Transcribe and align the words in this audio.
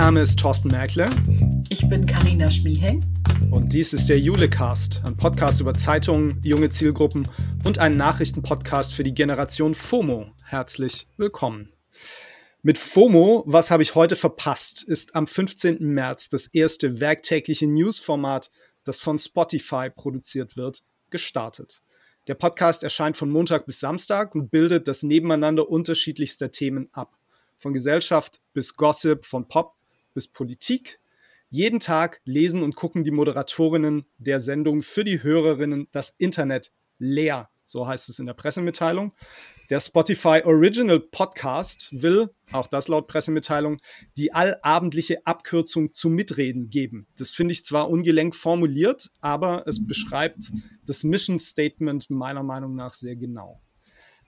Name 0.00 0.22
ist 0.22 0.38
Thorsten 0.38 0.68
Merkle. 0.68 1.10
Ich 1.68 1.86
bin 1.86 2.06
Karina 2.06 2.50
Schmieheng. 2.50 3.04
Und 3.50 3.74
dies 3.74 3.92
ist 3.92 4.08
der 4.08 4.18
Julecast, 4.18 5.02
ein 5.04 5.14
Podcast 5.14 5.60
über 5.60 5.74
Zeitungen, 5.74 6.40
junge 6.42 6.70
Zielgruppen 6.70 7.28
und 7.66 7.78
ein 7.78 7.98
Nachrichtenpodcast 7.98 8.94
für 8.94 9.04
die 9.04 9.12
Generation 9.12 9.74
FOMO. 9.74 10.32
Herzlich 10.42 11.06
willkommen. 11.18 11.74
Mit 12.62 12.78
FOMO, 12.78 13.44
was 13.46 13.70
habe 13.70 13.82
ich 13.82 13.94
heute 13.94 14.16
verpasst, 14.16 14.82
ist 14.82 15.14
am 15.14 15.26
15. 15.26 15.80
März 15.80 16.30
das 16.30 16.46
erste 16.46 16.98
werktägliche 17.00 17.66
Newsformat, 17.66 18.50
das 18.84 19.00
von 19.00 19.18
Spotify 19.18 19.90
produziert 19.94 20.56
wird, 20.56 20.82
gestartet. 21.10 21.82
Der 22.26 22.36
Podcast 22.36 22.84
erscheint 22.84 23.18
von 23.18 23.28
Montag 23.28 23.66
bis 23.66 23.80
Samstag 23.80 24.34
und 24.34 24.50
bildet 24.50 24.88
das 24.88 25.02
Nebeneinander 25.02 25.68
unterschiedlichster 25.68 26.50
Themen 26.50 26.88
ab. 26.92 27.18
Von 27.58 27.74
Gesellschaft 27.74 28.40
bis 28.54 28.74
Gossip, 28.76 29.26
von 29.26 29.46
Pop 29.46 29.74
bis 30.14 30.28
Politik. 30.28 31.00
Jeden 31.48 31.80
Tag 31.80 32.20
lesen 32.24 32.62
und 32.62 32.76
gucken 32.76 33.04
die 33.04 33.10
Moderatorinnen 33.10 34.06
der 34.18 34.40
Sendung 34.40 34.82
für 34.82 35.04
die 35.04 35.22
Hörerinnen 35.22 35.88
das 35.90 36.14
Internet 36.18 36.72
leer 36.98 37.50
so 37.70 37.86
heißt 37.86 38.08
es 38.08 38.18
in 38.18 38.26
der 38.26 38.34
Pressemitteilung. 38.34 39.12
Der 39.70 39.78
Spotify 39.78 40.42
Original 40.44 40.98
Podcast 40.98 41.88
will, 41.92 42.30
auch 42.50 42.66
das 42.66 42.88
laut 42.88 43.06
Pressemitteilung, 43.06 43.76
die 44.16 44.32
allabendliche 44.32 45.24
Abkürzung 45.24 45.94
zum 45.94 46.14
Mitreden 46.14 46.68
geben. 46.68 47.06
Das 47.16 47.30
finde 47.30 47.52
ich 47.52 47.64
zwar 47.64 47.88
ungelenk 47.88 48.34
formuliert, 48.34 49.10
aber 49.20 49.66
es 49.68 49.86
beschreibt 49.86 50.50
das 50.84 51.04
Mission 51.04 51.38
Statement 51.38 52.10
meiner 52.10 52.42
Meinung 52.42 52.74
nach 52.74 52.92
sehr 52.92 53.14
genau. 53.14 53.60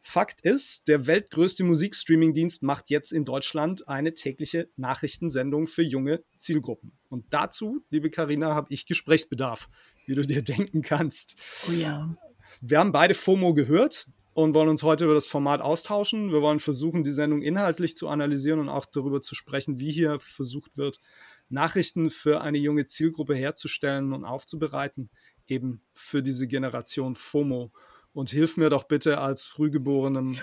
Fakt 0.04 0.40
ist, 0.40 0.88
der 0.88 1.06
weltgrößte 1.06 1.62
Musikstreaming-Dienst 1.62 2.64
macht 2.64 2.90
jetzt 2.90 3.12
in 3.12 3.24
Deutschland 3.24 3.86
eine 3.86 4.14
tägliche 4.14 4.68
Nachrichtensendung 4.76 5.68
für 5.68 5.82
junge 5.82 6.24
Zielgruppen. 6.38 6.98
Und 7.08 7.32
dazu, 7.32 7.84
liebe 7.88 8.10
Karina, 8.10 8.52
habe 8.52 8.74
ich 8.74 8.84
Gesprächsbedarf, 8.86 9.68
wie 10.06 10.16
du 10.16 10.22
dir 10.22 10.42
denken 10.42 10.82
kannst. 10.82 11.36
Oh 11.68 11.72
ja. 11.72 12.12
Wir 12.60 12.80
haben 12.80 12.90
beide 12.90 13.14
FOMO 13.14 13.54
gehört 13.54 14.08
und 14.34 14.54
wollen 14.54 14.68
uns 14.68 14.82
heute 14.82 15.04
über 15.04 15.14
das 15.14 15.26
Format 15.26 15.60
austauschen. 15.60 16.32
Wir 16.32 16.42
wollen 16.42 16.58
versuchen, 16.58 17.04
die 17.04 17.12
Sendung 17.12 17.40
inhaltlich 17.40 17.96
zu 17.96 18.08
analysieren 18.08 18.58
und 18.58 18.68
auch 18.68 18.86
darüber 18.86 19.22
zu 19.22 19.36
sprechen, 19.36 19.78
wie 19.78 19.92
hier 19.92 20.18
versucht 20.18 20.76
wird, 20.76 21.00
Nachrichten 21.48 22.10
für 22.10 22.40
eine 22.40 22.58
junge 22.58 22.86
Zielgruppe 22.86 23.36
herzustellen 23.36 24.12
und 24.12 24.24
aufzubereiten, 24.24 25.10
eben 25.46 25.80
für 25.94 26.24
diese 26.24 26.48
Generation 26.48 27.14
FOMO. 27.14 27.70
Und 28.14 28.30
hilf 28.30 28.56
mir 28.56 28.68
doch 28.68 28.84
bitte 28.84 29.18
als 29.18 29.44
Frühgeborenem, 29.44 30.38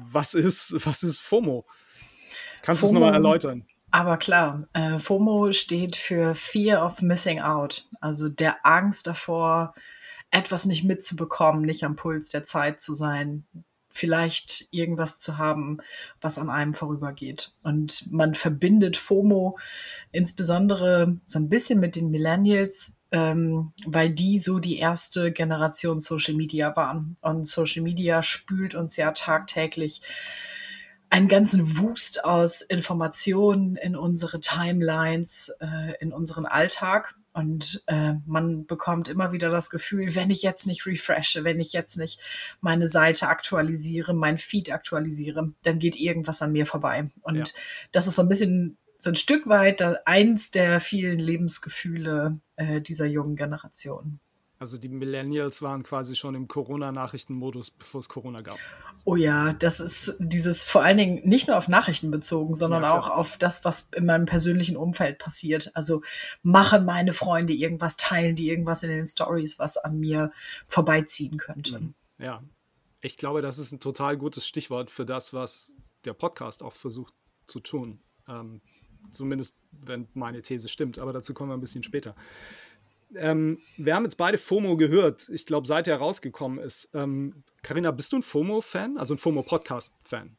was 0.00 0.34
ist, 0.34 0.74
was 0.84 1.02
ist 1.02 1.20
FOMO? 1.20 1.64
Kannst 2.62 2.82
du 2.82 2.86
es 2.86 2.92
nochmal 2.92 3.14
erläutern? 3.14 3.64
Aber 3.90 4.16
klar, 4.16 4.66
äh, 4.72 4.98
FOMO 4.98 5.52
steht 5.52 5.96
für 5.96 6.34
Fear 6.34 6.84
of 6.84 7.02
Missing 7.02 7.40
Out, 7.40 7.86
also 8.00 8.28
der 8.28 8.64
Angst 8.64 9.06
davor, 9.06 9.74
etwas 10.30 10.64
nicht 10.64 10.82
mitzubekommen, 10.82 11.62
nicht 11.62 11.84
am 11.84 11.94
Puls 11.94 12.30
der 12.30 12.42
Zeit 12.42 12.80
zu 12.80 12.94
sein, 12.94 13.44
vielleicht 13.90 14.66
irgendwas 14.70 15.18
zu 15.18 15.36
haben, 15.36 15.78
was 16.20 16.38
an 16.38 16.48
einem 16.48 16.72
vorübergeht. 16.72 17.52
Und 17.62 18.10
man 18.10 18.32
verbindet 18.32 18.96
FOMO 18.96 19.58
insbesondere 20.10 21.20
so 21.26 21.38
ein 21.38 21.50
bisschen 21.50 21.78
mit 21.78 21.94
den 21.94 22.10
Millennials, 22.10 22.96
ähm, 23.12 23.72
weil 23.86 24.10
die 24.10 24.38
so 24.38 24.58
die 24.58 24.78
erste 24.78 25.30
Generation 25.32 26.00
Social 26.00 26.34
Media 26.34 26.74
waren. 26.74 27.16
Und 27.20 27.46
Social 27.46 27.82
Media 27.82 28.22
spült 28.22 28.74
uns 28.74 28.96
ja 28.96 29.12
tagtäglich 29.12 30.00
einen 31.10 31.28
ganzen 31.28 31.78
Wust 31.78 32.24
aus 32.24 32.62
Informationen 32.62 33.76
in 33.76 33.96
unsere 33.96 34.40
Timelines, 34.40 35.54
äh, 35.60 35.92
in 36.00 36.10
unseren 36.10 36.46
Alltag. 36.46 37.14
Und 37.34 37.82
äh, 37.86 38.14
man 38.26 38.66
bekommt 38.66 39.08
immer 39.08 39.32
wieder 39.32 39.50
das 39.50 39.68
Gefühl, 39.68 40.14
wenn 40.14 40.30
ich 40.30 40.42
jetzt 40.42 40.66
nicht 40.66 40.86
refreshe, 40.86 41.44
wenn 41.44 41.60
ich 41.60 41.74
jetzt 41.74 41.96
nicht 41.98 42.18
meine 42.60 42.88
Seite 42.88 43.28
aktualisiere, 43.28 44.14
mein 44.14 44.38
Feed 44.38 44.72
aktualisiere, 44.72 45.52
dann 45.62 45.78
geht 45.78 45.96
irgendwas 45.96 46.40
an 46.40 46.52
mir 46.52 46.66
vorbei. 46.66 47.10
Und 47.22 47.36
ja. 47.36 47.44
das 47.90 48.06
ist 48.06 48.16
so 48.16 48.22
ein 48.22 48.28
bisschen 48.28 48.78
so 49.02 49.10
ein 49.10 49.16
Stück 49.16 49.48
weit 49.48 49.82
eins 50.06 50.52
der 50.52 50.78
vielen 50.78 51.18
Lebensgefühle 51.18 52.38
äh, 52.54 52.80
dieser 52.80 53.06
jungen 53.06 53.34
Generation. 53.34 54.20
Also 54.60 54.78
die 54.78 54.88
Millennials 54.88 55.60
waren 55.60 55.82
quasi 55.82 56.14
schon 56.14 56.36
im 56.36 56.46
Corona-Nachrichtenmodus, 56.46 57.72
bevor 57.72 57.98
es 57.98 58.08
Corona 58.08 58.42
gab. 58.42 58.58
Oh 59.04 59.16
ja, 59.16 59.54
das 59.54 59.80
ist 59.80 60.14
dieses 60.20 60.62
vor 60.62 60.84
allen 60.84 60.98
Dingen 60.98 61.20
nicht 61.24 61.48
nur 61.48 61.58
auf 61.58 61.66
Nachrichten 61.66 62.12
bezogen, 62.12 62.54
sondern 62.54 62.84
ja, 62.84 62.96
auch 62.96 63.10
auf 63.10 63.38
das, 63.38 63.64
was 63.64 63.88
in 63.92 64.06
meinem 64.06 64.26
persönlichen 64.26 64.76
Umfeld 64.76 65.18
passiert. 65.18 65.72
Also 65.74 66.02
machen 66.44 66.84
meine 66.84 67.12
Freunde 67.12 67.54
irgendwas, 67.54 67.96
teilen 67.96 68.36
die 68.36 68.48
irgendwas 68.48 68.84
in 68.84 68.90
den 68.90 69.08
Stories, 69.08 69.58
was 69.58 69.78
an 69.78 69.98
mir 69.98 70.30
vorbeiziehen 70.68 71.38
könnte. 71.38 71.80
Mhm. 71.80 71.94
Ja, 72.18 72.44
ich 73.00 73.16
glaube, 73.16 73.42
das 73.42 73.58
ist 73.58 73.72
ein 73.72 73.80
total 73.80 74.16
gutes 74.16 74.46
Stichwort 74.46 74.92
für 74.92 75.04
das, 75.04 75.34
was 75.34 75.72
der 76.04 76.14
Podcast 76.14 76.62
auch 76.62 76.74
versucht 76.74 77.14
zu 77.46 77.58
tun. 77.58 77.98
Ähm, 78.28 78.60
zumindest, 79.10 79.54
wenn 79.84 80.08
meine 80.14 80.42
These 80.42 80.68
stimmt, 80.68 80.98
aber 80.98 81.12
dazu 81.12 81.34
kommen 81.34 81.50
wir 81.50 81.54
ein 81.54 81.60
bisschen 81.60 81.82
später. 81.82 82.14
Ähm, 83.14 83.58
wir 83.76 83.94
haben 83.94 84.04
jetzt 84.04 84.16
beide 84.16 84.38
FOMO 84.38 84.76
gehört. 84.76 85.28
Ich 85.28 85.46
glaube, 85.46 85.66
seit 85.66 85.86
er 85.86 85.96
rausgekommen 85.96 86.58
ist. 86.58 86.88
Ähm, 86.94 87.44
Carina, 87.62 87.90
bist 87.90 88.12
du 88.12 88.16
ein 88.16 88.22
FOMO-Fan? 88.22 88.96
Also 88.98 89.14
ein 89.14 89.18
FOMO-Podcast-Fan? 89.18 90.36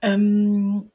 Ähm, 0.00 0.90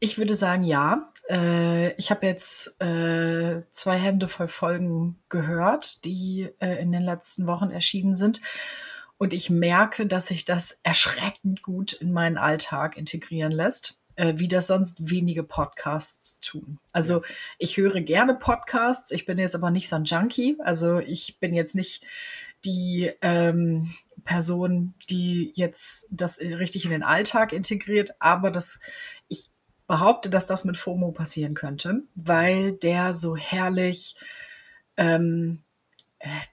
ich 0.00 0.18
würde 0.18 0.34
sagen, 0.34 0.64
ja. 0.64 1.12
Äh, 1.30 1.92
ich 1.94 2.10
habe 2.10 2.26
jetzt 2.26 2.80
äh, 2.80 3.62
zwei 3.70 3.96
Hände 3.96 4.28
voll 4.28 4.48
Folgen 4.48 5.18
gehört, 5.28 6.04
die 6.04 6.50
äh, 6.58 6.82
in 6.82 6.92
den 6.92 7.02
letzten 7.02 7.46
Wochen 7.46 7.70
erschienen 7.70 8.14
sind. 8.14 8.40
Und 9.16 9.32
ich 9.32 9.48
merke, 9.48 10.06
dass 10.06 10.26
sich 10.26 10.44
das 10.44 10.80
erschreckend 10.82 11.62
gut 11.62 11.92
in 11.94 12.12
meinen 12.12 12.36
Alltag 12.36 12.96
integrieren 12.96 13.52
lässt 13.52 14.03
äh, 14.16 14.34
wie 14.36 14.48
das 14.48 14.66
sonst 14.66 15.10
wenige 15.10 15.42
Podcasts 15.42 16.40
tun. 16.40 16.78
Also 16.92 17.22
ich 17.58 17.76
höre 17.76 18.00
gerne 18.00 18.34
Podcasts, 18.34 19.10
ich 19.10 19.24
bin 19.24 19.38
jetzt 19.38 19.54
aber 19.54 19.70
nicht 19.70 19.88
so 19.88 19.96
ein 19.96 20.04
Junkie, 20.04 20.56
also 20.60 20.98
ich 21.00 21.38
bin 21.40 21.54
jetzt 21.54 21.74
nicht 21.74 22.02
die 22.64 23.12
ähm, 23.20 23.90
Person, 24.24 24.94
die 25.10 25.52
jetzt 25.54 26.06
das 26.10 26.40
richtig 26.40 26.84
in 26.84 26.90
den 26.90 27.02
Alltag 27.02 27.52
integriert, 27.52 28.14
aber 28.20 28.50
das, 28.50 28.80
ich 29.28 29.50
behaupte, 29.86 30.30
dass 30.30 30.46
das 30.46 30.64
mit 30.64 30.76
FOMO 30.76 31.12
passieren 31.12 31.54
könnte, 31.54 32.02
weil 32.14 32.72
der 32.72 33.12
so 33.12 33.36
herrlich 33.36 34.16
ähm, 34.96 35.62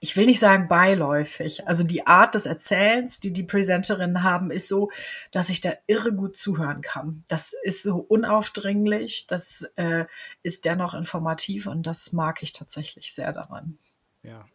ich 0.00 0.16
will 0.16 0.26
nicht 0.26 0.38
sagen 0.38 0.68
beiläufig. 0.68 1.66
Also 1.66 1.84
die 1.84 2.06
Art 2.06 2.34
des 2.34 2.46
Erzählens, 2.46 3.20
die 3.20 3.32
die 3.32 3.42
Presenterinnen 3.42 4.22
haben, 4.22 4.50
ist 4.50 4.68
so, 4.68 4.90
dass 5.30 5.50
ich 5.50 5.60
da 5.60 5.72
irre 5.86 6.12
gut 6.12 6.36
zuhören 6.36 6.80
kann. 6.80 7.24
Das 7.28 7.54
ist 7.62 7.82
so 7.82 7.96
unaufdringlich, 7.96 9.26
das 9.26 9.72
äh, 9.76 10.06
ist 10.42 10.64
dennoch 10.64 10.94
informativ 10.94 11.66
und 11.66 11.86
das 11.86 12.12
mag 12.12 12.42
ich 12.42 12.52
tatsächlich 12.52 13.12
sehr 13.12 13.32
daran. 13.32 13.78
Ja. 14.22 14.46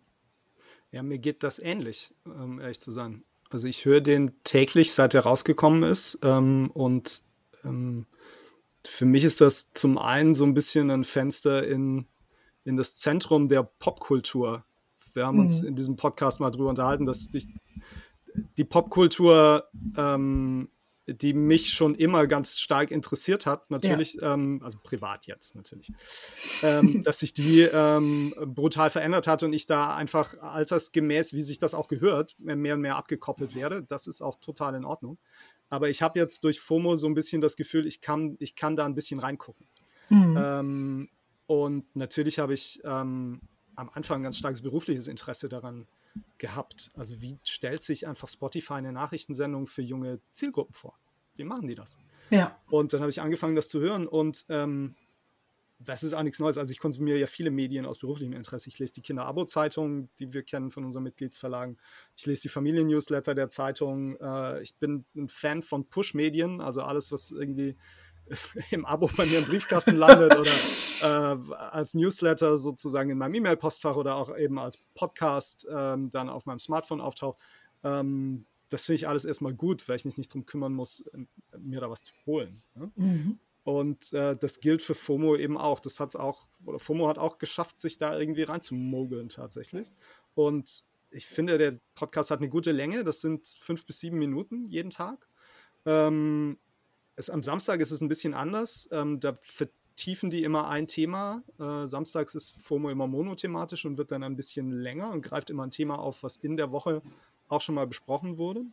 Ja, 0.91 1.03
mir 1.03 1.17
geht 1.17 1.43
das 1.43 1.59
ähnlich, 1.59 2.13
um 2.23 2.61
ehrlich 2.61 2.79
zu 2.79 2.91
sein. 2.91 3.23
Also 3.49 3.67
ich 3.67 3.85
höre 3.85 4.01
den 4.01 4.41
täglich, 4.43 4.93
seit 4.93 5.13
er 5.13 5.21
rausgekommen 5.21 5.83
ist. 5.83 6.19
Ähm, 6.21 6.71
und 6.73 7.23
ähm, 7.63 8.05
für 8.85 9.05
mich 9.05 9.23
ist 9.23 9.41
das 9.41 9.73
zum 9.73 9.97
einen 9.97 10.35
so 10.35 10.45
ein 10.45 10.53
bisschen 10.53 10.89
ein 10.91 11.03
Fenster 11.03 11.65
in, 11.67 12.07
in 12.63 12.77
das 12.77 12.95
Zentrum 12.95 13.47
der 13.47 13.63
Popkultur 13.63 14.63
wir 15.17 15.27
haben 15.27 15.39
uns 15.39 15.61
mhm. 15.61 15.69
in 15.69 15.75
diesem 15.75 15.97
Podcast 15.97 16.39
mal 16.39 16.51
drüber 16.51 16.69
unterhalten, 16.69 17.05
dass 17.05 17.27
die, 17.27 17.45
die 18.57 18.63
Popkultur, 18.63 19.67
ähm, 19.97 20.69
die 21.07 21.33
mich 21.33 21.71
schon 21.71 21.95
immer 21.95 22.27
ganz 22.27 22.59
stark 22.59 22.91
interessiert 22.91 23.45
hat, 23.45 23.71
natürlich, 23.71 24.15
ja. 24.15 24.33
ähm, 24.33 24.61
also 24.63 24.77
privat 24.81 25.25
jetzt 25.25 25.55
natürlich, 25.55 25.91
ähm, 26.63 27.01
dass 27.03 27.19
sich 27.19 27.33
die 27.33 27.61
ähm, 27.61 28.33
brutal 28.45 28.89
verändert 28.89 29.27
hat 29.27 29.43
und 29.43 29.53
ich 29.53 29.65
da 29.65 29.95
einfach 29.95 30.37
altersgemäß, 30.39 31.33
wie 31.33 31.41
sich 31.41 31.59
das 31.59 31.73
auch 31.73 31.87
gehört, 31.87 32.35
mehr 32.39 32.75
und 32.75 32.81
mehr 32.81 32.95
abgekoppelt 32.95 33.55
werde. 33.55 33.83
Das 33.83 34.07
ist 34.07 34.21
auch 34.21 34.37
total 34.37 34.75
in 34.75 34.85
Ordnung. 34.85 35.17
Aber 35.69 35.89
ich 35.89 36.01
habe 36.01 36.19
jetzt 36.19 36.43
durch 36.43 36.61
FOMO 36.61 36.95
so 36.95 37.07
ein 37.07 37.13
bisschen 37.13 37.41
das 37.41 37.57
Gefühl, 37.57 37.87
ich 37.87 37.99
kann, 37.99 38.37
ich 38.39 38.55
kann 38.55 38.75
da 38.75 38.85
ein 38.85 38.95
bisschen 38.95 39.19
reingucken. 39.19 39.67
Mhm. 40.09 40.37
Ähm, 40.37 41.09
und 41.45 41.95
natürlich 41.95 42.39
habe 42.39 42.53
ich 42.53 42.81
ähm, 42.83 43.41
am 43.77 43.89
Anfang 43.93 44.19
ein 44.19 44.23
ganz 44.23 44.37
starkes 44.37 44.61
berufliches 44.61 45.07
Interesse 45.07 45.47
daran 45.47 45.87
gehabt. 46.37 46.89
Also 46.95 47.21
wie 47.21 47.39
stellt 47.43 47.83
sich 47.83 48.07
einfach 48.07 48.27
Spotify 48.27 48.73
eine 48.73 48.91
Nachrichtensendung 48.91 49.67
für 49.67 49.83
junge 49.83 50.19
Zielgruppen 50.31 50.73
vor? 50.73 50.97
Wie 51.35 51.43
machen 51.43 51.67
die 51.67 51.75
das? 51.75 51.97
Ja. 52.31 52.59
Und 52.69 52.91
dann 52.91 53.01
habe 53.01 53.11
ich 53.11 53.21
angefangen, 53.21 53.55
das 53.55 53.69
zu 53.69 53.79
hören 53.79 54.07
und 54.07 54.45
ähm, 54.49 54.95
das 55.79 56.01
ist 56.01 56.13
auch 56.13 56.23
nichts 56.23 56.39
Neues. 56.39 56.57
Also 56.57 56.71
ich 56.71 56.79
konsumiere 56.79 57.19
ja 57.19 57.27
viele 57.27 57.51
Medien 57.51 57.85
aus 57.85 57.99
beruflichem 57.99 58.33
Interesse. 58.33 58.67
Ich 58.67 58.79
lese 58.79 58.93
die 58.93 59.01
Kinder-Abo-Zeitung, 59.01 60.09
die 60.17 60.33
wir 60.33 60.41
kennen 60.41 60.71
von 60.71 60.83
unseren 60.83 61.03
Mitgliedsverlagen. 61.03 61.77
Ich 62.15 62.25
lese 62.25 62.41
die 62.43 62.49
Familien-Newsletter 62.49 63.35
der 63.35 63.49
Zeitung. 63.49 64.17
Äh, 64.19 64.61
ich 64.63 64.75
bin 64.75 65.05
ein 65.15 65.29
Fan 65.29 65.61
von 65.61 65.87
Push-Medien, 65.87 66.61
also 66.61 66.81
alles, 66.81 67.11
was 67.11 67.29
irgendwie 67.29 67.77
im 68.71 68.85
Abo 68.85 69.09
bei 69.15 69.25
mir 69.25 69.39
im 69.39 69.45
Briefkasten 69.45 69.95
landet 69.95 70.35
oder 70.35 70.49
äh, 71.01 71.53
als 71.53 71.93
Newsletter 71.93 72.57
sozusagen 72.57 73.09
in 73.09 73.17
meinem 73.17 73.35
E-Mail-Postfach 73.35 73.95
oder 73.95 74.15
auch 74.15 74.35
eben 74.37 74.59
als 74.59 74.77
Podcast 74.93 75.67
ähm, 75.69 76.09
dann 76.09 76.29
auf 76.29 76.45
meinem 76.45 76.59
Smartphone 76.59 77.01
auftaucht. 77.01 77.39
Ähm, 77.83 78.45
das 78.69 78.85
finde 78.85 78.97
ich 78.97 79.07
alles 79.07 79.25
erstmal 79.25 79.53
gut, 79.53 79.87
weil 79.87 79.95
ich 79.95 80.05
mich 80.05 80.17
nicht 80.17 80.31
darum 80.31 80.45
kümmern 80.45 80.73
muss, 80.73 81.03
mir 81.57 81.79
da 81.79 81.89
was 81.89 82.03
zu 82.03 82.13
holen. 82.25 82.61
Ne? 82.75 82.91
Mhm. 82.95 83.39
Und 83.63 84.13
äh, 84.13 84.35
das 84.35 84.59
gilt 84.59 84.81
für 84.81 84.95
FOMO 84.95 85.35
eben 85.35 85.57
auch. 85.57 85.79
Das 85.79 85.99
hat 85.99 86.09
es 86.09 86.15
auch, 86.15 86.47
oder 86.65 86.79
FOMO 86.79 87.07
hat 87.07 87.17
auch 87.17 87.37
geschafft, 87.37 87.79
sich 87.79 87.97
da 87.97 88.17
irgendwie 88.17 88.43
reinzumogeln 88.43 89.29
tatsächlich. 89.29 89.93
Und 90.35 90.85
ich 91.11 91.25
finde, 91.25 91.57
der 91.57 91.79
Podcast 91.95 92.31
hat 92.31 92.39
eine 92.39 92.49
gute 92.49 92.71
Länge. 92.71 93.03
Das 93.03 93.21
sind 93.21 93.47
fünf 93.47 93.85
bis 93.85 93.99
sieben 93.99 94.19
Minuten 94.19 94.65
jeden 94.65 94.89
Tag. 94.89 95.27
Ähm, 95.85 96.57
es, 97.17 97.29
am 97.29 97.43
Samstag 97.43 97.81
ist 97.81 97.91
es 97.91 97.99
ein 97.99 98.07
bisschen 98.07 98.33
anders. 98.33 98.87
Ähm, 98.91 99.19
da 99.19 99.33
vertiefen 99.41 100.29
die 100.29 100.43
immer 100.43 100.69
ein 100.69 100.87
Thema. 100.87 101.43
Äh, 101.59 101.87
samstags 101.87 102.35
ist 102.35 102.61
FOMO 102.61 102.89
immer 102.89 103.07
monothematisch 103.07 103.85
und 103.85 103.97
wird 103.97 104.11
dann 104.11 104.23
ein 104.23 104.35
bisschen 104.35 104.71
länger 104.71 105.11
und 105.11 105.23
greift 105.23 105.49
immer 105.49 105.63
ein 105.63 105.71
Thema 105.71 105.99
auf, 105.99 106.23
was 106.23 106.37
in 106.37 106.55
der 106.55 106.71
Woche 106.71 107.01
auch 107.49 107.61
schon 107.61 107.75
mal 107.75 107.87
besprochen 107.87 108.37
wurde. 108.37 108.63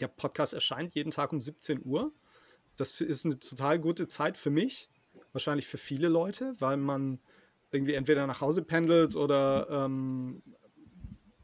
Der 0.00 0.08
Podcast 0.08 0.54
erscheint 0.54 0.94
jeden 0.94 1.10
Tag 1.10 1.32
um 1.32 1.40
17 1.40 1.84
Uhr. 1.84 2.10
Das 2.76 2.98
ist 3.00 3.26
eine 3.26 3.38
total 3.38 3.78
gute 3.78 4.08
Zeit 4.08 4.38
für 4.38 4.50
mich, 4.50 4.88
wahrscheinlich 5.32 5.66
für 5.66 5.78
viele 5.78 6.08
Leute, 6.08 6.54
weil 6.58 6.78
man 6.78 7.20
irgendwie 7.70 7.94
entweder 7.94 8.26
nach 8.26 8.40
Hause 8.40 8.62
pendelt 8.62 9.16
oder 9.16 9.68
ähm, 9.70 10.42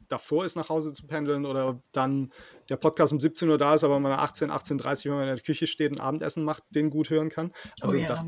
davor 0.08 0.44
ist, 0.44 0.56
nach 0.56 0.68
Hause 0.68 0.92
zu 0.92 1.06
pendeln 1.06 1.46
oder 1.46 1.80
dann 1.92 2.32
der 2.68 2.76
Podcast 2.76 3.12
um 3.12 3.20
17 3.20 3.48
Uhr 3.48 3.58
da 3.58 3.74
ist, 3.74 3.84
aber 3.84 4.00
man 4.00 4.12
18, 4.12 4.50
18.30 4.50 5.06
Uhr, 5.06 5.12
wenn 5.12 5.20
man 5.20 5.28
in 5.28 5.36
der 5.36 5.44
Küche 5.44 5.66
steht 5.66 5.92
und 5.92 6.00
Abendessen 6.00 6.44
macht, 6.44 6.64
den 6.70 6.90
gut 6.90 7.10
hören 7.10 7.28
kann. 7.28 7.52
Also 7.80 7.96
oh, 7.96 8.00
ja. 8.00 8.08
das 8.08 8.26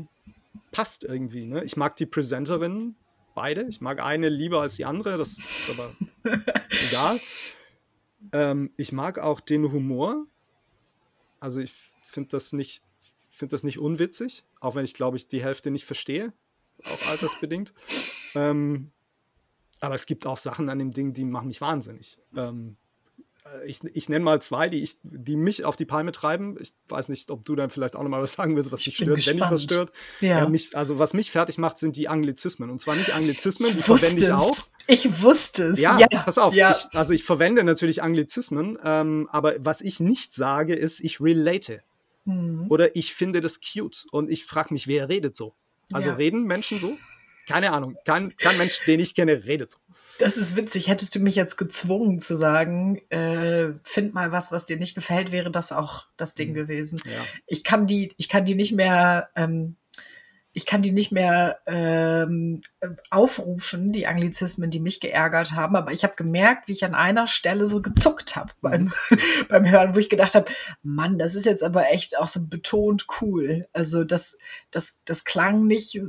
passt 0.71 1.03
irgendwie. 1.03 1.45
Ne? 1.45 1.63
Ich 1.63 1.77
mag 1.77 1.95
die 1.95 2.05
Presenterinnen 2.05 2.95
beide. 3.35 3.63
Ich 3.63 3.81
mag 3.81 4.01
eine 4.01 4.29
lieber 4.29 4.61
als 4.61 4.75
die 4.75 4.85
andere, 4.85 5.17
das 5.17 5.37
ist 5.37 5.69
aber 5.71 5.91
egal. 6.89 7.19
Ähm, 8.31 8.71
ich 8.77 8.91
mag 8.91 9.19
auch 9.19 9.39
den 9.39 9.71
Humor. 9.71 10.25
Also 11.39 11.59
ich 11.61 11.73
finde 12.03 12.29
das 12.29 12.53
nicht 12.53 12.83
finde 13.29 13.51
das 13.55 13.63
nicht 13.63 13.79
unwitzig, 13.79 14.43
auch 14.59 14.75
wenn 14.75 14.85
ich 14.85 14.93
glaube 14.93 15.17
ich 15.17 15.27
die 15.27 15.41
Hälfte 15.41 15.71
nicht 15.71 15.85
verstehe, 15.85 16.33
auch 16.83 17.07
altersbedingt. 17.09 17.73
ähm, 18.35 18.91
aber 19.81 19.95
es 19.95 20.05
gibt 20.05 20.25
auch 20.25 20.37
Sachen 20.37 20.69
an 20.69 20.79
dem 20.79 20.93
Ding, 20.93 21.11
die 21.13 21.25
machen 21.25 21.47
mich 21.47 21.59
wahnsinnig. 21.59 22.19
Ähm, 22.35 22.77
äh, 23.45 23.67
ich, 23.67 23.83
ich 23.93 24.09
nenne 24.09 24.23
mal 24.23 24.41
zwei, 24.41 24.69
die, 24.69 24.81
ich, 24.81 24.97
die 25.03 25.35
mich 25.35 25.65
auf 25.65 25.75
die 25.75 25.85
Palme 25.85 26.11
treiben. 26.11 26.55
Ich 26.59 26.73
weiß 26.87 27.09
nicht, 27.09 27.31
ob 27.31 27.43
du 27.43 27.55
dann 27.55 27.69
vielleicht 27.69 27.95
auch 27.95 28.03
noch 28.03 28.09
mal 28.09 28.21
was 28.21 28.33
sagen 28.33 28.55
willst, 28.55 28.71
was 28.71 28.83
dich 28.83 28.95
stört, 28.95 29.15
gespannt. 29.15 29.39
wenn 29.39 29.47
dich 29.47 29.51
was 29.51 29.63
stört. 29.63 29.91
Ja. 30.19 30.45
Äh, 30.45 30.49
mich, 30.49 30.77
also 30.77 30.99
was 30.99 31.13
mich 31.13 31.31
fertig 31.31 31.57
macht, 31.57 31.79
sind 31.79 31.95
die 31.95 32.07
Anglizismen. 32.07 32.69
Und 32.69 32.79
zwar 32.79 32.95
nicht 32.95 33.13
Anglizismen, 33.13 33.71
die 33.75 33.81
verwende 33.81 34.25
ich 34.25 34.31
auch. 34.31 34.57
Ich 34.87 35.21
wusste 35.21 35.63
es. 35.63 35.79
Ja, 35.79 35.99
ja, 35.99 36.07
pass 36.23 36.37
auf. 36.37 36.53
Ja. 36.53 36.71
Ich, 36.71 36.95
also 36.95 37.13
ich 37.13 37.23
verwende 37.23 37.63
natürlich 37.63 38.03
Anglizismen, 38.03 38.77
ähm, 38.83 39.29
aber 39.31 39.55
was 39.59 39.81
ich 39.81 39.99
nicht 39.99 40.33
sage, 40.33 40.75
ist, 40.75 40.99
ich 40.99 41.21
relate. 41.21 41.81
Mhm. 42.25 42.65
Oder 42.69 42.95
ich 42.95 43.13
finde 43.13 43.41
das 43.41 43.59
cute. 43.61 44.05
Und 44.11 44.29
ich 44.29 44.45
frage 44.45 44.73
mich, 44.73 44.87
wer 44.87 45.09
redet 45.09 45.35
so? 45.35 45.55
Also 45.93 46.11
reden 46.11 46.45
Menschen 46.45 46.79
so? 46.79 46.97
Keine 47.51 47.71
Ahnung. 47.71 47.97
Kein, 48.05 48.35
kein 48.37 48.57
Mensch, 48.57 48.83
den 48.85 48.99
ich 48.99 49.15
kenne, 49.15 49.45
redet 49.45 49.71
so. 49.71 49.77
Das 50.21 50.37
ist 50.37 50.55
witzig. 50.55 50.87
Hättest 50.87 51.15
du 51.15 51.19
mich 51.19 51.35
jetzt 51.35 51.57
gezwungen 51.57 52.19
zu 52.19 52.35
sagen, 52.35 52.97
äh, 53.09 53.73
find 53.83 54.13
mal 54.13 54.31
was, 54.31 54.51
was 54.51 54.67
dir 54.67 54.77
nicht 54.77 54.93
gefällt, 54.93 55.31
wäre 55.31 55.49
das 55.49 55.71
auch 55.71 56.05
das 56.15 56.35
Ding 56.35 56.49
mhm. 56.49 56.55
gewesen. 56.55 57.01
Ja. 57.05 57.11
Ich 57.47 57.63
kann 57.63 57.87
die, 57.87 58.13
ich 58.17 58.29
kann 58.29 58.45
die 58.45 58.55
nicht 58.55 58.71
mehr, 58.71 59.29
ähm, 59.35 59.77
ich 60.53 60.65
kann 60.65 60.81
die 60.81 60.91
nicht 60.91 61.11
mehr 61.11 61.59
ähm, 61.65 62.61
aufrufen, 63.09 63.93
die 63.93 64.05
Anglizismen, 64.05 64.69
die 64.69 64.81
mich 64.81 64.99
geärgert 64.99 65.53
haben. 65.53 65.75
Aber 65.75 65.91
ich 65.91 66.03
habe 66.03 66.15
gemerkt, 66.15 66.67
wie 66.67 66.73
ich 66.73 66.85
an 66.85 66.93
einer 66.93 67.25
Stelle 67.25 67.65
so 67.65 67.81
gezuckt 67.81 68.35
habe 68.35 68.51
beim, 68.61 68.83
mhm. 68.83 69.17
beim 69.49 69.69
Hören, 69.69 69.95
wo 69.95 69.99
ich 69.99 70.09
gedacht 70.09 70.35
habe, 70.35 70.51
Mann, 70.83 71.17
das 71.17 71.35
ist 71.35 71.45
jetzt 71.45 71.63
aber 71.63 71.89
echt 71.89 72.17
auch 72.17 72.27
so 72.27 72.45
betont 72.45 73.07
cool. 73.21 73.65
Also 73.73 74.03
das, 74.03 74.37
das, 74.69 74.99
das 75.05 75.23
klang 75.23 75.65
nicht 75.65 75.99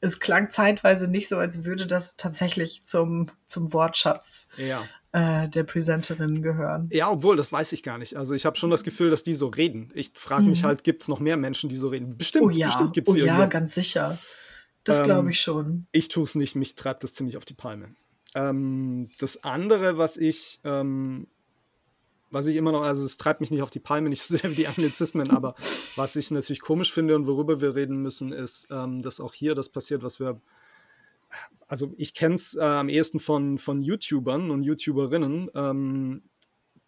es 0.00 0.20
klang 0.20 0.50
zeitweise 0.50 1.08
nicht 1.08 1.28
so, 1.28 1.38
als 1.38 1.64
würde 1.64 1.86
das 1.86 2.16
tatsächlich 2.16 2.84
zum, 2.84 3.30
zum 3.46 3.72
Wortschatz 3.72 4.48
ja. 4.56 4.84
äh, 5.12 5.48
der 5.48 5.64
Presenterin 5.64 6.42
gehören. 6.42 6.88
Ja, 6.92 7.10
obwohl, 7.10 7.36
das 7.36 7.52
weiß 7.52 7.72
ich 7.72 7.82
gar 7.82 7.98
nicht. 7.98 8.16
Also 8.16 8.34
ich 8.34 8.46
habe 8.46 8.56
schon 8.56 8.70
das 8.70 8.84
Gefühl, 8.84 9.10
dass 9.10 9.22
die 9.22 9.34
so 9.34 9.48
reden. 9.48 9.90
Ich 9.94 10.12
frage 10.14 10.44
mich 10.44 10.62
mhm. 10.62 10.66
halt, 10.66 10.84
gibt 10.84 11.02
es 11.02 11.08
noch 11.08 11.20
mehr 11.20 11.36
Menschen, 11.36 11.70
die 11.70 11.76
so 11.76 11.88
reden? 11.88 12.16
Bestimmt, 12.16 12.44
oh 12.44 12.50
ja, 12.50 12.66
bestimmt 12.66 12.92
gibt's 12.92 13.10
oh 13.10 13.16
ja, 13.16 13.46
ganz 13.46 13.74
sicher. 13.74 14.18
Das 14.84 14.98
ähm, 14.98 15.04
glaube 15.04 15.30
ich 15.30 15.40
schon. 15.40 15.86
Ich 15.92 16.08
tue 16.08 16.24
es 16.24 16.34
nicht, 16.34 16.54
mich 16.54 16.74
treibt 16.76 17.02
das 17.02 17.12
ziemlich 17.12 17.36
auf 17.36 17.44
die 17.44 17.54
Palme. 17.54 17.88
Ähm, 18.34 19.08
das 19.18 19.44
andere, 19.44 19.98
was 19.98 20.16
ich 20.16 20.60
ähm, 20.64 21.26
was 22.36 22.46
ich 22.46 22.56
immer 22.56 22.72
noch, 22.72 22.82
also 22.82 23.04
es 23.04 23.16
treibt 23.16 23.40
mich 23.40 23.50
nicht 23.50 23.62
auf 23.62 23.70
die 23.70 23.80
Palme, 23.80 24.08
nicht 24.10 24.22
so 24.22 24.36
sehr 24.36 24.50
wie 24.50 24.54
die 24.54 24.68
Anglizismen, 24.68 25.30
aber 25.30 25.54
was 25.96 26.16
ich 26.16 26.30
natürlich 26.30 26.60
komisch 26.60 26.92
finde 26.92 27.16
und 27.16 27.26
worüber 27.26 27.60
wir 27.60 27.74
reden 27.74 28.02
müssen, 28.02 28.32
ist, 28.32 28.68
ähm, 28.70 29.02
dass 29.02 29.20
auch 29.20 29.34
hier 29.34 29.54
das 29.54 29.70
passiert, 29.70 30.02
was 30.02 30.20
wir, 30.20 30.40
also 31.66 31.92
ich 31.96 32.14
kenne 32.14 32.34
es 32.34 32.54
äh, 32.54 32.60
am 32.60 32.88
ehesten 32.88 33.18
von, 33.18 33.58
von 33.58 33.82
YouTubern 33.82 34.50
und 34.50 34.62
YouTuberinnen, 34.62 35.50
ähm, 35.54 36.22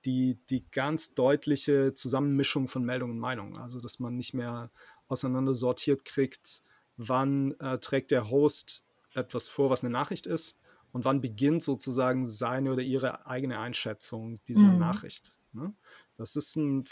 die, 0.04 0.38
die 0.48 0.64
ganz 0.70 1.14
deutliche 1.14 1.92
Zusammenmischung 1.94 2.68
von 2.68 2.84
Meldung 2.84 3.10
und 3.10 3.18
Meinung, 3.18 3.58
also 3.58 3.80
dass 3.80 3.98
man 3.98 4.16
nicht 4.16 4.32
mehr 4.32 4.70
auseinander 5.08 5.54
sortiert 5.54 6.04
kriegt, 6.04 6.62
wann 6.96 7.58
äh, 7.58 7.78
trägt 7.78 8.10
der 8.10 8.30
Host 8.30 8.84
etwas 9.14 9.48
vor, 9.48 9.70
was 9.70 9.82
eine 9.82 9.90
Nachricht 9.90 10.26
ist 10.26 10.58
und 10.92 11.04
wann 11.04 11.20
beginnt 11.20 11.62
sozusagen 11.62 12.26
seine 12.26 12.72
oder 12.72 12.82
ihre 12.82 13.26
eigene 13.26 13.58
Einschätzung 13.58 14.40
dieser 14.46 14.72
mhm. 14.72 14.78
Nachricht. 14.78 15.38
Ne? 15.52 15.72
Das 16.16 16.36
ist 16.36 16.56
ein, 16.56 16.84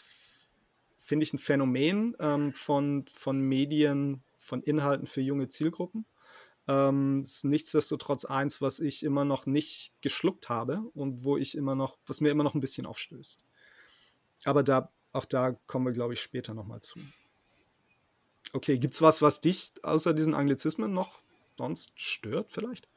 finde 0.99 1.25
ich, 1.25 1.33
ein 1.33 1.39
Phänomen 1.39 2.17
ähm, 2.21 2.53
von, 2.53 3.07
von 3.13 3.41
Medien, 3.41 4.23
von 4.39 4.63
Inhalten 4.63 5.07
für 5.07 5.21
junge 5.21 5.49
Zielgruppen. 5.49 6.07
Ähm, 6.69 7.23
ist 7.23 7.45
nichtsdestotrotz 7.45 8.25
eins, 8.25 8.61
was 8.61 8.81
ich 8.81 9.05
immer 9.05 9.25
noch 9.25 9.47
nicht 9.47 9.93
geschluckt 10.01 10.49
habe 10.49 10.81
und 10.95 11.25
wo 11.25 11.37
ich 11.37 11.57
immer 11.57 11.75
noch, 11.75 11.97
was 12.07 12.21
mir 12.21 12.31
immer 12.31 12.45
noch 12.45 12.55
ein 12.55 12.61
bisschen 12.61 12.87
aufstößt. 12.87 13.41
Aber 14.45 14.63
da, 14.63 14.91
auch 15.13 15.25
da 15.25 15.53
kommen 15.67 15.87
wir, 15.87 15.93
glaube 15.93 16.15
ich, 16.15 16.21
später 16.21 16.55
nochmal 16.55 16.81
zu. 16.81 16.99
Okay, 18.53 18.79
gibt 18.79 18.95
es 18.95 19.03
was, 19.03 19.23
was 19.23 19.41
dich 19.41 19.73
außer 19.83 20.13
diesen 20.13 20.35
Anglizismen 20.35 20.93
noch 20.93 21.21
sonst 21.57 21.93
stört 22.01 22.53
vielleicht? 22.53 22.89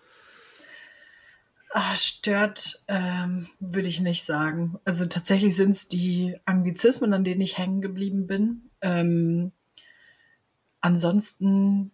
Ach, 1.71 1.95
stört, 1.95 2.83
ähm, 2.87 3.47
würde 3.59 3.87
ich 3.87 4.01
nicht 4.01 4.23
sagen. 4.23 4.79
Also 4.85 5.05
tatsächlich 5.05 5.55
sind 5.55 5.71
es 5.71 5.87
die 5.87 6.35
Anglizismen, 6.45 7.13
an 7.13 7.23
denen 7.23 7.41
ich 7.41 7.59
hängen 7.59 7.81
geblieben 7.81 8.25
bin. 8.25 8.71
Ähm, 8.81 9.51
ansonsten, 10.81 11.91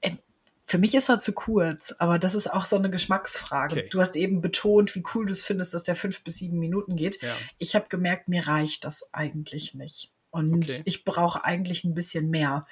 äh, 0.00 0.16
für 0.64 0.78
mich 0.78 0.94
ist 0.96 1.08
er 1.08 1.20
zu 1.20 1.32
kurz, 1.32 1.94
aber 1.98 2.18
das 2.18 2.34
ist 2.34 2.52
auch 2.52 2.64
so 2.64 2.74
eine 2.74 2.90
Geschmacksfrage. 2.90 3.76
Okay. 3.76 3.88
Du 3.92 4.00
hast 4.00 4.16
eben 4.16 4.40
betont, 4.40 4.92
wie 4.96 5.04
cool 5.14 5.26
du 5.26 5.32
es 5.32 5.44
findest, 5.44 5.72
dass 5.72 5.84
der 5.84 5.94
fünf 5.94 6.22
bis 6.22 6.38
sieben 6.38 6.58
Minuten 6.58 6.96
geht. 6.96 7.22
Ja. 7.22 7.36
Ich 7.58 7.76
habe 7.76 7.86
gemerkt, 7.88 8.26
mir 8.26 8.48
reicht 8.48 8.84
das 8.84 9.14
eigentlich 9.14 9.74
nicht. 9.74 10.10
Und 10.30 10.52
okay. 10.52 10.82
ich 10.84 11.04
brauche 11.04 11.44
eigentlich 11.44 11.84
ein 11.84 11.94
bisschen 11.94 12.28
mehr. 12.28 12.66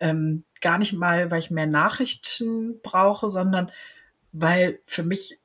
Ähm, 0.00 0.44
gar 0.60 0.78
nicht 0.78 0.92
mal, 0.92 1.30
weil 1.30 1.38
ich 1.38 1.50
mehr 1.52 1.68
Nachrichten 1.68 2.80
brauche, 2.82 3.28
sondern 3.28 3.70
weil 4.32 4.80
für 4.84 5.04
mich 5.04 5.38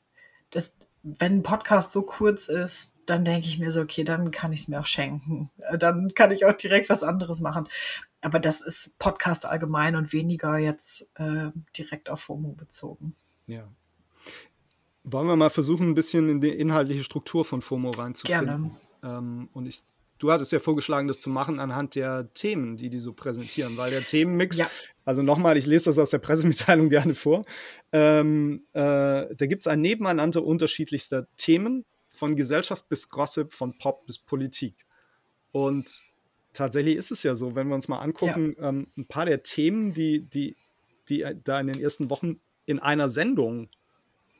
das, 0.52 0.76
wenn 1.04 1.38
ein 1.38 1.44
Podcast 1.44 1.92
so 1.92 2.04
kurz 2.04 2.48
ist, 2.48 2.98
dann 3.06 3.26
denke 3.26 3.48
ich 3.48 3.60
mir 3.60 3.72
so, 3.72 3.82
okay, 3.82 4.04
dann 4.04 4.32
kann 4.32 4.54
ich 4.54 4.62
es 4.62 4.68
mir 4.68 4.80
auch 4.80 4.86
schenken. 4.86 5.50
Äh, 5.58 5.78
dann 5.78 6.14
kann 6.14 6.32
ich 6.32 6.46
auch 6.46 6.54
direkt 6.54 6.90
was 6.90 7.04
anderes 7.04 7.42
machen. 7.42 7.68
Aber 8.22 8.40
das 8.40 8.62
ist 8.62 9.00
Podcast 9.00 9.46
allgemein 9.46 9.96
und 9.96 10.14
weniger 10.14 10.58
jetzt 10.58 11.12
äh, 11.16 11.50
direkt 11.76 12.10
auf 12.10 12.22
FOMO 12.22 12.54
bezogen. 12.54 13.16
Ja. 13.48 13.68
Wollen 15.04 15.28
wir 15.28 15.36
mal 15.36 15.50
versuchen, 15.50 15.90
ein 15.90 15.96
bisschen 15.96 16.30
in 16.30 16.42
die 16.42 16.50
inhaltliche 16.50 17.04
Struktur 17.04 17.44
von 17.44 17.64
FOMO 17.64 17.90
reinzufinden? 17.90 18.78
Gerne. 19.02 19.18
Ähm, 19.18 19.50
und 19.54 19.66
ich 19.66 19.82
du 20.22 20.32
hattest 20.32 20.52
ja 20.52 20.60
vorgeschlagen, 20.60 21.08
das 21.08 21.20
zu 21.20 21.30
machen 21.30 21.60
anhand 21.60 21.96
der 21.96 22.32
Themen, 22.34 22.78
die 22.78 22.90
die 22.90 23.00
so 23.00 23.14
präsentieren, 23.14 23.78
weil 23.78 23.90
der 23.90 24.06
Themenmix, 24.06 24.58
ja. 24.58 24.70
Also 25.06 25.24
nochmal, 25.24 25.58
ich 25.58 25.66
lese 25.66 25.86
das 25.86 26.00
aus 26.00 26.10
der 26.10 26.20
Pressemitteilung 26.20 26.90
gerne 26.92 27.16
vor, 27.16 27.46
ähm, 27.92 28.66
äh, 28.74 28.80
da 28.80 29.46
gibt 29.48 29.62
es 29.62 29.68
ein 29.68 29.82
Nebeneinander 29.82 30.44
unterschiedlichster 30.44 31.28
Themen, 31.38 31.86
von 32.12 32.36
Gesellschaft 32.36 32.88
bis 32.90 33.10
Gossip, 33.10 33.54
von 33.54 33.78
Pop 33.78 34.06
bis 34.06 34.20
Politik. 34.20 34.86
Und 35.52 36.04
tatsächlich 36.54 36.98
ist 36.98 37.12
es 37.12 37.24
ja 37.24 37.36
so, 37.36 37.56
wenn 37.56 37.70
wir 37.70 37.76
uns 37.76 37.88
mal 37.88 38.00
angucken, 38.00 38.56
ja. 38.60 38.70
ähm, 38.70 38.88
ein 38.98 39.08
paar 39.08 39.26
der 39.26 39.44
Themen, 39.44 39.94
die, 39.94 40.22
die, 40.22 40.56
die 41.10 41.26
da 41.44 41.60
in 41.60 41.68
den 41.68 41.82
ersten 41.82 42.10
Wochen 42.10 42.40
in 42.66 42.80
einer 42.80 43.10
Sendung 43.10 43.70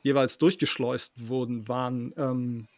jeweils 0.02 0.38
durchgeschleust 0.38 1.28
wurden, 1.28 1.66
waren 1.66 2.12
ähm, 2.16 2.68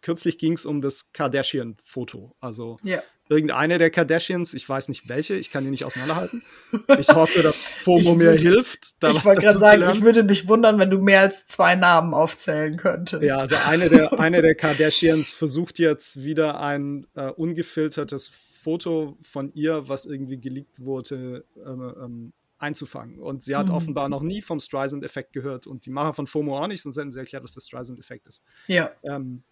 kürzlich 0.00 0.38
ging 0.38 0.52
es 0.54 0.66
um 0.66 0.80
das 0.80 1.12
Kardashian-Foto. 1.12 2.34
Also 2.40 2.76
Ja. 2.82 3.02
irgendeine 3.28 3.78
der 3.78 3.90
Kardashians, 3.90 4.54
ich 4.54 4.68
weiß 4.68 4.88
nicht 4.88 5.08
welche, 5.08 5.34
ich 5.34 5.50
kann 5.50 5.64
die 5.64 5.70
nicht 5.70 5.84
auseinanderhalten. 5.84 6.42
Ich 6.98 7.08
hoffe, 7.08 7.42
dass 7.42 7.62
FOMO 7.62 8.14
mir 8.16 8.32
hilft, 8.32 8.94
Ich 9.02 9.24
wollte 9.24 9.40
gerade 9.42 9.58
sagen, 9.58 9.82
ich 9.92 10.02
würde 10.02 10.22
mich 10.24 10.46
wundern, 10.48 10.78
wenn 10.78 10.90
du 10.90 10.98
mehr 10.98 11.20
als 11.20 11.44
zwei 11.46 11.74
Namen 11.76 12.12
aufzählen 12.14 12.76
könntest. 12.76 13.22
Ja, 13.22 13.38
also 13.38 13.56
eine 13.66 13.88
der, 13.88 14.18
eine 14.20 14.42
der 14.42 14.54
Kardashians 14.54 15.30
versucht 15.30 15.78
jetzt 15.78 16.22
wieder 16.24 16.60
ein 16.60 17.06
äh, 17.14 17.30
ungefiltertes 17.30 18.28
Foto 18.28 19.16
von 19.22 19.52
ihr, 19.54 19.88
was 19.88 20.06
irgendwie 20.06 20.38
geleakt 20.38 20.84
wurde, 20.84 21.44
ähm, 21.64 21.94
ähm, 22.02 22.32
einzufangen. 22.58 23.18
Und 23.20 23.42
sie 23.44 23.54
hat 23.54 23.66
Mhm. 23.68 23.74
offenbar 23.74 24.08
noch 24.08 24.22
nie 24.22 24.42
vom 24.42 24.58
Streisand-Effekt 24.60 25.32
gehört 25.32 25.66
und 25.66 25.86
die 25.86 25.90
Macher 25.90 26.14
von 26.14 26.26
FOMO 26.26 26.58
auch 26.58 26.66
nicht, 26.66 26.82
sonst 26.82 26.96
hätten 26.96 27.12
sie 27.12 27.18
erklärt, 27.20 27.44
was 27.44 27.54
der 27.54 27.60
Streisand-Effekt 27.60 28.26
ist. 28.26 28.42
ja. 28.66 28.90
Ähm, 29.04 29.42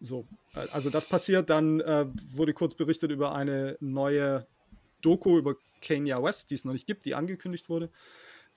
so, 0.00 0.26
äh, 0.54 0.66
also 0.70 0.90
das 0.90 1.06
passiert. 1.06 1.50
Dann 1.50 1.80
äh, 1.80 2.06
wurde 2.32 2.52
kurz 2.52 2.74
berichtet 2.74 3.10
über 3.10 3.34
eine 3.34 3.76
neue 3.80 4.46
Doku 5.02 5.38
über 5.38 5.56
Kanye 5.82 6.22
West, 6.22 6.50
die 6.50 6.54
es 6.54 6.64
noch 6.64 6.72
nicht 6.72 6.86
gibt, 6.86 7.04
die 7.04 7.14
angekündigt 7.14 7.68
wurde. 7.68 7.90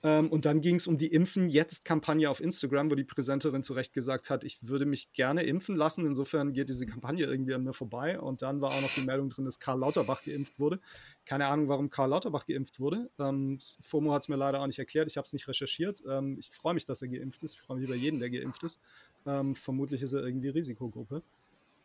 Ähm, 0.01 0.29
und 0.29 0.45
dann 0.45 0.61
ging 0.61 0.75
es 0.75 0.87
um 0.87 0.97
die 0.97 1.07
Impfen-Jetzt-Kampagne 1.07 2.29
auf 2.29 2.39
Instagram, 2.39 2.89
wo 2.89 2.95
die 2.95 3.03
Präsenterin 3.03 3.63
zu 3.63 3.73
Recht 3.73 3.93
gesagt 3.93 4.29
hat, 4.29 4.45
ich 4.45 4.65
würde 4.67 4.85
mich 4.85 5.11
gerne 5.11 5.43
impfen 5.43 5.75
lassen. 5.75 6.05
Insofern 6.05 6.53
geht 6.53 6.69
diese 6.69 6.85
Kampagne 6.85 7.25
irgendwie 7.25 7.53
an 7.53 7.63
mir 7.63 7.73
vorbei. 7.73 8.17
Und 8.19 8.41
dann 8.41 8.61
war 8.61 8.69
auch 8.71 8.81
noch 8.81 8.93
die 8.93 9.05
Meldung 9.05 9.29
drin, 9.29 9.43
dass 9.43 9.59
Karl 9.59 9.79
Lauterbach 9.79 10.23
geimpft 10.23 10.57
wurde. 10.57 10.79
Keine 11.25 11.47
Ahnung, 11.47 11.67
warum 11.67 11.89
Karl 11.89 12.09
Lauterbach 12.09 12.45
geimpft 12.45 12.79
wurde. 12.79 13.09
Ähm, 13.19 13.59
FOMO 13.81 14.13
hat 14.13 14.21
es 14.21 14.29
mir 14.29 14.37
leider 14.37 14.61
auch 14.61 14.67
nicht 14.67 14.79
erklärt. 14.79 15.09
Ich 15.09 15.17
habe 15.17 15.25
es 15.25 15.33
nicht 15.33 15.47
recherchiert. 15.49 16.01
Ähm, 16.09 16.37
ich 16.39 16.49
freue 16.49 16.73
mich, 16.73 16.85
dass 16.85 17.01
er 17.01 17.09
geimpft 17.09 17.43
ist. 17.43 17.55
Ich 17.55 17.61
freue 17.61 17.77
mich 17.79 17.87
über 17.87 17.97
jeden, 17.97 18.19
der 18.19 18.29
geimpft 18.29 18.63
ist. 18.63 18.79
Ähm, 19.25 19.55
vermutlich 19.55 20.01
ist 20.01 20.13
er 20.13 20.23
irgendwie 20.23 20.49
Risikogruppe. 20.49 21.23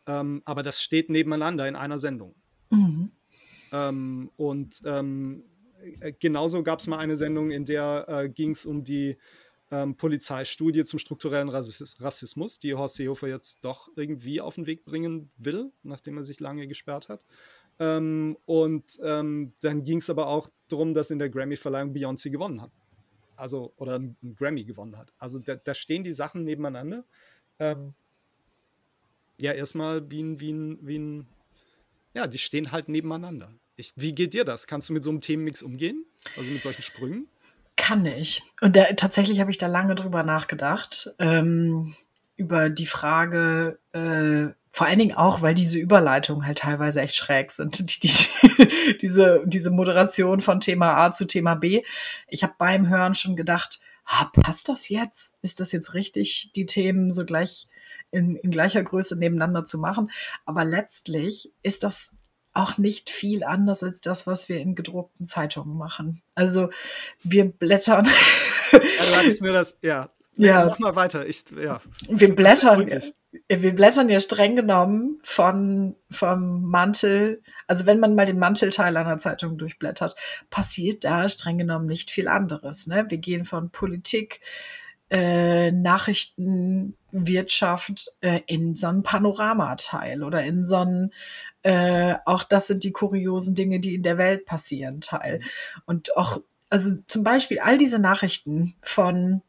Ähm, 0.07 0.43
aber 0.45 0.62
das 0.62 0.83
steht 0.83 1.09
nebeneinander 1.09 1.67
in 1.67 1.76
einer 1.76 1.99
Sendung. 1.99 2.35
Mhm. 2.71 3.11
Ähm, 3.73 4.31
und 4.37 4.83
ähm, 4.85 5.45
äh, 6.00 6.12
genauso 6.12 6.62
gab 6.62 6.79
es 6.79 6.87
mal 6.87 6.99
eine 6.99 7.17
Sendung, 7.17 7.50
in 7.50 7.64
der 7.64 8.07
äh, 8.09 8.29
ging 8.29 8.53
es 8.53 8.67
um 8.67 8.85
die 8.85 9.17
ähm, 9.71 9.97
Polizeistudie 9.97 10.85
zum 10.85 10.99
strukturellen 10.99 11.49
Rassis 11.49 12.00
Rassismus, 12.00 12.59
die 12.59 12.75
Horst 12.75 12.97
Seehofer 12.97 13.29
jetzt 13.29 13.64
doch 13.64 13.88
irgendwie 13.97 14.41
auf 14.41 14.57
den 14.57 14.67
Weg 14.67 14.85
bringen 14.85 15.31
will, 15.38 15.73
nachdem 15.83 16.19
er 16.19 16.25
sich 16.25 16.41
lange 16.41 16.67
gesperrt 16.67 17.09
hat. 17.09 17.23
Ähm, 17.81 18.37
und 18.45 19.00
dann 19.00 19.53
ging 19.83 19.99
es 19.99 20.09
aber 20.09 20.29
auch 20.29 20.49
darum, 20.69 20.95
dass 20.95 21.11
in 21.11 21.19
der 21.19 21.29
Grammy-Verleihung 21.29 21.93
Beyoncé 21.93 22.31
gewonnen 22.31 22.62
hat. 22.62 22.71
Also, 23.37 23.73
oder 23.76 23.97
einen 23.97 24.37
Grammy 24.37 24.64
gewonnen 24.64 24.97
hat. 24.97 25.12
Also 25.19 25.38
da, 25.38 25.57
da 25.57 25.75
stehen 25.75 26.05
die 26.05 26.12
Sachen 26.12 26.45
nebeneinander. 26.45 27.05
Ähm, 27.59 27.95
ja, 29.41 29.53
erstmal 29.53 30.11
wie 30.11 30.23
ein, 30.23 30.41
wie 30.41 30.53
ein, 30.53 30.79
wie 30.83 30.99
ein, 30.99 31.26
ja, 32.14 32.26
die 32.26 32.38
stehen 32.38 32.73
halt 32.73 32.88
nebeneinander. 32.88 33.53
Ich, 33.76 33.93
wie 33.97 34.14
geht 34.14 34.35
dir 34.35 34.45
das? 34.45 34.67
Kannst 34.67 34.88
du 34.88 34.93
mit 34.93 35.03
so 35.03 35.11
einem 35.11 35.21
Themenmix 35.21 35.62
umgehen? 35.62 36.05
Also 36.37 36.50
mit 36.50 36.62
solchen 36.62 36.83
Sprüngen? 36.83 37.29
Kann 37.76 38.07
ich. 38.07 38.43
Und 38.61 38.76
da, 38.76 38.85
tatsächlich 38.93 39.41
habe 39.41 39.50
ich 39.50 39.59
da 39.59 39.67
lange 39.67 39.97
drüber 39.97 40.23
nachgedacht. 40.23 41.11
Ähm, 41.19 41.95
über 42.37 42.71
die 42.71 42.87
Frage, 42.87 43.79
äh, 43.93 44.55
vor 44.75 44.88
allen 44.88 44.99
Dingen 44.99 45.14
auch, 45.14 45.40
weil 45.40 45.54
diese 45.54 45.78
Überleitungen 45.78 46.45
halt 46.45 46.59
teilweise 46.59 47.00
echt 47.00 47.14
schräg 47.14 47.52
sind. 47.52 47.78
Die, 48.02 48.09
die, 48.09 48.99
diese, 49.00 49.45
diese 49.47 49.71
Moderation 49.71 50.40
von 50.40 50.59
Thema 50.59 50.97
A 50.97 51.12
zu 51.12 51.26
Thema 51.26 51.54
B. 51.54 51.83
Ich 52.26 52.43
habe 52.43 52.54
beim 52.59 52.88
Hören 52.88 53.14
schon 53.14 53.37
gedacht, 53.37 53.81
ah, 54.04 54.33
passt 54.33 54.69
das 54.69 54.88
jetzt? 54.88 55.37
Ist 55.43 55.61
das 55.61 55.71
jetzt 55.71 55.95
richtig, 55.95 56.50
die 56.57 56.66
Themen 56.66 57.12
so 57.12 57.25
gleich 57.25 57.69
in, 58.11 58.35
in 58.35 58.50
gleicher 58.50 58.83
Größe 58.83 59.16
nebeneinander 59.16 59.64
zu 59.64 59.78
machen? 59.78 60.11
Aber 60.45 60.64
letztlich 60.64 61.52
ist 61.62 61.85
das 61.85 62.16
auch 62.52 62.76
nicht 62.76 63.11
viel 63.11 63.45
anders 63.45 63.85
als 63.85 64.00
das, 64.00 64.26
was 64.26 64.49
wir 64.49 64.59
in 64.59 64.75
gedruckten 64.75 65.25
Zeitungen 65.25 65.78
machen. 65.78 66.21
Also 66.35 66.71
wir 67.23 67.45
blättern, 67.45 68.09
Ja, 68.73 68.78
du 68.81 69.16
hattest 69.16 69.40
mir 69.40 69.52
das, 69.52 69.78
ja. 69.83 70.11
Ja. 70.37 70.66
Mach 70.66 70.81
mal 70.81 70.97
weiter. 70.97 71.26
Ich, 71.26 71.45
ja. 71.57 71.81
wir 72.09 72.35
blättern. 72.35 72.90
Wir 73.49 73.75
blättern 73.75 74.09
ja 74.09 74.21
streng 74.21 74.57
genommen 74.57 75.19
von, 75.21 75.97
vom 76.11 76.62
Mantel, 76.62 77.43
also 77.67 77.87
wenn 77.87 78.00
man 78.00 78.14
mal 78.14 78.26
den 78.26 78.38
Mantelteil 78.38 78.97
einer 78.97 79.19
Zeitung 79.19 79.59
durchblättert, 79.59 80.14
passiert 80.50 81.05
da 81.05 81.29
streng 81.29 81.59
genommen 81.59 81.87
nicht 81.87 82.11
viel 82.11 82.29
anderes. 82.29 82.87
Ne? 82.87 83.07
Wir 83.09 83.19
gehen 83.19 83.45
von 83.45 83.71
Politik, 83.71 84.41
äh, 85.11 85.71
Nachrichten, 85.71 86.97
Wirtschaft 87.12 88.11
äh, 88.21 88.41
in 88.47 88.75
so 88.75 88.88
einen 88.88 89.03
Panoramateil 89.03 90.23
oder 90.23 90.43
in 90.43 90.64
so 90.64 90.76
einen, 90.76 91.12
äh, 91.62 92.14
auch 92.25 92.43
das 92.43 92.67
sind 92.67 92.85
die 92.85 92.93
kuriosen 92.93 93.55
Dinge, 93.55 93.81
die 93.81 93.95
in 93.95 94.03
der 94.03 94.19
Welt 94.19 94.45
passieren, 94.47 95.00
Teil. 95.00 95.41
Und 95.87 96.17
auch, 96.17 96.41
also 96.71 97.03
zum 97.07 97.23
Beispiel 97.23 97.61
all 97.61 97.79
diese 97.79 97.99
Nachrichten 97.99 98.75
von 98.83 99.43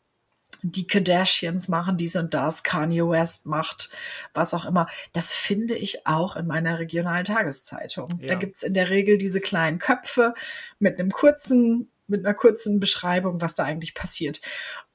die 0.72 0.88
Kardashians 0.88 1.68
machen 1.68 1.98
dies 1.98 2.16
und 2.16 2.34
das, 2.34 2.64
Kanye 2.64 3.08
West 3.08 3.46
macht 3.46 3.90
was 4.34 4.54
auch 4.54 4.66
immer. 4.66 4.88
Das 5.14 5.34
finde 5.34 5.76
ich 5.76 6.08
auch 6.08 6.36
in 6.36 6.48
meiner 6.48 6.80
regionalen 6.80 7.26
Tageszeitung. 7.26 8.20
Ja. 8.22 8.30
Da 8.30 8.36
gibt's 8.36 8.64
in 8.64 8.74
der 8.74 8.90
Regel 8.90 9.18
diese 9.18 9.42
kleinen 9.42 9.78
Köpfe 9.78 10.34
mit 10.80 11.00
einem 11.00 11.12
kurzen, 11.12 11.92
mit 12.08 12.26
einer 12.26 12.34
kurzen 12.34 12.80
Beschreibung, 12.80 13.42
was 13.42 13.54
da 13.54 13.64
eigentlich 13.64 13.94
passiert 13.94 14.42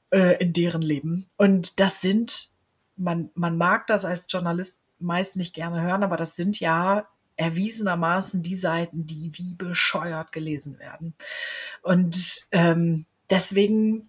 äh, 0.09 0.41
in 0.41 0.51
deren 0.51 0.81
Leben. 0.81 1.27
Und 1.37 1.79
das 1.79 2.01
sind, 2.01 2.49
man, 2.97 3.29
man 3.33 3.57
mag 3.57 3.87
das 3.87 4.03
als 4.03 4.27
Journalist 4.29 4.81
meist 4.99 5.35
nicht 5.35 5.55
gerne 5.55 5.81
hören, 5.81 6.03
aber 6.03 6.17
das 6.17 6.35
sind 6.35 6.59
ja 6.59 7.07
erwiesenermaßen 7.37 8.43
die 8.43 8.55
Seiten, 8.55 9.07
die 9.07 9.31
wie 9.35 9.55
bescheuert 9.55 10.31
gelesen 10.31 10.77
werden. 10.79 11.15
Und 11.81 12.45
ähm, 12.51 13.05
deswegen, 13.29 14.01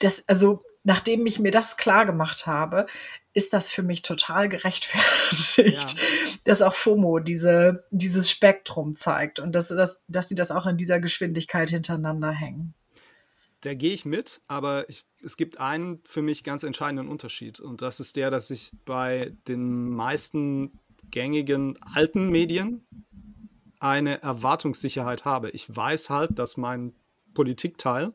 das, 0.00 0.28
also 0.28 0.63
nachdem 0.84 1.26
ich 1.26 1.38
mir 1.38 1.50
das 1.50 1.76
klar 1.76 2.06
gemacht 2.06 2.46
habe, 2.46 2.86
ist 3.32 3.52
das 3.52 3.70
für 3.70 3.82
mich 3.82 4.02
total 4.02 4.48
gerechtfertigt, 4.48 5.96
dass 6.44 6.62
auch 6.62 6.74
FOMO 6.74 7.18
diese, 7.18 7.84
dieses 7.90 8.30
Spektrum 8.30 8.94
zeigt 8.94 9.40
und 9.40 9.52
dass, 9.52 9.68
dass, 9.68 10.04
dass 10.06 10.28
die 10.28 10.36
das 10.36 10.52
auch 10.52 10.66
in 10.66 10.76
dieser 10.76 11.00
Geschwindigkeit 11.00 11.70
hintereinander 11.70 12.30
hängen. 12.30 12.74
Da 13.62 13.74
gehe 13.74 13.92
ich 13.94 14.04
mit, 14.04 14.42
aber 14.46 14.88
ich, 14.90 15.04
es 15.24 15.36
gibt 15.38 15.58
einen 15.58 16.00
für 16.04 16.20
mich 16.20 16.44
ganz 16.44 16.62
entscheidenden 16.62 17.08
Unterschied. 17.08 17.60
Und 17.60 17.80
das 17.80 17.98
ist 17.98 18.14
der, 18.16 18.30
dass 18.30 18.50
ich 18.50 18.70
bei 18.84 19.32
den 19.48 19.88
meisten 19.88 20.78
gängigen 21.10 21.78
alten 21.94 22.28
Medien 22.28 22.86
eine 23.80 24.22
Erwartungssicherheit 24.22 25.24
habe. 25.24 25.50
Ich 25.50 25.74
weiß 25.74 26.10
halt, 26.10 26.38
dass 26.38 26.58
mein 26.58 26.92
Politikteil 27.32 28.12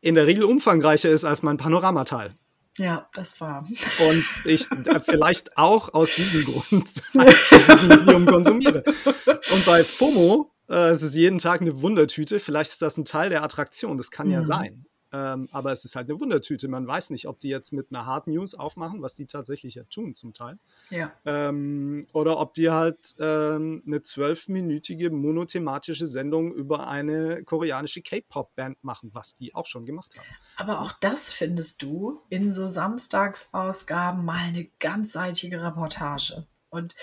in 0.00 0.14
der 0.14 0.26
Regel 0.26 0.44
umfangreicher 0.44 1.10
ist 1.10 1.24
als 1.24 1.42
mein 1.42 1.56
Panoramateil. 1.56 2.34
Ja, 2.78 3.08
das 3.12 3.40
war. 3.40 3.66
Und 4.08 4.24
ich 4.46 4.70
äh, 4.86 5.00
vielleicht 5.00 5.58
auch 5.58 5.92
aus 5.92 6.14
diesem 6.16 6.52
Grund 6.52 6.88
dieses 7.14 7.82
Medium 7.82 8.24
konsumiere. 8.26 8.82
Und 8.84 9.66
bei 9.66 9.84
FOMO, 9.84 10.50
äh, 10.70 10.88
es 10.88 11.02
ist 11.02 11.14
jeden 11.14 11.38
Tag 11.38 11.60
eine 11.60 11.82
Wundertüte. 11.82 12.40
Vielleicht 12.40 12.70
ist 12.72 12.80
das 12.82 12.96
ein 12.96 13.04
Teil 13.04 13.28
der 13.28 13.42
Attraktion, 13.42 13.98
das 13.98 14.10
kann 14.10 14.30
ja 14.30 14.40
Mhm. 14.40 14.44
sein. 14.44 14.86
Ähm, 15.12 15.48
aber 15.52 15.72
es 15.72 15.84
ist 15.84 15.94
halt 15.94 16.08
eine 16.08 16.18
Wundertüte. 16.18 16.68
Man 16.68 16.86
weiß 16.86 17.10
nicht, 17.10 17.28
ob 17.28 17.38
die 17.38 17.48
jetzt 17.48 17.72
mit 17.72 17.88
einer 17.90 18.06
Hard 18.06 18.28
News 18.28 18.54
aufmachen, 18.54 19.02
was 19.02 19.14
die 19.14 19.26
tatsächlich 19.26 19.74
ja 19.74 19.84
tun 19.84 20.14
zum 20.14 20.32
Teil. 20.32 20.58
Ja. 20.90 21.12
Ähm, 21.26 22.06
oder 22.12 22.38
ob 22.38 22.54
die 22.54 22.70
halt 22.70 23.14
ähm, 23.18 23.82
eine 23.86 24.02
zwölfminütige 24.02 25.10
monothematische 25.10 26.06
Sendung 26.06 26.52
über 26.52 26.88
eine 26.88 27.44
koreanische 27.44 28.00
K-Pop-Band 28.00 28.82
machen, 28.82 29.10
was 29.12 29.34
die 29.34 29.54
auch 29.54 29.66
schon 29.66 29.84
gemacht 29.84 30.18
haben. 30.18 30.28
Aber 30.56 30.80
auch 30.80 30.92
das 30.92 31.30
findest 31.30 31.82
du 31.82 32.22
in 32.30 32.50
so 32.50 32.66
Samstagsausgaben 32.66 34.24
mal 34.24 34.38
eine 34.38 34.64
ganzseitige 34.78 35.62
Reportage. 35.62 36.46
Und 36.70 36.94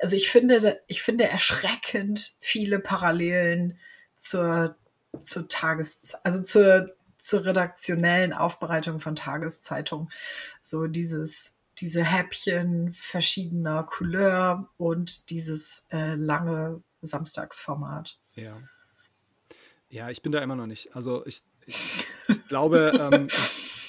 also 0.00 0.16
ich 0.16 0.30
finde, 0.30 0.80
ich 0.86 1.02
finde 1.02 1.24
erschreckend 1.24 2.32
viele 2.40 2.78
Parallelen 2.78 3.78
zur, 4.16 4.76
zur 5.20 5.48
Tages, 5.48 6.14
also 6.24 6.42
zur, 6.42 6.94
zur 7.18 7.44
redaktionellen 7.44 8.32
Aufbereitung 8.32 8.98
von 8.98 9.16
Tageszeitungen. 9.16 10.10
So 10.60 10.86
dieses, 10.86 11.56
diese 11.78 12.04
Häppchen 12.04 12.92
verschiedener 12.92 13.82
Couleur 13.84 14.68
und 14.76 15.30
dieses 15.30 15.86
äh, 15.90 16.14
lange 16.14 16.82
Samstagsformat. 17.00 18.18
Ja. 18.34 18.56
Ja, 19.90 20.10
ich 20.10 20.22
bin 20.22 20.32
da 20.32 20.40
immer 20.40 20.56
noch 20.56 20.66
nicht. 20.66 20.94
Also 20.94 21.24
ich, 21.26 21.42
ich, 21.66 22.06
ich 22.28 22.46
glaube, 22.48 23.10
ähm, 23.12 23.26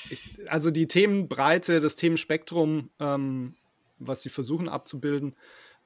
ich, 0.09 0.49
also 0.49 0.71
die 0.71 0.87
Themenbreite, 0.87 1.81
das 1.81 1.95
Themenspektrum, 1.95 2.89
ähm, 2.99 3.55
was 3.97 4.21
sie 4.21 4.29
versuchen 4.29 4.69
abzubilden, 4.69 5.35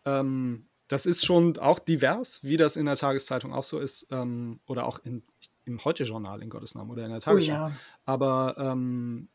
ähm, 0.05 0.67
das 0.87 1.05
ist 1.05 1.25
schon 1.25 1.57
auch 1.57 1.79
divers, 1.79 2.43
wie 2.43 2.57
das 2.57 2.75
in 2.75 2.85
der 2.85 2.95
Tageszeitung 2.95 3.53
auch 3.53 3.63
so 3.63 3.79
ist. 3.79 4.05
Ähm, 4.11 4.59
oder 4.67 4.85
auch 4.85 4.99
in, 5.03 5.23
im 5.65 5.83
Heute-Journal 5.83 6.41
in 6.41 6.49
Gottes 6.49 6.75
Namen 6.75 6.91
oder 6.91 7.03
in 7.03 7.09
der 7.09 7.17
Oh 7.19 7.21
Tagesschau. 7.21 7.51
ja. 7.51 7.71
Aber 8.05 8.55
ähm, 8.57 9.29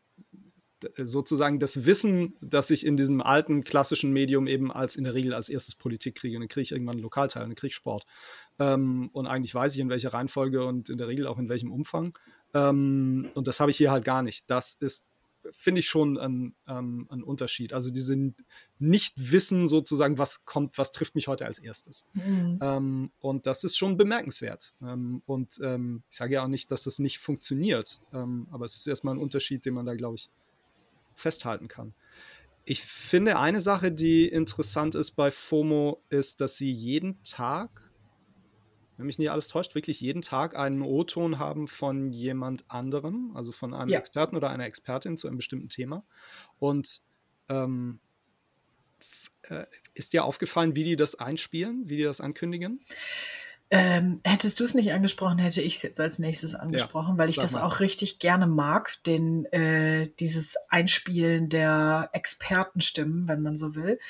sozusagen 1.03 1.59
das 1.59 1.87
Wissen, 1.87 2.37
das 2.41 2.71
ich 2.71 2.87
in 2.87 2.97
diesem 2.97 3.21
alten 3.21 3.65
klassischen 3.65 4.13
Medium 4.13 4.47
eben 4.47 4.71
als 4.71 4.97
in 4.97 5.05
der 5.05 5.15
Regel 5.15 5.35
als 5.35 5.49
erstes 5.49 5.75
Politik 5.75 6.15
kriege. 6.17 6.39
Dann 6.39 6.49
kriege 6.49 6.63
ich 6.63 6.73
irgendwann 6.73 6.95
einen 6.97 7.03
Lokalteil, 7.03 7.43
dann 7.43 7.55
kriege 7.55 7.69
ich 7.69 7.75
Sport. 7.75 8.05
Ähm, 8.59 9.11
und 9.13 9.27
eigentlich 9.27 9.55
weiß 9.55 9.75
ich, 9.75 9.81
in 9.81 9.89
welcher 9.89 10.13
Reihenfolge 10.13 10.65
und 10.65 10.89
in 10.89 10.99
der 10.99 11.09
Regel 11.09 11.27
auch 11.27 11.39
in 11.39 11.49
welchem 11.49 11.73
Umfang. 11.73 12.13
Ähm, 12.55 13.29
und 13.35 13.49
das 13.49 13.61
habe 13.61 13.71
ich 13.71 13.77
hier 13.77 13.91
halt 13.91 14.05
gar 14.05 14.23
nicht. 14.23 14.49
Das 14.51 14.75
ist 14.75 15.05
finde 15.52 15.81
ich 15.81 15.88
schon 15.88 16.19
ein, 16.19 16.55
ähm, 16.67 17.07
ein 17.11 17.23
Unterschied. 17.23 17.73
Also 17.73 17.90
diese 17.90 18.35
Nicht-Wissen 18.78 19.69
sozusagen, 19.69 20.19
was 20.19 20.45
kommt, 20.45 20.78
was 20.78 20.93
trifft 20.93 21.14
mich 21.14 21.28
heute 21.28 21.47
als 21.47 21.59
erstes. 21.59 22.07
Mhm. 22.14 22.59
Ähm, 22.61 23.11
und 23.21 23.47
das 23.47 23.64
ist 23.64 23.76
schon 23.76 23.97
bemerkenswert. 23.97 24.75
Ähm, 24.83 25.23
und 25.26 25.59
ähm, 25.62 26.02
ich 26.11 26.17
sage 26.17 26.35
ja 26.35 26.45
auch 26.45 26.49
nicht, 26.49 26.71
dass 26.71 26.85
das 26.85 26.99
nicht 26.99 27.19
funktioniert, 27.19 28.00
ähm, 28.12 28.49
aber 28.50 28.64
es 28.64 28.76
ist 28.76 28.87
erstmal 28.87 29.14
ein 29.14 29.21
Unterschied, 29.21 29.64
den 29.64 29.75
man 29.75 29.87
da, 29.87 29.95
glaube 29.95 30.17
ich, 30.17 30.31
festhalten 31.14 31.69
kann. 31.69 31.95
Ich 32.64 32.83
finde, 32.83 33.38
eine 33.38 33.61
Sache, 33.61 33.90
die 33.90 34.28
interessant 34.28 34.95
ist 34.95 35.12
bei 35.12 35.31
FOMO, 35.31 36.02
ist, 36.11 36.40
dass 36.40 36.57
sie 36.57 36.71
jeden 36.71 37.23
Tag 37.23 37.88
wenn 38.99 39.07
mich 39.07 39.19
nicht 39.19 39.31
alles 39.31 39.47
täuscht, 39.47 39.75
wirklich 39.75 40.00
jeden 40.00 40.23
Tag 40.23 40.57
einen 40.57 40.83
O-Ton 40.83 41.38
haben 41.38 41.69
von 41.69 42.11
jemand 42.11 42.64
anderem, 42.69 43.31
also 43.35 43.52
von 43.52 43.73
einem 43.73 43.88
ja. 43.88 43.99
Experten 43.99 44.37
oder 44.37 44.50
einer 44.50 44.67
Expertin 44.67 45.17
zu 45.17 45.28
einem 45.28 45.37
bestimmten 45.37 45.69
Thema. 45.69 46.05
Und 46.59 47.00
ähm, 47.49 48.00
äh, 49.43 49.64
ist 49.95 50.12
dir 50.12 50.25
aufgefallen, 50.25 50.75
wie 50.75 50.85
die 50.85 50.97
das 50.97 51.14
einspielen, 51.14 51.88
wie 51.88 51.97
die 51.97 52.02
das 52.02 52.21
ankündigen? 52.21 52.81
Ähm, 53.71 54.21
hättest 54.25 54.59
du 54.59 54.64
es 54.64 54.75
nicht 54.75 54.93
angesprochen, 54.93 55.38
hätte 55.38 55.61
ich 55.61 55.76
es 55.76 55.83
jetzt 55.83 56.00
als 56.00 56.19
nächstes 56.19 56.55
angesprochen, 56.55 57.14
ja, 57.14 57.19
weil 57.19 57.28
ich 57.28 57.37
das 57.37 57.52
mal. 57.52 57.62
auch 57.62 57.81
richtig 57.81 58.19
gerne 58.19 58.47
mag, 58.47 58.97
den, 59.05 59.45
äh, 59.52 60.11
dieses 60.19 60.57
Einspielen 60.71 61.50
der 61.50 62.09
Expertenstimmen, 62.14 63.28
wenn 63.28 63.43
man 63.43 63.57
so 63.57 63.75
will. 63.75 64.00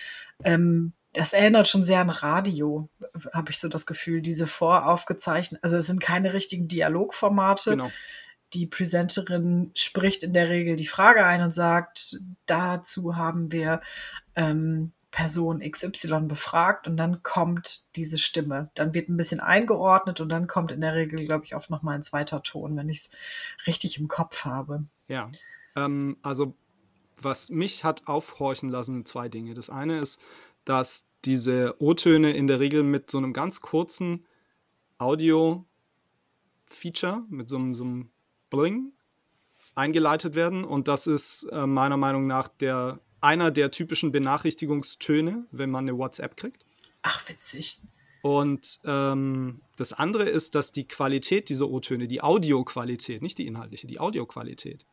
Ähm, 0.45 0.93
das 1.19 1.33
erinnert 1.33 1.67
schon 1.67 1.83
sehr 1.83 1.99
an 2.01 2.11
Radio, 2.11 2.89
habe 3.35 3.51
ich 3.51 3.59
so 3.59 3.69
das 3.69 3.87
Gefühl, 3.87 4.23
diese 4.23 4.47
voraufgezeichneten, 4.47 5.61
also 5.65 5.77
es 5.77 5.89
sind 5.89 6.01
keine 6.01 6.33
richtigen 6.33 6.69
Dialogformate. 6.69 7.73
Genau. 7.73 7.91
Die 8.53 8.67
Präsenterin 8.67 9.73
spricht 9.75 10.23
in 10.23 10.33
der 10.33 10.49
Regel 10.49 10.77
die 10.77 10.87
Frage 10.87 11.27
ein 11.27 11.43
und 11.43 11.53
sagt, 11.53 12.21
dazu 12.47 13.17
haben 13.17 13.51
wir 13.51 13.81
ähm, 14.37 14.93
Person 15.11 15.61
XY 15.69 16.21
befragt 16.29 16.87
und 16.87 16.97
dann 16.97 17.25
kommt 17.25 17.97
diese 17.97 18.17
Stimme. 18.17 18.71
Dann 18.75 18.95
wird 18.95 19.09
ein 19.09 19.17
bisschen 19.17 19.41
eingeordnet 19.41 20.21
und 20.21 20.29
dann 20.29 20.47
kommt 20.47 20.71
in 20.71 20.81
der 20.81 20.95
Regel, 20.95 21.25
glaube 21.27 21.45
ich, 21.45 21.57
oft 21.57 21.69
nochmal 21.69 21.97
ein 21.97 22.05
zweiter 22.05 22.45
Ton, 22.45 22.77
wenn 22.77 22.89
ich 22.89 22.99
es 22.99 23.11
richtig 23.67 23.99
im 23.99 24.07
Kopf 24.07 24.45
habe. 24.45 24.85
Ja, 25.09 25.33
ähm, 25.75 26.17
also 26.23 26.55
was 27.21 27.51
mich 27.51 27.83
hat 27.83 28.07
aufhorchen 28.07 28.69
lassen, 28.69 28.95
sind 28.95 29.09
zwei 29.09 29.29
Dinge. 29.29 29.55
Das 29.55 29.69
eine 29.69 29.99
ist, 29.99 30.21
dass 30.65 31.08
diese 31.25 31.75
O-Töne 31.79 32.33
in 32.33 32.47
der 32.47 32.61
Regel 32.61 32.83
mit 32.83 33.11
so 33.11 33.19
einem 33.19 33.33
ganz 33.33 33.61
kurzen 33.61 34.27
Audio-Feature, 34.99 37.25
mit 37.29 37.49
so 37.49 37.57
einem, 37.57 37.75
so 37.75 37.85
einem 37.85 38.11
Bling 38.51 38.93
eingeleitet 39.75 40.35
werden. 40.35 40.65
Und 40.65 40.89
das 40.89 41.07
ist 41.07 41.45
äh, 41.45 41.67
meiner 41.67 41.97
Meinung 41.97 42.27
nach 42.27 42.49
der, 42.49 43.01
einer 43.21 43.51
der 43.51 43.71
typischen 43.71 44.13
Benachrichtigungstöne, 44.13 45.47
wenn 45.51 45.71
man 45.71 45.89
eine 45.89 45.99
WhatsApp 45.99 46.37
kriegt. 46.37 46.65
Ach, 47.03 47.29
witzig. 47.29 47.81
Und 48.23 48.81
ähm, 48.85 49.61
das 49.77 49.93
andere 49.93 50.29
ist, 50.29 50.55
dass 50.55 50.73
die 50.73 50.89
Qualität 50.89 51.49
dieser 51.49 51.69
O-Töne, 51.69 52.09
die 52.09 52.21
Audioqualität, 52.21 53.23
nicht 53.23 53.39
die 53.39 53.47
inhaltliche, 53.47 53.87
die 53.87 54.01
Audioqualität, 54.01 54.85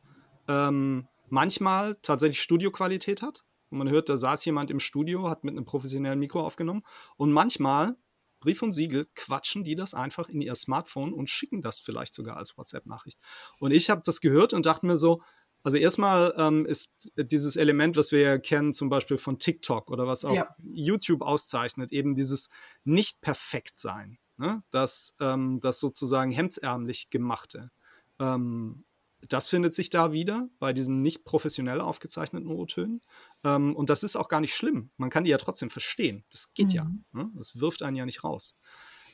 ähm, 0.47 1.07
manchmal 1.29 1.95
tatsächlich 1.95 2.41
Studioqualität 2.41 3.23
hat 3.23 3.43
man 3.75 3.89
hört, 3.89 4.09
da 4.09 4.17
saß 4.17 4.43
jemand 4.45 4.71
im 4.71 4.79
Studio, 4.79 5.29
hat 5.29 5.43
mit 5.43 5.53
einem 5.53 5.65
professionellen 5.65 6.19
Mikro 6.19 6.45
aufgenommen. 6.45 6.83
Und 7.17 7.31
manchmal, 7.31 7.95
Brief 8.39 8.61
und 8.61 8.73
Siegel, 8.73 9.07
quatschen 9.15 9.63
die 9.63 9.75
das 9.75 9.93
einfach 9.93 10.29
in 10.29 10.41
ihr 10.41 10.55
Smartphone 10.55 11.13
und 11.13 11.29
schicken 11.29 11.61
das 11.61 11.79
vielleicht 11.79 12.13
sogar 12.13 12.37
als 12.37 12.57
WhatsApp-Nachricht. 12.57 13.19
Und 13.59 13.71
ich 13.71 13.89
habe 13.89 14.01
das 14.05 14.21
gehört 14.21 14.53
und 14.53 14.65
dachte 14.65 14.85
mir 14.85 14.97
so, 14.97 15.21
also 15.63 15.77
erstmal 15.77 16.31
ähm, 16.37 16.67
ist 16.67 17.11
dieses 17.17 17.55
Element, 17.55 17.97
was 17.97 18.11
wir 18.11 18.19
ja 18.19 18.37
kennen, 18.37 18.71
zum 18.71 18.89
Beispiel 18.89 19.17
von 19.17 19.39
TikTok 19.39 19.89
oder 19.89 20.05
was 20.05 20.23
auch 20.23 20.35
ja. 20.35 20.55
YouTube 20.59 21.23
auszeichnet, 21.23 21.91
eben 21.91 22.13
dieses 22.13 22.51
Nicht-Perfekt-Sein. 22.83 24.19
Ne? 24.37 24.61
Das, 24.69 25.15
ähm, 25.19 25.59
das 25.61 25.79
sozusagen 25.79 26.29
hemdsärmlich 26.29 27.09
gemachte. 27.09 27.71
Ähm, 28.19 28.85
das 29.27 29.47
findet 29.47 29.73
sich 29.73 29.89
da 29.89 30.13
wieder 30.13 30.49
bei 30.59 30.71
diesen 30.71 31.01
nicht 31.01 31.23
professionell 31.25 31.81
aufgezeichneten 31.81 32.51
O-Tönen. 32.51 33.01
Ähm, 33.45 33.75
und 33.75 33.89
das 33.89 34.03
ist 34.03 34.15
auch 34.15 34.27
gar 34.27 34.41
nicht 34.41 34.55
schlimm. 34.55 34.89
Man 34.97 35.09
kann 35.09 35.23
die 35.23 35.29
ja 35.29 35.37
trotzdem 35.37 35.69
verstehen. 35.69 36.25
Das 36.31 36.53
geht 36.53 36.67
mhm. 36.67 36.73
ja. 36.73 36.91
Ne? 37.13 37.29
Das 37.35 37.59
wirft 37.59 37.83
einen 37.83 37.95
ja 37.95 38.05
nicht 38.05 38.23
raus. 38.23 38.57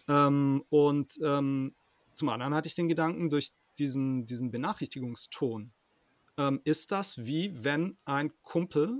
Ähm, 0.07 0.63
und 0.69 1.19
ähm, 1.21 1.75
zum 2.15 2.29
anderen 2.29 2.55
hatte 2.55 2.67
ich 2.67 2.75
den 2.75 2.87
Gedanken, 2.87 3.29
durch 3.29 3.51
diesen, 3.77 4.25
diesen 4.25 4.49
Benachrichtigungston 4.49 5.73
ähm, 6.37 6.61
ist 6.63 6.91
das 6.91 7.25
wie 7.25 7.63
wenn 7.63 7.97
ein 8.05 8.31
Kumpel 8.41 8.97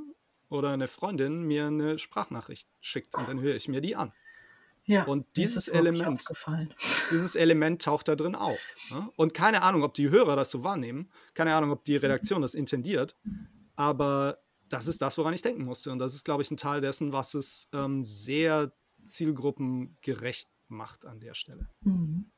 oder 0.50 0.72
eine 0.72 0.88
Freundin 0.88 1.44
mir 1.44 1.68
eine 1.68 1.98
Sprachnachricht 1.98 2.68
schickt 2.82 3.16
und 3.16 3.28
dann 3.28 3.40
höre 3.40 3.56
ich 3.56 3.70
mir 3.70 3.80
die 3.80 3.96
an. 3.96 4.12
Ja, 4.84 5.04
und 5.06 5.26
dieses 5.38 5.68
Element, 5.68 6.24
dieses 7.12 7.36
Element 7.36 7.84
taucht 7.84 8.08
da 8.08 8.16
drin 8.16 8.36
auf. 8.36 8.76
Ne? 8.90 9.10
Und 9.16 9.34
keine 9.34 9.62
Ahnung, 9.62 9.84
ob 9.84 9.94
die 9.94 10.10
Hörer 10.10 10.36
das 10.36 10.52
so 10.52 10.64
wahrnehmen, 10.64 11.10
keine 11.36 11.56
Ahnung, 11.56 11.72
ob 11.72 11.86
die 11.86 11.96
Redaktion 11.96 12.42
das 12.42 12.56
intendiert, 12.56 13.16
aber 13.76 14.40
das 14.72 14.88
ist 14.88 15.02
das, 15.02 15.18
woran 15.18 15.34
ich 15.34 15.42
denken 15.42 15.64
musste. 15.64 15.92
Und 15.92 16.00
das 16.00 16.16
ist, 16.16 16.24
glaube 16.24 16.42
ich, 16.42 16.50
ein 16.50 16.58
Teil 16.58 16.82
dessen, 16.82 17.12
was 17.12 17.34
es 17.34 17.70
ähm, 17.74 18.06
sehr 18.06 18.72
zielgruppengerecht 19.04 20.50
macht 20.70 21.06
an 21.06 21.20
der 21.20 21.34
Stelle. 21.34 21.68
Mhm. 21.82 22.32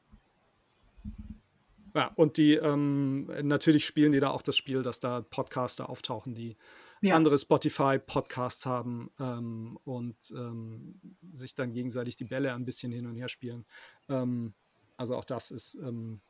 Ja, 1.95 2.11
und 2.15 2.37
die 2.37 2.55
ähm, 2.55 3.25
natürlich 3.43 3.85
spielen 3.85 4.13
die 4.13 4.19
da 4.19 4.31
auch 4.31 4.41
das 4.41 4.57
Spiel, 4.57 4.81
dass 4.81 4.99
da 4.99 5.21
Podcaster 5.21 5.89
auftauchen, 5.89 6.33
die 6.33 6.57
ja. 7.01 7.15
andere 7.15 7.37
Spotify-Podcasts 7.37 8.65
haben 8.65 9.11
ähm, 9.19 9.77
und 9.83 10.15
ähm, 10.31 10.99
sich 11.33 11.53
dann 11.53 11.71
gegenseitig 11.71 12.15
die 12.15 12.23
Bälle 12.23 12.53
ein 12.53 12.65
bisschen 12.65 12.91
hin 12.91 13.05
und 13.05 13.15
her 13.15 13.29
spielen. 13.29 13.63
Ähm, 14.09 14.55
also 14.97 15.15
auch 15.15 15.25
das 15.25 15.51
ist, 15.51 15.75
ähm, 15.75 16.21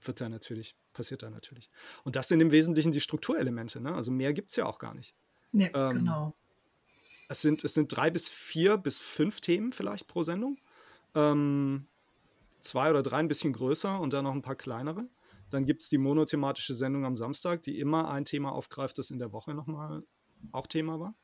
wird 0.00 0.22
da 0.22 0.30
natürlich, 0.30 0.74
passiert 0.94 1.22
da 1.22 1.28
natürlich. 1.28 1.68
Und 2.04 2.16
das 2.16 2.28
sind 2.28 2.40
im 2.40 2.50
Wesentlichen 2.50 2.92
die 2.92 3.00
Strukturelemente, 3.00 3.80
ne? 3.80 3.94
Also 3.94 4.10
mehr 4.10 4.32
gibt 4.32 4.50
es 4.50 4.56
ja 4.56 4.64
auch 4.64 4.78
gar 4.78 4.94
nicht. 4.94 5.14
Ja, 5.54 5.90
ähm, 5.90 5.98
genau. 5.98 6.34
Es 7.28 7.40
sind, 7.40 7.64
es 7.64 7.74
sind 7.74 7.94
drei 7.94 8.10
bis 8.10 8.28
vier 8.28 8.76
bis 8.76 8.98
fünf 8.98 9.40
Themen 9.40 9.72
vielleicht 9.72 10.06
pro 10.06 10.22
Sendung. 10.22 10.58
Ähm, 11.14 11.86
zwei 12.60 12.90
oder 12.90 13.02
drei 13.02 13.18
ein 13.18 13.28
bisschen 13.28 13.52
größer 13.52 13.98
und 14.00 14.12
dann 14.12 14.24
noch 14.24 14.32
ein 14.32 14.42
paar 14.42 14.56
kleinere. 14.56 15.06
Dann 15.50 15.64
gibt 15.64 15.82
es 15.82 15.88
die 15.88 15.98
monothematische 15.98 16.74
Sendung 16.74 17.04
am 17.04 17.16
Samstag, 17.16 17.62
die 17.62 17.78
immer 17.78 18.10
ein 18.10 18.24
Thema 18.24 18.52
aufgreift, 18.52 18.98
das 18.98 19.10
in 19.10 19.18
der 19.18 19.32
Woche 19.32 19.54
nochmal 19.54 20.02
auch 20.52 20.66
Thema 20.66 20.98
war. 20.98 21.14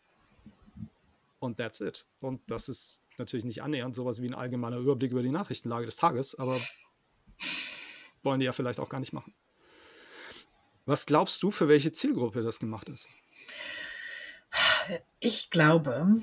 Und 1.40 1.56
that's 1.56 1.80
it. 1.80 2.06
Und 2.20 2.40
das 2.46 2.68
ist 2.68 3.02
natürlich 3.18 3.44
nicht 3.44 3.62
annähernd 3.62 3.94
sowas 3.94 4.22
wie 4.22 4.28
ein 4.28 4.34
allgemeiner 4.34 4.78
Überblick 4.78 5.10
über 5.10 5.22
die 5.22 5.30
Nachrichtenlage 5.30 5.86
des 5.86 5.96
Tages, 5.96 6.34
aber 6.34 6.60
wollen 8.22 8.40
die 8.40 8.46
ja 8.46 8.52
vielleicht 8.52 8.78
auch 8.78 8.88
gar 8.88 9.00
nicht 9.00 9.12
machen. 9.12 9.34
Was 10.86 11.06
glaubst 11.06 11.42
du, 11.42 11.50
für 11.50 11.68
welche 11.68 11.92
Zielgruppe 11.92 12.42
das 12.42 12.60
gemacht 12.60 12.88
ist? 12.88 13.08
Ich 15.18 15.50
glaube, 15.50 16.20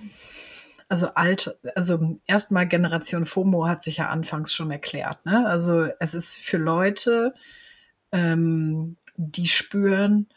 also 0.89 1.07
alt, 1.13 1.57
also 1.75 2.15
erstmal 2.27 2.67
Generation 2.67 3.25
FOMO 3.25 3.67
hat 3.67 3.83
sich 3.83 3.97
ja 3.97 4.09
anfangs 4.09 4.53
schon 4.53 4.71
erklärt. 4.71 5.25
Ne? 5.25 5.45
Also 5.47 5.87
es 5.99 6.13
ist 6.13 6.37
für 6.37 6.57
Leute, 6.57 7.33
ähm, 8.11 8.97
die 9.17 9.47
spüren, 9.47 10.27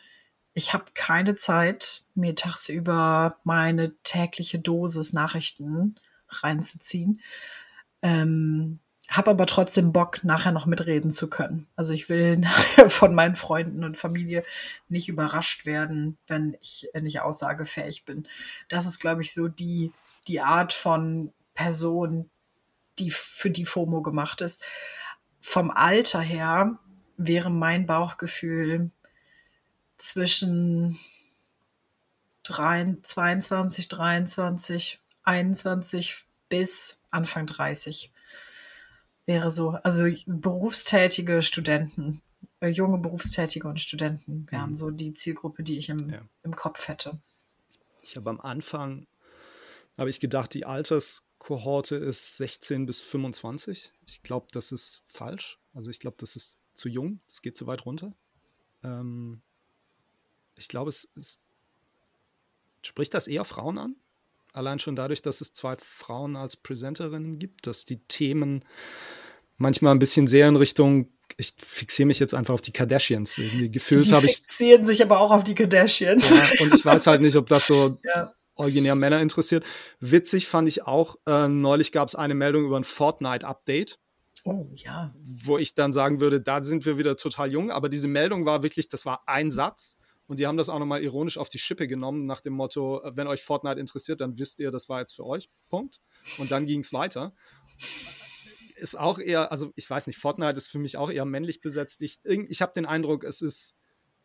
ich 0.55 0.73
habe 0.73 0.87
keine 0.95 1.37
Zeit, 1.37 2.03
mir 2.15 2.35
tagsüber 2.35 3.39
meine 3.45 3.95
tägliche 4.03 4.59
Dosis 4.59 5.13
Nachrichten 5.13 5.95
reinzuziehen. 6.29 7.21
Ähm, 8.03 8.81
habe 9.11 9.31
aber 9.31 9.47
trotzdem 9.47 9.93
Bock, 9.93 10.23
nachher 10.23 10.53
noch 10.53 10.67
mitreden 10.67 11.11
zu 11.11 11.29
können. 11.29 11.67
Also 11.75 11.93
ich 11.93 12.09
will 12.09 12.37
nachher 12.39 12.89
von 12.89 13.15
meinen 13.15 13.35
Freunden 13.35 13.85
und 13.85 13.97
Familie 13.97 14.45
nicht 14.89 15.09
überrascht 15.09 15.67
werden, 15.67 16.17
wenn 16.27 16.57
ich 16.61 16.89
nicht 17.01 17.21
aussagefähig 17.21 18.05
bin. 18.05 18.27
Das 18.69 18.87
ist, 18.87 19.01
glaube 19.01 19.23
ich, 19.23 19.35
so 19.35 19.49
die, 19.49 19.93
die 20.29 20.41
Art 20.41 20.73
von 20.73 21.33
Person, 21.55 22.31
die 22.99 23.11
für 23.11 23.51
die 23.51 23.65
FOMO 23.65 24.01
gemacht 24.01 24.41
ist. 24.41 24.63
Vom 25.41 25.71
Alter 25.71 26.21
her 26.21 26.79
wäre 27.17 27.51
mein 27.51 27.87
Bauchgefühl 27.87 28.91
zwischen 29.97 30.99
22, 32.45 33.89
23, 33.89 35.01
21 35.25 36.25
bis 36.49 37.03
Anfang 37.11 37.47
30 37.47 38.13
wäre 39.27 39.51
so. 39.51 39.71
Also 39.83 40.05
berufstätige 40.27 41.43
Studenten 41.43 42.23
äh, 42.61 42.69
junge 42.69 42.99
Berufstätige 42.99 43.67
und 43.69 43.81
Studenten 43.81 44.47
wären 44.51 44.71
mhm. 44.71 44.75
so 44.75 44.91
die 44.91 45.15
Zielgruppe, 45.15 45.63
die 45.63 45.79
ich 45.79 45.89
im, 45.89 46.11
ja. 46.11 46.23
im 46.43 46.55
Kopf 46.55 46.89
hätte. 46.89 47.19
Ich 48.03 48.17
habe 48.17 48.31
am 48.31 48.41
Anfang, 48.41 49.07
habe 49.97 50.11
ich 50.11 50.21
gedacht, 50.21 50.55
die 50.55 50.67
Alterskohorte 50.67 51.97
ist 51.97 52.37
16 52.37 52.87
bis 52.87 53.01
25. 53.01 53.93
Ich 54.07 54.23
glaube, 54.23 54.49
das 54.53 54.73
ist 54.73 55.03
falsch. 55.09 55.59
Also 55.75 55.91
ich 55.91 56.01
glaube, 56.01 56.17
das 56.21 56.37
ist 56.37 56.61
zu 56.75 56.89
jung. 56.89 57.21
Das 57.27 57.43
geht 57.43 57.57
zu 57.57 57.67
weit 57.67 57.87
runter. 57.87 58.13
Ähm, 58.83 59.41
ich 60.57 60.69
glaube, 60.69 60.91
es, 60.91 61.11
es 61.17 61.41
spricht 62.83 63.15
das 63.15 63.27
eher 63.27 63.45
Frauen 63.45 63.79
an. 63.79 63.97
Allein 64.53 64.79
schon 64.79 64.97
dadurch, 64.97 65.23
dass 65.23 65.41
es 65.41 65.55
zwei 65.55 65.77
Frauen 65.77 66.37
als 66.37 66.57
Präsenterinnen 66.57 67.39
gibt, 67.39 67.67
dass 67.67 67.85
die 67.85 67.99
Themen 68.07 68.65
manchmal 69.57 69.95
ein 69.95 69.99
bisschen 69.99 70.27
sehr 70.27 70.49
in 70.49 70.57
Richtung, 70.57 71.09
ich 71.37 71.55
fixiere 71.59 72.07
mich 72.07 72.19
jetzt 72.19 72.35
einfach 72.35 72.55
auf 72.55 72.63
die 72.63 72.73
Kardashians. 72.73 73.39
Irgendwie 73.39 73.71
gefühlt 73.71 74.11
habe 74.13 74.27
ich. 74.27 74.37
Die 74.37 74.43
fixieren 74.43 74.85
sich 74.85 75.03
aber 75.03 75.21
auch 75.21 75.31
auf 75.31 75.45
die 75.45 75.55
Kardashians. 75.55 76.59
Ja, 76.59 76.65
und 76.65 76.75
ich 76.75 76.85
weiß 76.85 77.07
halt 77.07 77.21
nicht, 77.21 77.37
ob 77.37 77.47
das 77.47 77.67
so 77.67 77.99
ja. 78.05 78.33
originär 78.55 78.95
Männer 78.95 79.21
interessiert. 79.21 79.65
Witzig 80.01 80.49
fand 80.49 80.69
ich 80.69 80.87
auch, 80.87 81.17
äh, 81.27 81.47
neulich 81.47 81.93
gab 81.93 82.09
es 82.09 82.15
eine 82.15 82.35
Meldung 82.35 82.65
über 82.65 82.77
ein 82.77 82.85
Fortnite-Update. 82.85 83.99
Oh 84.45 84.67
ja. 84.75 85.15
Wo 85.23 85.59
ich 85.59 85.75
dann 85.75 85.93
sagen 85.93 86.21
würde, 86.21 86.41
da 86.41 86.63
sind 86.63 86.87
wir 86.87 86.99
wieder 86.99 87.17
total 87.17 87.53
jung. 87.53 87.71
Aber 87.71 87.89
diese 87.89 88.09
Meldung 88.09 88.47
war 88.47 88.63
wirklich, 88.63 88.89
das 88.89 89.05
war 89.05 89.23
ein 89.27 89.51
Satz. 89.51 89.97
Und 90.31 90.39
die 90.39 90.47
haben 90.47 90.57
das 90.57 90.69
auch 90.69 90.79
nochmal 90.79 91.03
ironisch 91.03 91.39
auf 91.39 91.49
die 91.49 91.59
Schippe 91.59 91.89
genommen, 91.89 92.25
nach 92.25 92.41
dem 92.41 92.53
Motto, 92.53 93.01
wenn 93.03 93.27
euch 93.27 93.43
Fortnite 93.43 93.81
interessiert, 93.81 94.21
dann 94.21 94.39
wisst 94.39 94.61
ihr, 94.61 94.71
das 94.71 94.89
war 94.89 95.01
jetzt 95.01 95.13
für 95.13 95.27
euch. 95.27 95.51
Punkt. 95.69 96.01
Und 96.39 96.53
dann 96.53 96.67
ging 96.67 96.83
es 96.83 96.93
weiter. 96.93 97.35
Ist 98.77 98.97
auch 98.97 99.19
eher, 99.19 99.51
also 99.51 99.73
ich 99.75 99.91
weiß 99.91 100.07
nicht, 100.07 100.19
Fortnite 100.19 100.57
ist 100.57 100.69
für 100.69 100.79
mich 100.79 100.97
auch 100.97 101.11
eher 101.11 101.25
männlich 101.25 101.61
besetzt. 101.61 102.01
Ich, 102.01 102.21
ich 102.25 102.63
habe 102.63 102.73
den 102.73 102.87
Eindruck, 102.87 103.25
es 103.25 103.43
ist, 103.43 103.75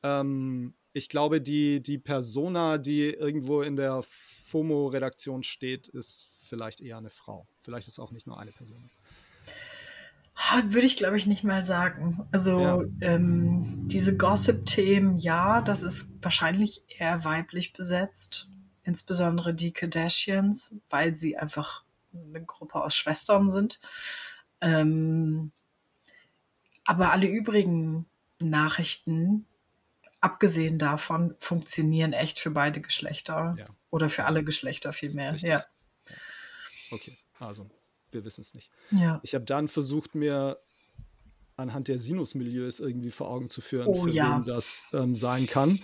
ähm, 0.03 0.75
ich 0.93 1.09
glaube, 1.09 1.41
die, 1.41 1.81
die 1.81 1.97
Persona, 1.97 2.77
die 2.77 3.09
irgendwo 3.09 3.63
in 3.63 3.75
der 3.75 4.03
FOMO-Redaktion 4.03 5.41
steht, 5.41 5.87
ist 5.87 6.29
vielleicht 6.47 6.81
eher 6.81 6.99
eine 6.99 7.09
Frau. 7.09 7.47
Vielleicht 7.61 7.87
ist 7.87 7.97
auch 7.97 8.11
nicht 8.11 8.27
nur 8.27 8.39
eine 8.39 8.51
Person. 8.51 8.91
Würde 10.63 10.85
ich, 10.85 10.97
glaube 10.97 11.17
ich, 11.17 11.27
nicht 11.27 11.43
mal 11.43 11.63
sagen. 11.63 12.27
Also 12.31 12.59
ja. 12.59 12.81
ähm, 13.01 13.87
diese 13.87 14.17
Gossip-Themen, 14.17 15.17
ja, 15.17 15.61
das 15.61 15.81
ist 15.81 16.13
wahrscheinlich 16.21 16.83
eher 16.99 17.23
weiblich 17.23 17.73
besetzt. 17.73 18.49
Insbesondere 18.83 19.53
die 19.53 19.71
Kardashians, 19.71 20.75
weil 20.89 21.15
sie 21.15 21.37
einfach 21.37 21.83
eine 22.13 22.43
Gruppe 22.43 22.83
aus 22.83 22.95
Schwestern 22.95 23.49
sind. 23.49 23.79
Ähm, 24.61 25.51
aber 26.83 27.11
alle 27.11 27.27
übrigen 27.27 28.05
Nachrichten, 28.39 29.45
abgesehen 30.19 30.77
davon, 30.77 31.35
funktionieren 31.39 32.13
echt 32.13 32.39
für 32.39 32.51
beide 32.51 32.81
Geschlechter. 32.81 33.55
Ja. 33.57 33.65
Oder 33.89 34.09
für 34.09 34.25
alle 34.25 34.43
Geschlechter 34.43 34.93
vielmehr. 34.93 35.35
Ja. 35.37 35.65
Okay, 36.91 37.17
also 37.39 37.69
wir 38.11 38.25
wissen 38.25 38.41
es 38.41 38.53
nicht. 38.53 38.71
Ja. 38.91 39.19
Ich 39.23 39.35
habe 39.35 39.45
dann 39.45 39.67
versucht, 39.67 40.15
mir 40.15 40.59
anhand 41.57 41.87
der 41.87 41.99
Sinusmilieus 41.99 42.79
irgendwie 42.79 43.11
vor 43.11 43.29
Augen 43.29 43.49
zu 43.49 43.61
führen, 43.61 43.87
oh, 43.87 44.03
für 44.03 44.09
ja. 44.09 44.37
wen 44.37 44.45
das 44.45 44.85
ähm, 44.93 45.15
sein 45.15 45.47
kann. 45.47 45.79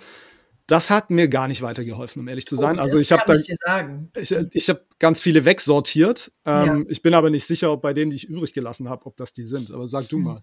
Das 0.68 0.90
hat 0.90 1.10
mir 1.10 1.28
gar 1.28 1.48
nicht 1.48 1.62
weitergeholfen, 1.62 2.22
um 2.22 2.28
ehrlich 2.28 2.48
zu 2.48 2.56
sein. 2.56 2.78
Oh, 2.78 2.82
also 2.82 2.98
ich 2.98 3.12
habe 3.12 3.36
ich, 3.36 4.32
ich, 4.32 4.32
ich 4.32 4.70
habe 4.70 4.86
ganz 5.00 5.20
viele 5.20 5.44
wegsortiert. 5.44 6.32
Ähm, 6.46 6.66
ja. 6.66 6.82
Ich 6.88 7.02
bin 7.02 7.14
aber 7.14 7.30
nicht 7.30 7.46
sicher, 7.46 7.72
ob 7.72 7.82
bei 7.82 7.94
denen, 7.94 8.12
die 8.12 8.18
ich 8.18 8.30
übrig 8.30 8.54
gelassen 8.54 8.88
habe, 8.88 9.06
ob 9.06 9.18
das 9.18 9.34
die 9.34 9.44
sind. 9.44 9.72
Aber 9.72 9.88
sag 9.88 10.08
du 10.08 10.18
hm. 10.18 10.24
mal. 10.24 10.42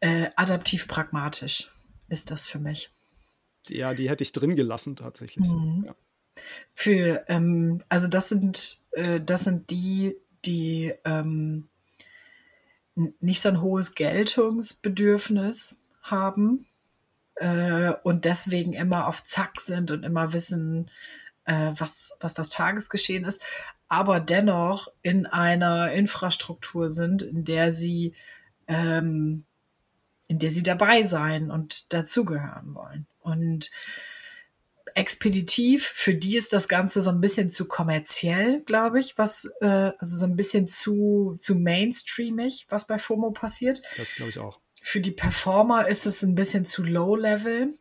Äh, 0.00 0.28
adaptiv 0.36 0.88
pragmatisch 0.88 1.70
ist 2.08 2.30
das 2.30 2.48
für 2.48 2.58
mich. 2.58 2.90
Ja, 3.68 3.94
die 3.94 4.10
hätte 4.10 4.22
ich 4.22 4.32
drin 4.32 4.56
gelassen 4.56 4.96
tatsächlich. 4.96 5.48
Mhm. 5.48 5.84
Ja. 5.86 5.94
Für 6.74 7.24
ähm, 7.28 7.82
also 7.88 8.08
das 8.08 8.28
sind 8.28 8.78
äh, 8.92 9.20
das 9.20 9.44
sind 9.44 9.70
die 9.70 10.16
die 10.44 10.94
ähm, 11.04 11.68
nicht 13.20 13.40
so 13.40 13.48
ein 13.48 13.60
hohes 13.60 13.94
Geltungsbedürfnis 13.94 15.80
haben 16.02 16.66
äh, 17.36 17.92
und 18.02 18.24
deswegen 18.24 18.72
immer 18.72 19.06
auf 19.06 19.24
Zack 19.24 19.60
sind 19.60 19.90
und 19.90 20.04
immer 20.04 20.32
wissen, 20.32 20.90
äh, 21.44 21.72
was, 21.78 22.12
was 22.20 22.34
das 22.34 22.50
Tagesgeschehen 22.50 23.24
ist, 23.24 23.42
aber 23.88 24.20
dennoch 24.20 24.88
in 25.02 25.26
einer 25.26 25.92
Infrastruktur 25.92 26.90
sind, 26.90 27.22
in 27.22 27.44
der 27.44 27.72
sie 27.72 28.14
ähm, 28.68 29.44
in 30.30 30.38
der 30.38 30.50
sie 30.50 30.62
dabei 30.62 31.02
sein 31.02 31.50
und 31.50 31.92
dazugehören 31.92 32.72
wollen. 32.76 33.08
Und 33.18 33.72
expeditiv. 34.94 35.86
Für 35.86 36.14
die 36.14 36.36
ist 36.36 36.52
das 36.52 36.68
Ganze 36.68 37.02
so 37.02 37.10
ein 37.10 37.20
bisschen 37.20 37.50
zu 37.50 37.66
kommerziell, 37.66 38.60
glaube 38.62 39.00
ich, 39.00 39.18
was, 39.18 39.50
äh, 39.60 39.92
also 39.98 40.16
so 40.16 40.26
ein 40.26 40.36
bisschen 40.36 40.68
zu, 40.68 41.36
zu 41.38 41.54
mainstreamig, 41.54 42.66
was 42.68 42.86
bei 42.86 42.98
FOMO 42.98 43.30
passiert. 43.30 43.82
Das 43.96 44.14
glaube 44.14 44.30
ich 44.30 44.38
auch. 44.38 44.60
Für 44.82 45.00
die 45.00 45.10
Performer 45.10 45.88
ist 45.88 46.06
es 46.06 46.22
ein 46.22 46.34
bisschen 46.34 46.64
zu 46.64 46.82
low 46.82 47.16
level. 47.16 47.74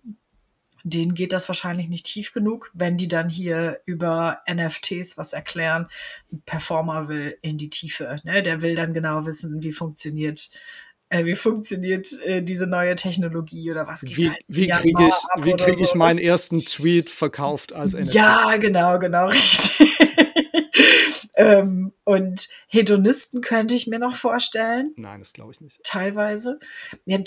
Denen 0.84 1.14
geht 1.14 1.34
das 1.34 1.48
wahrscheinlich 1.50 1.90
nicht 1.90 2.06
tief 2.06 2.34
genug, 2.34 2.72
wenn 2.74 2.98
die 2.98 3.08
dann 3.08 3.30
hier 3.30 3.82
über 3.86 4.42
NFTs 4.50 5.18
was 5.18 5.34
erklären. 5.34 5.88
Ein 6.32 6.42
Performer 6.46 7.08
will 7.08 7.38
in 7.42 7.58
die 7.58 7.70
Tiefe. 7.70 8.18
Ne? 8.24 8.44
Der 8.44 8.62
will 8.62 8.76
dann 8.76 8.94
genau 8.94 9.26
wissen, 9.26 9.62
wie 9.62 9.72
funktioniert 9.72 10.50
äh, 11.10 11.26
wie 11.26 11.36
funktioniert 11.36 12.08
äh, 12.24 12.42
diese 12.42 12.68
neue 12.68 12.96
Technologie 12.96 13.72
oder 13.72 13.88
was 13.88 14.02
geht 14.02 14.18
wie, 14.18 14.30
halt 14.30 14.40
wie 14.48 14.68
kriege 14.68 15.08
ich, 15.08 15.44
wie 15.44 15.54
krieg 15.54 15.76
so. 15.76 15.86
ich 15.86 15.96
meinen 15.96 16.20
ersten 16.20 16.66
Tweet 16.66 17.10
verkauft 17.10 17.74
als 17.74 17.94
NFT? 17.96 18.14
Ja, 18.14 18.58
genau, 18.58 19.00
genau, 19.00 19.28
richtig. 19.28 19.90
ähm, 21.36 21.94
und 22.04 22.48
Hedonisten 22.68 23.42
könnte 23.42 23.74
ich 23.76 23.88
mir 23.88 23.98
noch 23.98 24.14
vorstellen. 24.14 24.94
Nein, 24.98 25.20
das 25.20 25.34
glaube 25.34 25.52
ich 25.52 25.62
nicht. 25.62 25.80
Teilweise. 25.84 26.60
Ja, 27.06 27.20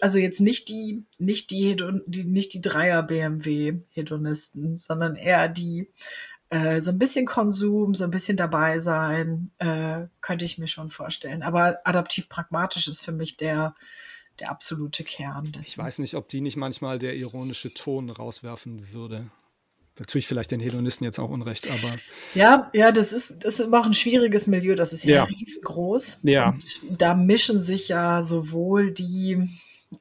also 0.00 0.18
jetzt 0.18 0.40
nicht 0.40 0.68
die, 0.68 1.04
nicht 1.18 1.50
die, 1.50 1.68
Hedon, 1.68 2.02
die 2.06 2.24
nicht 2.24 2.52
die 2.52 2.60
Dreier 2.60 3.02
BMW 3.02 3.74
Hedonisten, 3.90 4.78
sondern 4.78 5.14
eher 5.14 5.48
die 5.48 5.88
äh, 6.50 6.80
so 6.80 6.90
ein 6.90 6.98
bisschen 6.98 7.26
Konsum, 7.26 7.94
so 7.94 8.04
ein 8.04 8.10
bisschen 8.10 8.36
dabei 8.36 8.78
sein, 8.80 9.52
äh, 9.58 10.02
könnte 10.20 10.44
ich 10.44 10.58
mir 10.58 10.66
schon 10.66 10.90
vorstellen. 10.90 11.42
Aber 11.42 11.80
adaptiv 11.84 12.28
pragmatisch 12.28 12.88
ist 12.88 13.02
für 13.02 13.12
mich 13.12 13.36
der, 13.36 13.74
der 14.40 14.50
absolute 14.50 15.04
Kern. 15.04 15.52
Dessen. 15.52 15.62
Ich 15.62 15.78
weiß 15.78 15.98
nicht, 16.00 16.14
ob 16.14 16.28
die 16.28 16.40
nicht 16.40 16.56
manchmal 16.56 16.98
der 16.98 17.14
ironische 17.14 17.72
Ton 17.72 18.10
rauswerfen 18.10 18.92
würde. 18.92 19.30
Natürlich 19.98 20.26
vielleicht 20.26 20.50
den 20.50 20.60
Hedonisten 20.60 21.04
jetzt 21.04 21.18
auch 21.18 21.28
unrecht, 21.28 21.70
aber. 21.70 21.94
Ja, 22.34 22.70
ja, 22.72 22.90
das 22.90 23.12
ist, 23.12 23.44
das 23.44 23.60
ist 23.60 23.66
immer 23.66 23.80
auch 23.80 23.86
ein 23.86 23.94
schwieriges 23.94 24.46
Milieu, 24.46 24.74
das 24.74 24.92
ist 24.92 25.04
ja, 25.04 25.16
ja. 25.16 25.24
riesengroß. 25.24 26.20
Ja. 26.22 26.56
Und 26.88 27.02
da 27.02 27.14
mischen 27.14 27.60
sich 27.60 27.88
ja 27.88 28.22
sowohl 28.22 28.92
die, 28.92 29.46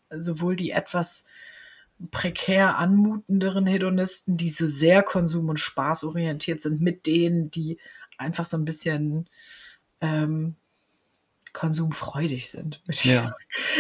sowohl 0.10 0.56
die 0.56 0.72
etwas 0.72 1.26
prekär 2.12 2.78
anmutenderen 2.78 3.66
Hedonisten, 3.66 4.38
die 4.38 4.50
so 4.50 4.66
sehr 4.66 5.04
konsum- 5.04 5.50
und 5.50 5.60
spaßorientiert 5.60 6.62
sind, 6.62 6.82
mit 6.82 7.06
denen, 7.06 7.52
die 7.52 7.78
einfach 8.18 8.46
so 8.46 8.58
ein 8.58 8.66
bisschen 8.66 9.30
ähm, 10.02 10.56
konsumfreudig 11.54 12.50
sind. 12.50 12.82
Ja. 13.04 13.34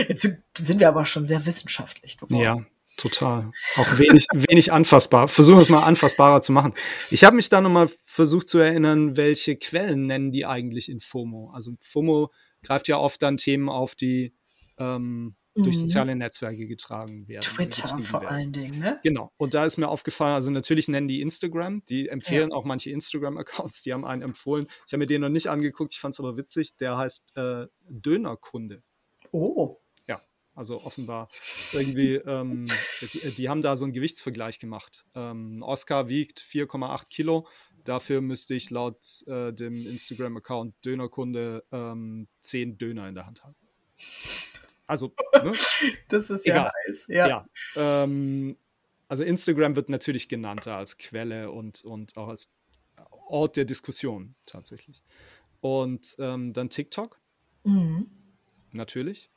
Jetzt 0.08 0.30
sind 0.58 0.80
wir 0.80 0.88
aber 0.88 1.06
schon 1.06 1.28
sehr 1.28 1.46
wissenschaftlich 1.46 2.18
geworden. 2.18 2.42
Ja, 2.42 2.66
total. 2.98 3.52
Auch 3.76 4.00
wenig, 4.00 4.28
wenig 4.34 4.74
anfassbar. 4.74 5.28
Versuchen 5.28 5.58
wir 5.58 5.62
es 5.62 5.70
mal 5.70 5.84
anfassbarer 5.84 6.42
zu 6.42 6.52
machen. 6.52 6.74
Ich 7.10 7.24
habe 7.24 7.36
mich 7.36 7.50
da 7.50 7.62
nochmal 7.62 7.90
versucht 8.06 8.50
zu 8.50 8.58
erinnern, 8.58 9.16
welche 9.18 9.56
Quellen 9.56 10.08
nennen 10.08 10.32
die 10.32 10.46
eigentlich 10.46 10.90
in 10.90 11.00
FOMO. 11.00 11.52
Also 11.52 11.74
FOMO 11.80 12.32
greift 12.64 12.88
ja 12.88 12.98
oft 12.98 13.22
dann 13.22 13.38
Themen 13.38 13.70
auf, 13.70 13.96
die 13.96 14.34
ähm, 14.78 15.36
durch 15.64 15.78
mhm. 15.78 15.82
soziale 15.82 16.16
Netzwerke 16.16 16.68
getragen 16.68 17.28
werden. 17.28 17.42
Twitter 17.42 18.00
vor 18.00 18.22
werden. 18.22 18.34
allen 18.34 18.52
Dingen, 18.52 18.80
ne? 18.80 19.00
Genau. 19.04 19.32
Und 19.38 19.54
da 19.54 19.66
ist 19.66 19.78
mir 19.78 19.88
aufgefallen, 19.88 20.34
also 20.34 20.52
natürlich 20.52 20.88
nennen 20.88 21.08
die 21.08 21.22
Instagram, 21.22 21.84
die 21.86 22.10
empfehlen 22.10 22.50
ja. 22.52 22.56
auch 22.56 22.66
manche 22.66 22.92
Instagram-Accounts, 22.92 23.82
die 23.84 23.94
haben 23.94 24.06
einen 24.06 24.22
empfohlen. 24.22 24.68
Ich 24.88 24.94
habe 24.94 25.00
mir 25.00 25.06
den 25.06 25.22
noch 25.22 25.30
nicht 25.30 25.48
angeguckt, 25.48 25.94
ich 25.94 26.00
fand 26.00 26.14
es 26.14 26.20
aber 26.20 26.38
witzig. 26.38 26.76
Der 26.78 26.98
heißt 26.98 27.36
äh, 27.36 27.68
Dönerkunde. 27.88 28.84
Oh. 29.32 29.78
Ja, 30.08 30.22
also 30.56 30.82
offenbar 30.82 31.28
irgendwie, 31.72 32.16
ähm, 32.16 32.68
die, 33.14 33.32
die, 33.32 33.50
haben 33.50 33.62
da 33.62 33.76
so 33.76 33.86
einen 33.86 33.94
Gewichtsvergleich 33.94 34.60
gemacht. 34.60 35.06
Ähm, 35.16 35.62
Oscar 35.62 36.10
wiegt 36.10 36.40
4,8 36.40 37.08
Kilo. 37.10 37.48
Dafür 37.84 38.22
müsste 38.22 38.56
ich 38.56 38.70
laut 38.70 38.98
äh, 39.28 39.54
dem 39.54 39.88
Instagram-Account 39.88 40.76
Dönerkunde 40.86 41.64
ähm, 41.72 42.28
10 42.42 42.78
Döner 42.78 43.08
in 43.08 43.16
der 43.16 43.26
Hand 43.26 43.44
haben. 43.44 43.56
Also, 44.90 45.14
ne? 45.44 45.52
das 46.08 46.30
ist 46.32 46.48
Egal. 46.48 46.58
ja 46.58 46.72
heiß. 46.88 47.08
Ja. 47.10 47.28
ja 47.28 47.46
ähm, 47.76 48.58
also 49.08 49.24
Instagram 49.24 49.76
wird 49.76 49.90
natürlich 49.90 50.28
genannter 50.28 50.76
als 50.76 50.98
Quelle 50.98 51.52
und, 51.52 51.84
und 51.86 52.18
auch 52.18 52.28
als 52.28 52.50
Ort 53.28 53.56
der 53.56 53.66
Diskussion 53.66 54.36
tatsächlich. 54.48 55.04
Und 55.62 56.16
ähm, 56.18 56.54
dann 56.54 56.70
TikTok. 56.70 57.20
Mhm. 57.64 58.10
Natürlich. 58.72 59.30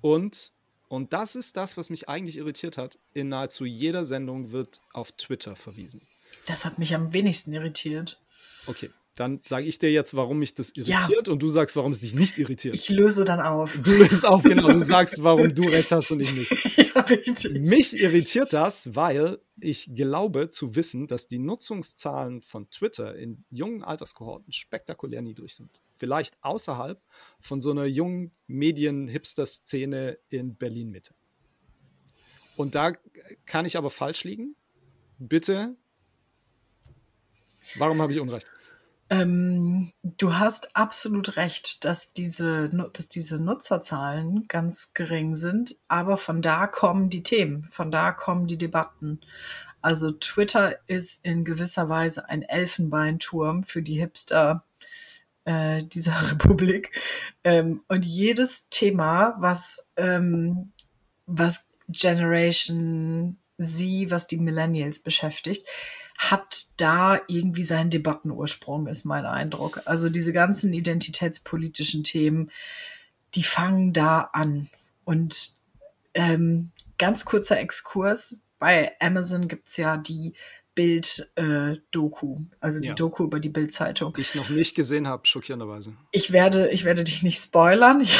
Und 0.00 0.52
und 0.88 1.12
das 1.12 1.36
ist 1.36 1.56
das, 1.56 1.76
was 1.76 1.88
mich 1.88 2.08
eigentlich 2.08 2.36
irritiert 2.36 2.76
hat, 2.76 2.98
in 3.12 3.28
nahezu 3.28 3.64
jeder 3.64 4.04
Sendung 4.04 4.50
wird 4.50 4.80
auf 4.92 5.12
Twitter 5.12 5.54
verwiesen. 5.54 6.08
Das 6.46 6.64
hat 6.64 6.80
mich 6.80 6.96
am 6.96 7.12
wenigsten 7.12 7.52
irritiert. 7.52 8.20
Okay, 8.66 8.90
dann 9.20 9.40
sage 9.44 9.66
ich 9.66 9.78
dir 9.78 9.92
jetzt, 9.92 10.16
warum 10.16 10.38
mich 10.38 10.54
das 10.54 10.70
irritiert 10.70 11.26
ja. 11.26 11.32
und 11.32 11.42
du 11.42 11.48
sagst, 11.48 11.76
warum 11.76 11.92
es 11.92 12.00
dich 12.00 12.14
nicht 12.14 12.38
irritiert. 12.38 12.74
Ich 12.74 12.88
löse 12.88 13.26
dann 13.26 13.38
auf. 13.40 13.78
Du 13.82 13.90
löst 13.90 14.26
auf, 14.26 14.42
genau. 14.42 14.72
Du 14.72 14.80
sagst, 14.80 15.22
warum 15.22 15.54
du 15.54 15.62
recht 15.62 15.92
hast 15.92 16.10
und 16.10 16.20
ich 16.20 16.34
nicht. 16.34 16.50
ja, 16.94 17.02
richtig. 17.02 17.60
Mich 17.60 18.00
irritiert 18.00 18.54
das, 18.54 18.96
weil 18.96 19.38
ich 19.60 19.94
glaube 19.94 20.48
zu 20.48 20.74
wissen, 20.74 21.06
dass 21.06 21.28
die 21.28 21.38
Nutzungszahlen 21.38 22.40
von 22.40 22.70
Twitter 22.70 23.14
in 23.14 23.44
jungen 23.50 23.82
Alterskohorten 23.82 24.52
spektakulär 24.52 25.20
niedrig 25.20 25.54
sind 25.54 25.70
vielleicht 25.98 26.42
außerhalb 26.42 26.98
von 27.40 27.60
so 27.60 27.72
einer 27.72 27.84
jungen 27.84 28.32
Medien-Hipster-Szene 28.46 30.18
in 30.30 30.56
Berlin-Mitte. 30.56 31.12
Und 32.56 32.74
da 32.74 32.94
kann 33.44 33.66
ich 33.66 33.76
aber 33.76 33.90
falsch 33.90 34.24
liegen. 34.24 34.56
Bitte, 35.18 35.76
warum 37.74 38.00
habe 38.00 38.14
ich 38.14 38.20
Unrecht? 38.20 38.46
Ähm, 39.10 39.92
du 40.04 40.38
hast 40.38 40.76
absolut 40.76 41.36
recht, 41.36 41.84
dass 41.84 42.12
diese, 42.12 42.70
dass 42.92 43.08
diese 43.08 43.40
Nutzerzahlen 43.40 44.46
ganz 44.46 44.94
gering 44.94 45.34
sind, 45.34 45.76
aber 45.88 46.16
von 46.16 46.42
da 46.42 46.68
kommen 46.68 47.10
die 47.10 47.24
Themen, 47.24 47.64
von 47.64 47.90
da 47.90 48.12
kommen 48.12 48.46
die 48.46 48.58
Debatten. 48.58 49.20
Also 49.82 50.12
Twitter 50.12 50.78
ist 50.86 51.24
in 51.24 51.44
gewisser 51.44 51.88
Weise 51.88 52.28
ein 52.28 52.42
Elfenbeinturm 52.42 53.64
für 53.64 53.82
die 53.82 53.98
Hipster 53.98 54.64
äh, 55.44 55.82
dieser 55.82 56.12
Republik. 56.30 56.92
Ähm, 57.42 57.82
und 57.88 58.04
jedes 58.04 58.68
Thema, 58.68 59.36
was, 59.40 59.88
ähm, 59.96 60.70
was 61.26 61.66
Generation 61.88 63.38
Z, 63.58 64.10
was 64.10 64.28
die 64.28 64.38
Millennials 64.38 65.00
beschäftigt, 65.00 65.66
hat 66.20 66.66
da 66.76 67.18
irgendwie 67.28 67.64
seinen 67.64 67.88
Debattenursprung, 67.88 68.88
ist 68.88 69.06
mein 69.06 69.24
Eindruck. 69.24 69.80
Also 69.86 70.10
diese 70.10 70.34
ganzen 70.34 70.74
identitätspolitischen 70.74 72.04
Themen, 72.04 72.50
die 73.34 73.42
fangen 73.42 73.94
da 73.94 74.28
an. 74.34 74.68
Und 75.04 75.54
ähm, 76.12 76.72
ganz 76.98 77.24
kurzer 77.24 77.58
Exkurs, 77.58 78.40
bei 78.58 78.92
Amazon 79.00 79.48
gibt's 79.48 79.78
ja 79.78 79.96
die 79.96 80.34
Bild-Doku, 80.74 82.36
äh, 82.36 82.56
also 82.60 82.80
die 82.80 82.88
ja. 82.88 82.94
Doku 82.94 83.24
über 83.24 83.40
die 83.40 83.48
Bild-Zeitung. 83.48 84.12
Die 84.12 84.20
ich 84.20 84.34
noch 84.34 84.50
nicht 84.50 84.74
gesehen 84.74 85.08
habe, 85.08 85.26
schockierenderweise. 85.26 85.94
Ich 86.12 86.32
werde, 86.32 86.68
ich 86.68 86.84
werde 86.84 87.02
dich 87.02 87.22
nicht 87.22 87.40
spoilern. 87.40 88.02
Ich 88.02 88.18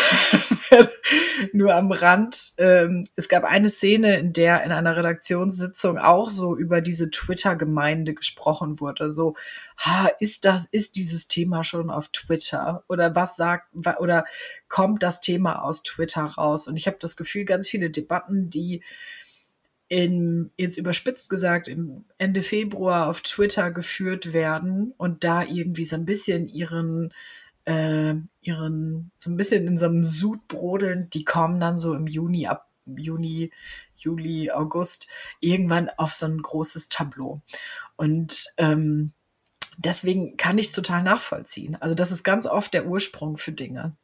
nur 1.53 1.75
am 1.75 1.93
Rand. 1.93 2.55
Ähm, 2.59 3.07
es 3.17 3.29
gab 3.29 3.45
eine 3.45 3.71
Szene, 3.71 4.19
in 4.19 4.33
der 4.33 4.63
in 4.65 4.73
einer 4.73 4.97
Redaktionssitzung 4.97 5.99
auch 5.99 6.31
so 6.31 6.57
über 6.57 6.81
diese 6.81 7.11
Twitter-Gemeinde 7.11 8.15
gesprochen 8.15 8.81
wurde. 8.81 9.11
So, 9.11 9.35
ha, 9.79 10.09
ist 10.19 10.45
das, 10.45 10.67
ist 10.67 10.97
dieses 10.97 11.29
Thema 11.29 11.65
schon 11.65 11.91
auf 11.91 12.09
Twitter? 12.09 12.85
Oder 12.89 13.15
was 13.15 13.37
sagt, 13.37 13.69
oder 13.99 14.25
kommt 14.69 15.03
das 15.03 15.21
Thema 15.21 15.63
aus 15.63 15.83
Twitter 15.83 16.23
raus? 16.23 16.67
Und 16.67 16.77
ich 16.77 16.87
habe 16.87 16.99
das 17.01 17.17
Gefühl, 17.17 17.45
ganz 17.45 17.69
viele 17.69 17.91
Debatten, 17.91 18.51
die 18.51 18.83
in, 19.91 20.53
jetzt 20.57 20.79
überspitzt 20.79 21.29
gesagt, 21.29 21.67
im 21.67 22.05
Ende 22.17 22.43
Februar 22.43 23.09
auf 23.09 23.23
Twitter 23.23 23.73
geführt 23.73 24.33
werden 24.33 24.95
und 24.97 25.25
da 25.25 25.43
irgendwie 25.43 25.85
so 25.85 25.97
ein 25.97 26.05
bisschen 26.05 26.49
ihren, 26.49 27.13
äh, 27.71 28.15
ihren, 28.41 29.11
so 29.17 29.31
ein 29.31 29.37
bisschen 29.37 29.67
in 29.67 29.79
so 29.79 29.87
einem 29.87 30.05
Sud 30.05 30.49
brodeln, 30.49 31.09
die 31.11 31.25
kommen 31.25 31.61
dann 31.61 31.79
so 31.79 31.95
im 31.95 32.07
Juni, 32.07 32.47
ab 32.47 32.69
Juni, 32.87 33.51
Juli, 33.97 34.51
August, 34.51 35.09
irgendwann 35.41 35.91
auf 35.97 36.13
so 36.13 36.27
ein 36.27 36.43
großes 36.43 36.89
Tableau. 36.89 37.41
Und 37.97 38.47
ähm, 38.57 39.13
deswegen 39.79 40.37
kann 40.37 40.59
ich 40.59 40.67
es 40.67 40.73
total 40.73 41.03
nachvollziehen. 41.03 41.77
Also 41.81 41.95
das 41.95 42.11
ist 42.11 42.25
ganz 42.25 42.47
oft 42.47 42.75
der 42.75 42.87
Ursprung 42.87 43.37
für 43.37 43.53
Dinge 43.53 43.97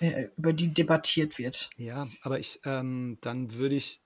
äh, 0.00 0.28
über 0.36 0.52
die 0.52 0.74
debattiert 0.74 1.38
wird. 1.38 1.70
Ja, 1.76 2.08
aber 2.22 2.40
ich, 2.40 2.60
ähm, 2.64 3.18
dann 3.20 3.54
würde 3.54 3.76
ich 3.76 4.00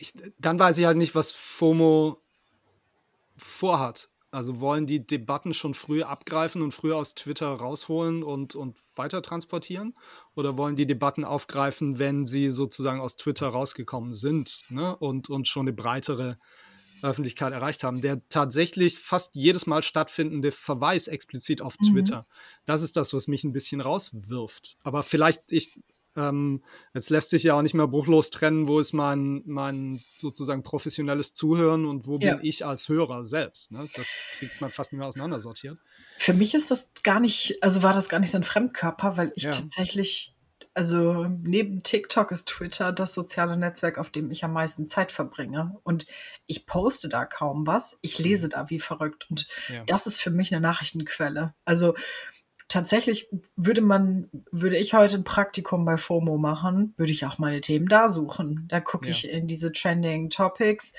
ich, 0.00 0.14
dann 0.38 0.58
weiß 0.58 0.78
ich 0.78 0.86
halt 0.86 0.96
nicht, 0.96 1.14
was 1.14 1.32
FOMO 1.32 2.20
vorhat. 3.36 4.08
Also 4.32 4.60
wollen 4.60 4.86
die 4.86 5.04
Debatten 5.04 5.54
schon 5.54 5.74
früh 5.74 6.02
abgreifen 6.02 6.62
und 6.62 6.72
früher 6.72 6.96
aus 6.96 7.14
Twitter 7.14 7.48
rausholen 7.48 8.22
und, 8.22 8.54
und 8.54 8.78
weiter 8.94 9.22
transportieren? 9.22 9.94
Oder 10.36 10.56
wollen 10.56 10.76
die 10.76 10.86
Debatten 10.86 11.24
aufgreifen, 11.24 11.98
wenn 11.98 12.26
sie 12.26 12.50
sozusagen 12.50 13.00
aus 13.00 13.16
Twitter 13.16 13.48
rausgekommen 13.48 14.14
sind 14.14 14.62
ne? 14.68 14.96
und, 14.96 15.30
und 15.30 15.48
schon 15.48 15.64
eine 15.64 15.72
breitere 15.72 16.38
Öffentlichkeit 17.02 17.52
erreicht 17.52 17.82
haben? 17.82 18.00
Der 18.00 18.26
tatsächlich 18.28 18.98
fast 18.98 19.34
jedes 19.34 19.66
Mal 19.66 19.82
stattfindende 19.82 20.52
Verweis 20.52 21.08
explizit 21.08 21.60
auf 21.60 21.76
mhm. 21.80 21.92
Twitter, 21.92 22.26
das 22.66 22.82
ist 22.82 22.96
das, 22.96 23.12
was 23.12 23.26
mich 23.26 23.42
ein 23.42 23.52
bisschen 23.52 23.80
rauswirft. 23.80 24.76
Aber 24.84 25.02
vielleicht, 25.02 25.50
ich, 25.50 25.76
ähm, 26.16 26.62
jetzt 26.94 27.10
lässt 27.10 27.30
sich 27.30 27.44
ja 27.44 27.54
auch 27.54 27.62
nicht 27.62 27.74
mehr 27.74 27.86
bruchlos 27.86 28.30
trennen, 28.30 28.66
wo 28.66 28.80
ist 28.80 28.92
mein, 28.92 29.42
mein 29.46 30.02
sozusagen 30.16 30.62
professionelles 30.62 31.34
Zuhören 31.34 31.86
und 31.86 32.06
wo 32.06 32.16
ja. 32.16 32.34
bin 32.34 32.46
ich 32.46 32.66
als 32.66 32.88
Hörer 32.88 33.24
selbst. 33.24 33.70
Ne? 33.70 33.88
Das 33.94 34.06
kriegt 34.38 34.60
man 34.60 34.70
fast 34.70 34.92
nicht 34.92 34.98
mehr 34.98 35.08
auseinandersortiert. 35.08 35.78
Für 36.18 36.34
mich 36.34 36.54
ist 36.54 36.70
das 36.70 36.90
gar 37.02 37.20
nicht, 37.20 37.62
also 37.62 37.82
war 37.82 37.94
das 37.94 38.08
gar 38.08 38.18
nicht 38.18 38.30
so 38.30 38.38
ein 38.38 38.42
Fremdkörper, 38.42 39.16
weil 39.16 39.32
ich 39.36 39.44
ja. 39.44 39.50
tatsächlich, 39.52 40.34
also 40.74 41.24
neben 41.24 41.82
TikTok 41.82 42.30
ist 42.30 42.48
Twitter 42.48 42.92
das 42.92 43.14
soziale 43.14 43.56
Netzwerk, 43.56 43.96
auf 43.96 44.10
dem 44.10 44.30
ich 44.30 44.44
am 44.44 44.52
meisten 44.52 44.86
Zeit 44.86 45.12
verbringe. 45.12 45.78
Und 45.82 46.06
ich 46.46 46.66
poste 46.66 47.08
da 47.08 47.24
kaum 47.24 47.66
was. 47.66 47.98
Ich 48.02 48.18
lese 48.18 48.48
da 48.48 48.68
wie 48.68 48.80
verrückt. 48.80 49.28
Und 49.30 49.46
ja. 49.68 49.84
das 49.84 50.06
ist 50.06 50.20
für 50.20 50.30
mich 50.30 50.52
eine 50.52 50.60
Nachrichtenquelle. 50.60 51.54
Also 51.64 51.94
tatsächlich 52.70 53.28
würde 53.56 53.82
man, 53.82 54.30
würde 54.50 54.78
ich 54.78 54.94
heute 54.94 55.16
ein 55.16 55.24
Praktikum 55.24 55.84
bei 55.84 55.98
FOMO 55.98 56.38
machen, 56.38 56.94
würde 56.96 57.12
ich 57.12 57.26
auch 57.26 57.38
meine 57.38 57.60
Themen 57.60 57.88
da 57.88 58.08
suchen. 58.08 58.64
Da 58.68 58.80
gucke 58.80 59.06
ja. 59.06 59.10
ich 59.10 59.28
in 59.28 59.46
diese 59.46 59.72
Trending 59.72 60.30
Topics 60.30 60.94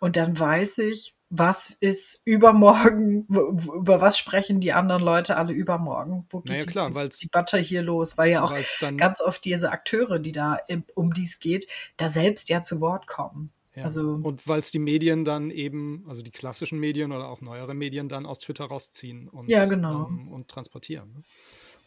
und 0.00 0.16
dann 0.16 0.38
weiß 0.38 0.78
ich, 0.78 1.14
was 1.28 1.70
ist 1.80 2.22
übermorgen, 2.24 3.26
über 3.26 4.00
was 4.00 4.16
sprechen 4.18 4.60
die 4.60 4.72
anderen 4.72 5.02
Leute 5.02 5.36
alle 5.36 5.52
übermorgen? 5.52 6.24
Wo 6.28 6.40
geht 6.40 6.50
naja, 6.50 6.90
klar, 6.90 6.90
die, 6.90 7.16
die 7.22 7.28
Butter 7.28 7.58
hier 7.58 7.82
los? 7.82 8.16
Weil 8.16 8.30
ja 8.30 8.44
auch 8.44 8.54
ganz 8.96 9.20
oft 9.20 9.44
diese 9.44 9.72
Akteure, 9.72 10.18
die 10.18 10.32
da 10.32 10.58
um 10.94 11.12
dies 11.12 11.40
geht, 11.40 11.66
da 11.96 12.08
selbst 12.08 12.48
ja 12.48 12.62
zu 12.62 12.80
Wort 12.80 13.06
kommen. 13.06 13.52
Ja. 13.76 13.82
Also, 13.82 14.18
und 14.22 14.48
weil 14.48 14.58
es 14.58 14.70
die 14.70 14.78
Medien 14.78 15.26
dann 15.26 15.50
eben, 15.50 16.04
also 16.08 16.22
die 16.22 16.30
klassischen 16.30 16.80
Medien 16.80 17.12
oder 17.12 17.28
auch 17.28 17.42
neuere 17.42 17.74
Medien 17.74 18.08
dann 18.08 18.24
aus 18.24 18.38
Twitter 18.38 18.64
rausziehen 18.64 19.28
und, 19.28 19.48
ja, 19.50 19.66
genau. 19.66 20.06
ähm, 20.08 20.28
und 20.28 20.48
transportieren. 20.48 21.12
Ne? 21.12 21.22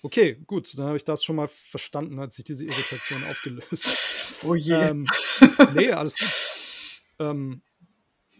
Okay, 0.03 0.37
gut, 0.45 0.77
dann 0.77 0.85
habe 0.85 0.97
ich 0.97 1.03
das 1.03 1.23
schon 1.23 1.35
mal 1.35 1.47
verstanden, 1.47 2.19
hat 2.19 2.31
sich 2.31 2.45
diese 2.45 2.63
Irritation 2.63 3.23
aufgelöst. 3.29 4.05
Oh 4.47 4.55
je. 4.55 4.73
Ähm, 4.73 5.05
nee, 5.73 5.91
alles 5.91 6.15
gut. 6.15 7.27
Ähm, 7.27 7.61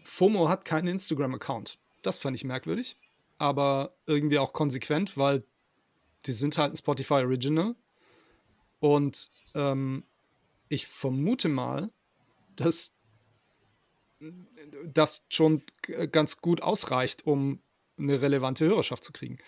FOMO 0.02 0.48
hat 0.48 0.64
keinen 0.64 0.88
Instagram-Account. 0.88 1.78
Das 2.00 2.18
fand 2.18 2.34
ich 2.36 2.44
merkwürdig, 2.44 2.96
aber 3.36 3.94
irgendwie 4.06 4.38
auch 4.38 4.54
konsequent, 4.54 5.18
weil 5.18 5.44
die 6.24 6.32
sind 6.32 6.56
halt 6.56 6.72
ein 6.72 6.76
Spotify 6.76 7.14
Original. 7.14 7.74
Und 8.78 9.30
ähm, 9.54 10.04
ich 10.70 10.86
vermute 10.86 11.50
mal, 11.50 11.90
dass 12.56 12.94
das 14.86 15.24
schon 15.28 15.62
ganz 16.12 16.40
gut 16.40 16.62
ausreicht, 16.62 17.26
um 17.26 17.62
eine 17.98 18.22
relevante 18.22 18.64
Hörerschaft 18.64 19.04
zu 19.04 19.12
kriegen. 19.12 19.38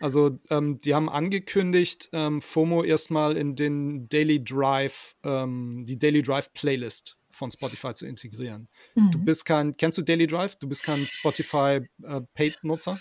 Also 0.00 0.38
ähm, 0.48 0.80
die 0.80 0.94
haben 0.94 1.08
angekündigt, 1.08 2.08
ähm, 2.12 2.40
FOMO 2.40 2.82
erstmal 2.82 3.36
in 3.36 3.56
den 3.56 4.08
Daily 4.08 4.42
Drive, 4.42 5.16
ähm, 5.22 5.84
die 5.86 5.98
Daily 5.98 6.22
Drive 6.22 6.52
Playlist 6.54 7.18
von 7.30 7.50
Spotify 7.50 7.94
zu 7.94 8.06
integrieren. 8.06 8.68
Mhm. 8.94 9.10
Du 9.12 9.24
bist 9.24 9.44
kein, 9.44 9.76
kennst 9.76 9.98
du 9.98 10.02
Daily 10.02 10.26
Drive? 10.26 10.56
Du 10.56 10.68
bist 10.68 10.82
kein 10.82 11.06
Spotify 11.06 11.80
äh, 12.02 12.20
Paid-Nutzer? 12.34 12.98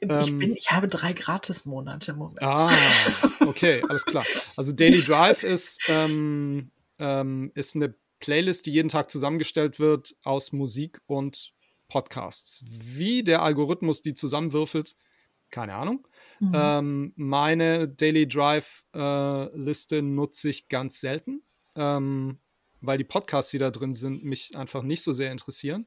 Ich, 0.00 0.10
ähm, 0.10 0.38
bin, 0.38 0.54
ich 0.56 0.70
habe 0.70 0.88
drei 0.88 1.12
Gratis-Monate 1.12 2.12
im 2.12 2.18
Moment. 2.18 2.42
Ah, 2.42 2.70
okay, 3.46 3.82
alles 3.88 4.04
klar. 4.04 4.24
Also 4.56 4.72
Daily 4.72 5.00
Drive 5.02 5.42
ist, 5.42 5.80
ähm, 5.88 6.70
ähm, 6.98 7.52
ist 7.54 7.76
eine 7.76 7.94
Playlist, 8.20 8.66
die 8.66 8.72
jeden 8.72 8.88
Tag 8.88 9.10
zusammengestellt 9.10 9.78
wird 9.78 10.16
aus 10.22 10.52
Musik 10.52 11.00
und 11.06 11.52
Podcasts. 11.88 12.62
Wie 12.64 13.22
der 13.22 13.42
Algorithmus 13.42 14.02
die 14.02 14.14
zusammenwürfelt, 14.14 14.96
keine 15.50 15.74
Ahnung. 15.74 16.06
Mhm. 16.40 16.52
Ähm, 16.54 17.12
meine 17.16 17.88
Daily 17.88 18.26
Drive-Liste 18.26 19.96
äh, 19.96 20.02
nutze 20.02 20.48
ich 20.48 20.68
ganz 20.68 21.00
selten, 21.00 21.42
ähm, 21.76 22.38
weil 22.80 22.98
die 22.98 23.04
Podcasts, 23.04 23.50
die 23.52 23.58
da 23.58 23.70
drin 23.70 23.94
sind, 23.94 24.24
mich 24.24 24.56
einfach 24.56 24.82
nicht 24.82 25.02
so 25.02 25.12
sehr 25.12 25.32
interessieren. 25.32 25.86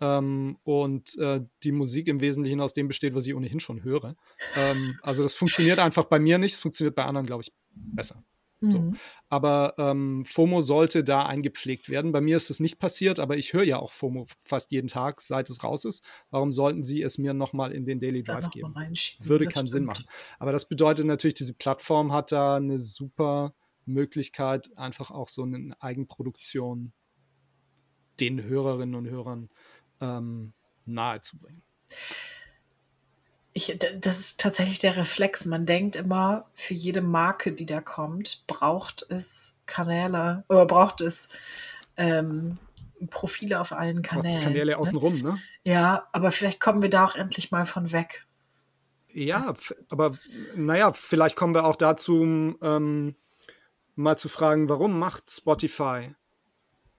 Ähm, 0.00 0.58
und 0.62 1.18
äh, 1.18 1.42
die 1.62 1.72
Musik 1.72 2.08
im 2.08 2.20
Wesentlichen 2.20 2.60
aus 2.60 2.72
dem 2.72 2.88
besteht, 2.88 3.14
was 3.14 3.26
ich 3.26 3.34
ohnehin 3.34 3.60
schon 3.60 3.82
höre. 3.82 4.16
Ähm, 4.56 4.98
also 5.02 5.22
das 5.22 5.34
funktioniert 5.34 5.78
einfach 5.78 6.04
bei 6.04 6.18
mir 6.18 6.38
nicht, 6.38 6.54
es 6.54 6.60
funktioniert 6.60 6.94
bei 6.94 7.04
anderen, 7.04 7.26
glaube 7.26 7.42
ich, 7.42 7.52
besser. 7.74 8.24
So. 8.60 8.78
Mhm. 8.78 8.96
Aber 9.28 9.74
ähm, 9.78 10.24
FOMO 10.24 10.60
sollte 10.60 11.02
da 11.02 11.24
eingepflegt 11.24 11.88
werden. 11.88 12.12
Bei 12.12 12.20
mir 12.20 12.36
ist 12.36 12.50
es 12.50 12.60
nicht 12.60 12.78
passiert, 12.78 13.18
aber 13.18 13.36
ich 13.36 13.52
höre 13.52 13.62
ja 13.62 13.78
auch 13.78 13.92
FOMO 13.92 14.26
fast 14.44 14.70
jeden 14.70 14.88
Tag, 14.88 15.22
seit 15.22 15.48
es 15.48 15.64
raus 15.64 15.84
ist. 15.84 16.04
Warum 16.30 16.52
sollten 16.52 16.84
Sie 16.84 17.00
es 17.00 17.16
mir 17.16 17.32
nochmal 17.32 17.72
in 17.72 17.86
den 17.86 18.00
Daily 18.00 18.22
Drive 18.22 18.50
geben? 18.50 18.74
Würde 19.20 19.44
keinen 19.44 19.52
stimmt. 19.52 19.68
Sinn 19.70 19.84
machen. 19.84 20.04
Aber 20.38 20.52
das 20.52 20.68
bedeutet 20.68 21.06
natürlich, 21.06 21.34
diese 21.34 21.54
Plattform 21.54 22.12
hat 22.12 22.32
da 22.32 22.56
eine 22.56 22.78
super 22.78 23.54
Möglichkeit, 23.86 24.76
einfach 24.76 25.10
auch 25.10 25.28
so 25.28 25.42
eine 25.42 25.74
Eigenproduktion 25.80 26.92
den 28.20 28.42
Hörerinnen 28.42 28.94
und 28.94 29.08
Hörern 29.08 29.48
ähm, 30.00 30.52
nahezubringen. 30.84 31.62
Ich, 33.52 33.76
das 34.00 34.20
ist 34.20 34.40
tatsächlich 34.40 34.78
der 34.78 34.96
Reflex. 34.96 35.44
Man 35.44 35.66
denkt 35.66 35.96
immer, 35.96 36.46
für 36.54 36.74
jede 36.74 37.00
Marke, 37.00 37.52
die 37.52 37.66
da 37.66 37.80
kommt, 37.80 38.44
braucht 38.46 39.04
es 39.08 39.58
Kanäle 39.66 40.44
oder 40.48 40.66
braucht 40.66 41.00
es 41.00 41.30
ähm, 41.96 42.58
Profile 43.08 43.60
auf 43.60 43.72
allen 43.72 44.02
Kanälen. 44.02 44.42
Kanäle 44.42 44.72
ne? 44.72 44.78
außenrum, 44.78 45.20
ne? 45.20 45.38
Ja, 45.64 46.08
aber 46.12 46.30
vielleicht 46.30 46.60
kommen 46.60 46.82
wir 46.82 46.90
da 46.90 47.04
auch 47.04 47.14
endlich 47.14 47.50
mal 47.50 47.64
von 47.64 47.92
weg. 47.92 48.26
Ja, 49.12 49.44
das 49.46 49.74
aber 49.88 50.14
naja, 50.54 50.92
vielleicht 50.92 51.36
kommen 51.36 51.54
wir 51.54 51.64
auch 51.64 51.76
dazu, 51.76 52.56
ähm, 52.62 53.16
mal 53.96 54.16
zu 54.16 54.28
fragen, 54.28 54.68
warum 54.68 54.98
macht 54.98 55.30
Spotify 55.30 56.14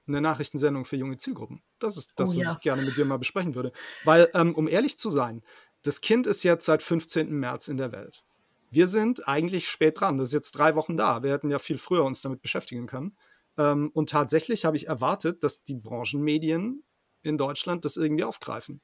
eine 0.08 0.22
Nachrichtensendung 0.22 0.86
für 0.86 0.98
junge 0.98 1.18
Zielgruppen? 1.18 1.62
Das 1.80 1.98
ist 1.98 2.20
das, 2.20 2.32
oh, 2.32 2.38
was 2.38 2.44
ja. 2.44 2.52
ich 2.54 2.60
gerne 2.60 2.82
mit 2.82 2.98
dir 2.98 3.06
mal 3.06 3.18
besprechen 3.18 3.56
würde. 3.56 3.72
Weil, 4.04 4.30
ähm, 4.34 4.56
um 4.56 4.68
ehrlich 4.68 4.98
zu 4.98 5.10
sein, 5.10 5.42
das 5.84 6.02
Kind 6.02 6.28
ist 6.28 6.44
jetzt 6.44 6.66
seit 6.66 6.84
15. 6.84 7.32
März 7.32 7.68
in 7.68 7.78
der 7.78 7.92
Welt. 7.92 8.24
Wir 8.70 8.88
sind 8.88 9.28
eigentlich 9.28 9.68
spät 9.68 10.00
dran. 10.00 10.18
Das 10.18 10.30
ist 10.30 10.34
jetzt 10.34 10.52
drei 10.54 10.76
Wochen 10.76 10.96
da. 10.96 11.24
Wir 11.24 11.32
hätten 11.32 11.50
ja 11.50 11.60
viel 11.60 11.78
früher 11.78 12.04
uns 12.04 12.22
damit 12.22 12.42
beschäftigen 12.42 12.88
können. 12.88 13.18
Ähm, 13.58 13.92
und 13.94 14.10
tatsächlich 14.10 14.66
habe 14.66 14.78
ich 14.78 14.88
erwartet, 14.88 15.44
dass 15.44 15.64
die 15.64 15.76
Branchenmedien 15.76 16.84
in 17.24 17.38
Deutschland 17.38 17.86
das 17.86 17.98
irgendwie 17.98 18.24
aufgreifen. 18.24 18.82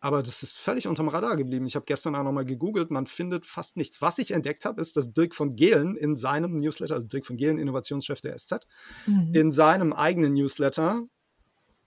Aber 0.00 0.22
das 0.22 0.42
ist 0.42 0.56
völlig 0.56 0.86
unterm 0.86 1.08
Radar 1.08 1.36
geblieben. 1.36 1.66
Ich 1.66 1.74
habe 1.74 1.86
gestern 1.86 2.14
auch 2.14 2.22
nochmal 2.22 2.44
gegoogelt, 2.44 2.90
man 2.90 3.06
findet 3.06 3.46
fast 3.46 3.76
nichts. 3.76 4.02
Was 4.02 4.18
ich 4.18 4.30
entdeckt 4.30 4.64
habe, 4.64 4.80
ist, 4.80 4.96
dass 4.96 5.12
Dirk 5.12 5.34
von 5.34 5.56
Gehlen 5.56 5.96
in 5.96 6.16
seinem 6.16 6.56
Newsletter, 6.56 6.94
also 6.94 7.06
Dirk 7.06 7.24
von 7.24 7.36
Gehlen, 7.36 7.58
Innovationschef 7.58 8.20
der 8.20 8.36
SZ, 8.36 8.66
mhm. 9.06 9.30
in 9.34 9.52
seinem 9.52 9.92
eigenen 9.92 10.34
Newsletter 10.34 11.06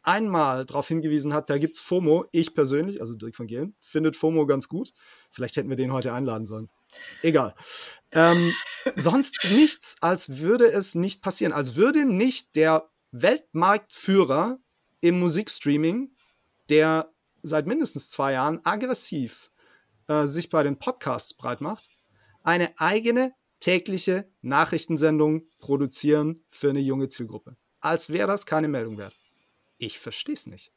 einmal 0.04 0.66
darauf 0.66 0.88
hingewiesen 0.88 1.34
hat, 1.34 1.50
da 1.50 1.58
gibt 1.58 1.76
es 1.76 1.82
FOMO. 1.82 2.26
Ich 2.32 2.54
persönlich, 2.54 3.02
also 3.02 3.14
Dirk 3.14 3.36
von 3.36 3.48
Gehlen, 3.48 3.76
findet 3.80 4.16
FOMO 4.16 4.46
ganz 4.46 4.68
gut. 4.68 4.94
Vielleicht 5.32 5.56
hätten 5.56 5.70
wir 5.70 5.76
den 5.76 5.94
heute 5.94 6.14
einladen 6.14 6.46
sollen. 6.46 6.70
Egal. 7.22 7.56
Ähm, 8.12 8.54
sonst 8.96 9.38
nichts, 9.56 9.96
als 10.02 10.40
würde 10.40 10.72
es 10.72 10.96
nicht 10.96 11.22
passieren. 11.22 11.54
Als 11.54 11.76
würde 11.76 12.06
nicht 12.06 12.56
der 12.56 12.90
Weltmarktführer 13.12 14.60
im 15.02 15.20
Musikstreaming, 15.20 16.16
der 16.70 17.12
seit 17.42 17.68
mindestens 17.68 18.10
zwei 18.10 18.34
Jahren 18.34 18.60
aggressiv 18.64 19.52
äh, 20.08 20.26
sich 20.26 20.50
bei 20.50 20.64
den 20.64 20.78
Podcasts 20.78 21.34
breit 21.34 21.62
macht, 21.62 21.90
eine 22.44 22.78
eigene 22.80 23.34
tägliche 23.60 24.32
Nachrichtensendung 24.42 25.44
produzieren 25.60 26.44
für 26.50 26.70
eine 26.70 26.80
junge 26.80 27.10
Zielgruppe. 27.10 27.58
Als 27.82 28.12
wäre 28.12 28.28
das 28.28 28.46
keine 28.46 28.68
Meldung 28.68 28.98
wert. 28.98 29.19
Ich 29.80 29.98
verstehe 29.98 30.36
es 30.36 30.46
nicht. 30.46 30.72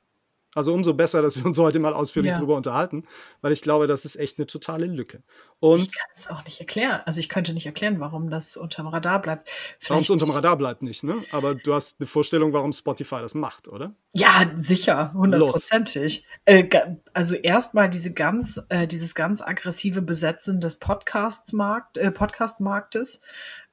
Also 0.54 0.74
umso 0.74 0.92
besser, 0.92 1.22
dass 1.22 1.36
wir 1.36 1.46
uns 1.46 1.56
heute 1.56 1.78
mal 1.78 1.94
ausführlich 1.94 2.32
ja. 2.32 2.36
darüber 2.36 2.56
unterhalten, 2.56 3.04
weil 3.40 3.52
ich 3.52 3.62
glaube, 3.62 3.86
das 3.86 4.04
ist 4.04 4.16
echt 4.16 4.38
eine 4.38 4.46
totale 4.46 4.84
Lücke. 4.84 5.22
Und 5.60 5.80
ich 5.80 5.94
kann 5.94 6.08
es 6.14 6.28
auch 6.28 6.44
nicht 6.44 6.60
erklären. 6.60 7.00
Also 7.06 7.20
ich 7.20 7.30
könnte 7.30 7.54
nicht 7.54 7.64
erklären, 7.64 8.00
warum 8.00 8.28
das 8.28 8.58
unterm 8.58 8.86
Radar 8.88 9.22
bleibt. 9.22 9.48
Warum 9.88 10.02
es 10.02 10.10
unterm 10.10 10.30
Radar 10.30 10.58
bleibt 10.58 10.82
nicht, 10.82 11.04
ne? 11.04 11.14
Aber 11.32 11.54
du 11.54 11.74
hast 11.74 12.00
eine 12.00 12.06
Vorstellung, 12.06 12.52
warum 12.52 12.74
Spotify 12.74 13.20
das 13.20 13.34
macht, 13.34 13.68
oder? 13.68 13.94
Ja, 14.12 14.50
sicher, 14.54 15.14
hundertprozentig. 15.14 16.26
Äh, 16.44 16.68
also 17.14 17.34
erstmal 17.34 17.88
diese 17.88 18.12
ganz, 18.12 18.66
äh, 18.68 18.86
dieses 18.86 19.14
ganz 19.14 19.40
aggressive 19.40 20.02
Besetzen 20.02 20.60
des 20.60 20.78
Podcasts-Markt, 20.78 21.96
äh, 21.96 22.10
Podcast-Marktes. 22.10 23.22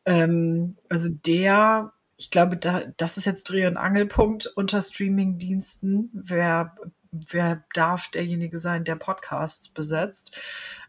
Ähm, 0.06 0.78
also 0.88 1.10
der 1.10 1.92
ich 2.20 2.30
glaube, 2.32 2.58
da, 2.58 2.84
das 2.98 3.16
ist 3.16 3.24
jetzt 3.26 3.46
Dreh- 3.46 3.66
und 3.66 3.78
Angelpunkt 3.78 4.46
unter 4.46 4.82
Streaming-Diensten. 4.82 6.10
Wer, 6.12 6.76
wer 7.12 7.64
darf 7.74 8.10
derjenige 8.10 8.60
sein, 8.60 8.84
der 8.84 8.98
Podcasts 8.98 9.70
besetzt? 9.70 10.38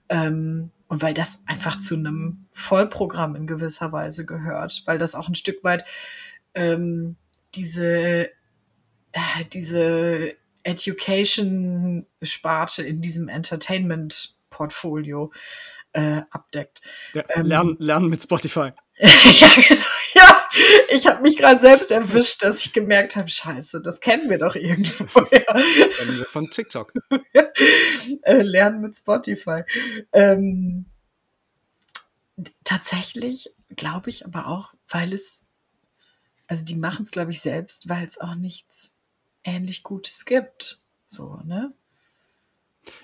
Ähm, 0.08 0.72
und 0.88 1.02
weil 1.02 1.14
das 1.14 1.40
einfach 1.46 1.78
zu 1.78 1.94
einem 1.94 2.46
Vollprogramm 2.52 3.36
in 3.36 3.46
gewisser 3.46 3.92
Weise 3.92 4.26
gehört, 4.26 4.82
weil 4.86 4.98
das 4.98 5.14
auch 5.14 5.28
ein 5.28 5.36
Stück 5.36 5.62
weit 5.62 5.84
ähm, 6.54 7.14
diese, 7.54 8.30
äh, 9.12 9.44
diese 9.52 10.34
Education-Sparte 10.64 12.82
in 12.82 13.00
diesem 13.00 13.28
Entertainment-Portfolio 13.28 15.30
äh, 15.92 16.22
abdeckt. 16.32 16.82
Ja, 17.14 17.22
ähm, 17.28 17.46
lernen, 17.46 17.76
lernen 17.78 18.08
mit 18.08 18.20
Spotify. 18.20 18.72
ja, 18.98 19.48
genau. 19.68 19.84
Ja, 20.14 20.29
ich 20.88 21.06
habe 21.06 21.22
mich 21.22 21.36
gerade 21.36 21.60
selbst 21.60 21.90
erwischt, 21.90 22.42
dass 22.42 22.64
ich 22.64 22.72
gemerkt 22.72 23.16
habe, 23.16 23.28
scheiße, 23.28 23.80
das 23.82 24.00
kennen 24.00 24.28
wir 24.28 24.38
doch 24.38 24.54
irgendwo. 24.54 25.06
Ja. 25.30 26.24
Von 26.30 26.50
TikTok. 26.50 26.92
äh, 28.22 28.42
lernen 28.42 28.80
mit 28.80 28.96
Spotify. 28.96 29.62
Ähm, 30.12 30.86
tatsächlich 32.64 33.54
glaube 33.76 34.10
ich 34.10 34.24
aber 34.24 34.46
auch, 34.46 34.74
weil 34.88 35.12
es, 35.12 35.42
also 36.46 36.64
die 36.64 36.76
machen 36.76 37.04
es, 37.04 37.10
glaube 37.10 37.30
ich, 37.30 37.40
selbst, 37.40 37.88
weil 37.88 38.06
es 38.06 38.20
auch 38.20 38.34
nichts 38.34 38.96
ähnlich 39.44 39.82
Gutes 39.82 40.24
gibt. 40.24 40.82
So, 41.04 41.40
ne? 41.44 41.72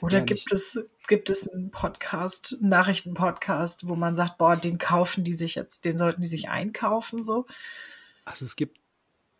Oder 0.00 0.18
ja, 0.18 0.24
gibt 0.24 0.50
es 0.52 0.88
gibt 1.06 1.30
es 1.30 1.48
einen 1.48 1.70
Podcast, 1.70 2.56
einen 2.60 2.70
Nachrichtenpodcast, 2.70 3.88
wo 3.88 3.96
man 3.96 4.16
sagt, 4.16 4.38
boah, 4.38 4.56
den 4.56 4.78
kaufen 4.78 5.24
die 5.24 5.34
sich 5.34 5.54
jetzt, 5.54 5.84
den 5.84 5.96
sollten 5.96 6.20
die 6.20 6.26
sich 6.26 6.48
einkaufen 6.48 7.22
so? 7.22 7.46
Also 8.24 8.44
es 8.44 8.56
gibt 8.56 8.80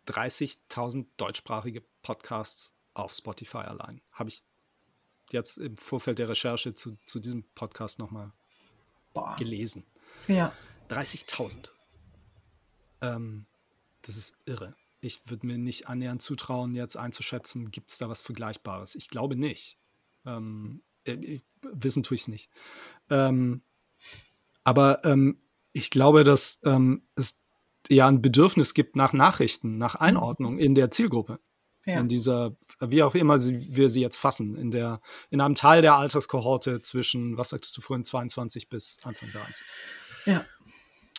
30.000 0.07 1.05
deutschsprachige 1.17 1.83
Podcasts 2.01 2.73
auf 2.93 3.13
Spotify 3.13 3.57
allein. 3.57 4.01
Habe 4.11 4.29
ich 4.29 4.43
jetzt 5.31 5.57
im 5.57 5.77
Vorfeld 5.77 6.19
der 6.19 6.29
Recherche 6.29 6.73
zu, 6.73 6.97
zu 7.05 7.19
diesem 7.19 7.43
Podcast 7.53 7.99
nochmal 7.99 8.31
gelesen. 9.37 9.85
Ja. 10.27 10.53
30.000. 10.89 11.69
Ähm, 13.01 13.45
das 14.03 14.15
ist 14.15 14.37
irre. 14.45 14.75
Ich 14.99 15.29
würde 15.29 15.45
mir 15.45 15.57
nicht 15.57 15.87
annähernd 15.87 16.21
zutrauen, 16.21 16.73
jetzt 16.75 16.97
einzuschätzen, 16.97 17.71
gibt 17.71 17.91
es 17.91 17.97
da 17.97 18.09
was 18.09 18.21
Vergleichbares. 18.21 18.95
Ich 18.95 19.09
glaube 19.09 19.35
nicht. 19.35 19.77
Ähm, 20.25 20.81
äh, 20.81 20.86
wissen 21.63 22.03
tue 22.03 22.15
ich 22.15 22.21
es 22.21 22.27
nicht. 22.27 22.49
Ähm, 23.09 23.61
aber 24.63 25.03
ähm, 25.05 25.39
ich 25.71 25.89
glaube, 25.89 26.23
dass 26.23 26.59
ähm, 26.65 27.03
es 27.15 27.41
ja 27.89 28.07
ein 28.07 28.21
Bedürfnis 28.21 28.73
gibt 28.73 28.95
nach 28.95 29.13
Nachrichten, 29.13 29.77
nach 29.77 29.95
mhm. 29.95 30.05
Einordnung 30.05 30.57
in 30.57 30.75
der 30.75 30.91
Zielgruppe. 30.91 31.39
Ja. 31.85 32.01
In 32.01 32.09
dieser, 32.09 32.57
wie 32.81 33.01
auch 33.01 33.15
immer 33.15 33.39
sie, 33.39 33.73
wir 33.73 33.89
sie 33.89 34.01
jetzt 34.01 34.17
fassen, 34.17 34.57
in 34.57 34.71
der, 34.71 34.99
in 35.29 35.39
einem 35.39 35.55
Teil 35.55 35.81
der 35.81 35.95
Alterskohorte 35.95 36.81
zwischen, 36.81 37.37
was 37.37 37.49
sagtest 37.49 37.77
du 37.77 37.81
vorhin, 37.81 38.03
22 38.03 38.67
bis 38.67 38.97
Anfang 39.03 39.29
30. 39.31 39.65
Ja. 40.25 40.45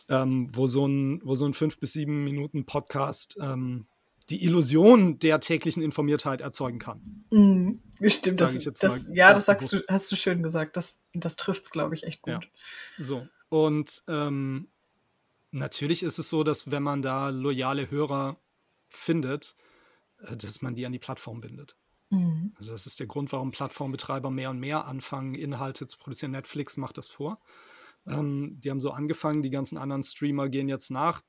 Ähm, 0.09 0.55
wo 0.55 0.67
so 0.67 0.85
ein, 0.85 1.21
wo 1.23 1.33
so 1.33 1.47
ein 1.47 1.55
fünf 1.55 1.79
bis 1.79 1.93
sieben 1.93 2.23
Minuten 2.23 2.67
Podcast 2.67 3.35
ähm, 3.41 3.87
die 4.29 4.43
Illusion 4.43 5.19
der 5.19 5.39
täglichen 5.39 5.81
Informiertheit 5.81 6.41
erzeugen 6.41 6.79
kann. 6.79 7.25
Mhm, 7.31 7.81
stimmt, 8.05 8.41
das, 8.41 8.59
das 8.79 9.11
ja, 9.13 9.33
das 9.33 9.45
sagst 9.45 9.73
du, 9.73 9.83
hast 9.87 10.11
du 10.11 10.15
schön 10.15 10.43
gesagt. 10.43 10.77
Das, 10.77 11.03
das 11.13 11.35
trifft 11.35 11.63
es, 11.63 11.69
glaube 11.71 11.95
ich, 11.95 12.03
echt 12.03 12.21
gut. 12.21 12.33
Ja. 12.33 12.39
So. 13.03 13.27
Und 13.49 14.03
ähm, 14.07 14.67
natürlich 15.51 16.03
ist 16.03 16.19
es 16.19 16.29
so, 16.29 16.43
dass 16.43 16.69
wenn 16.69 16.83
man 16.83 17.01
da 17.01 17.29
loyale 17.29 17.89
Hörer 17.89 18.39
findet, 18.87 19.55
äh, 20.23 20.35
dass 20.37 20.61
man 20.61 20.75
die 20.75 20.85
an 20.85 20.91
die 20.91 20.99
Plattform 20.99 21.41
bindet. 21.41 21.75
Mhm. 22.11 22.53
Also 22.57 22.71
das 22.71 22.85
ist 22.85 22.99
der 22.99 23.07
Grund, 23.07 23.31
warum 23.31 23.51
Plattformbetreiber 23.51 24.29
mehr 24.29 24.51
und 24.51 24.59
mehr 24.59 24.85
anfangen, 24.85 25.33
Inhalte 25.33 25.87
zu 25.87 25.97
produzieren. 25.97 26.31
Netflix 26.31 26.77
macht 26.77 26.97
das 26.97 27.07
vor. 27.07 27.41
Ähm, 28.05 28.59
die 28.59 28.69
haben 28.69 28.79
so 28.79 28.91
angefangen, 28.91 29.41
die 29.41 29.49
ganzen 29.49 29.77
anderen 29.77 30.03
Streamer 30.03 30.49
gehen 30.49 30.69
jetzt 30.69 30.91
nach. 30.91 31.21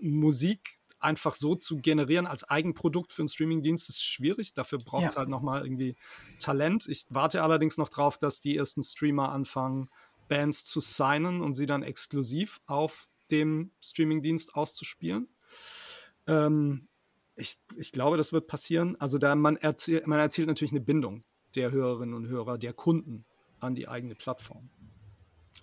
Musik 0.00 0.79
einfach 1.00 1.34
so 1.34 1.54
zu 1.54 1.78
generieren 1.78 2.26
als 2.26 2.44
Eigenprodukt 2.44 3.12
für 3.12 3.22
einen 3.22 3.28
Streamingdienst 3.28 3.88
ist 3.88 4.04
schwierig. 4.04 4.52
Dafür 4.54 4.78
braucht 4.78 5.06
es 5.06 5.14
ja. 5.14 5.20
halt 5.20 5.28
nochmal 5.28 5.62
irgendwie 5.62 5.96
Talent. 6.38 6.86
Ich 6.88 7.06
warte 7.08 7.42
allerdings 7.42 7.76
noch 7.78 7.88
drauf, 7.88 8.18
dass 8.18 8.40
die 8.40 8.56
ersten 8.56 8.82
Streamer 8.82 9.30
anfangen, 9.30 9.88
Bands 10.28 10.64
zu 10.64 10.80
signen 10.80 11.42
und 11.42 11.54
sie 11.54 11.66
dann 11.66 11.82
exklusiv 11.82 12.60
auf 12.66 13.08
dem 13.30 13.70
Streamingdienst 13.80 14.54
auszuspielen. 14.54 15.28
Ähm, 16.26 16.88
ich, 17.36 17.58
ich 17.76 17.92
glaube, 17.92 18.16
das 18.16 18.32
wird 18.32 18.46
passieren. 18.46 18.96
Also 19.00 19.18
da 19.18 19.34
man, 19.34 19.56
erzielt, 19.56 20.06
man 20.06 20.18
erzielt 20.18 20.48
natürlich 20.48 20.72
eine 20.72 20.80
Bindung 20.80 21.24
der 21.54 21.70
Hörerinnen 21.70 22.14
und 22.14 22.28
Hörer, 22.28 22.58
der 22.58 22.72
Kunden 22.72 23.24
an 23.58 23.74
die 23.74 23.88
eigene 23.88 24.14
Plattform. 24.14 24.70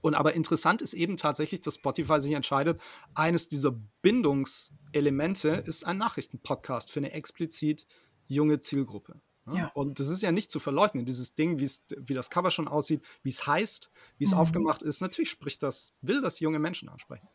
Und 0.02 0.16
aber 0.16 0.34
interessant 0.34 0.82
ist 0.82 0.94
eben 0.94 1.18
tatsächlich, 1.18 1.62
dass 1.62 1.76
Spotify 1.76 2.20
sich 2.20 2.34
entscheidet, 2.34 2.80
eines 3.14 3.50
dieser 3.50 3.72
Bindungselemente 4.02 5.50
ist 5.66 5.86
ein 5.86 5.98
Nachrichtenpodcast 5.98 6.92
für 6.92 7.00
eine 7.00 7.12
explizit 7.12 7.88
junge 8.28 8.60
Zielgruppe. 8.60 9.22
Ja. 9.54 9.72
Und 9.74 10.00
das 10.00 10.10
ist 10.10 10.22
ja 10.22 10.32
nicht 10.32 10.52
zu 10.52 10.60
verleugnen, 10.60 11.06
dieses 11.06 11.36
Ding, 11.36 11.60
wie 11.60 12.14
das 12.14 12.30
Cover 12.30 12.52
schon 12.52 12.68
aussieht, 12.68 13.02
wie 13.24 13.30
es 13.30 13.48
heißt, 13.48 13.90
wie 14.18 14.26
es 14.26 14.32
mhm. 14.32 14.38
aufgemacht 14.38 14.82
ist. 14.82 15.02
Natürlich 15.02 15.30
spricht 15.30 15.64
das, 15.64 15.94
will 16.02 16.22
das 16.22 16.40
junge 16.40 16.60
Menschen 16.60 16.90
ansprechen. 16.90 17.28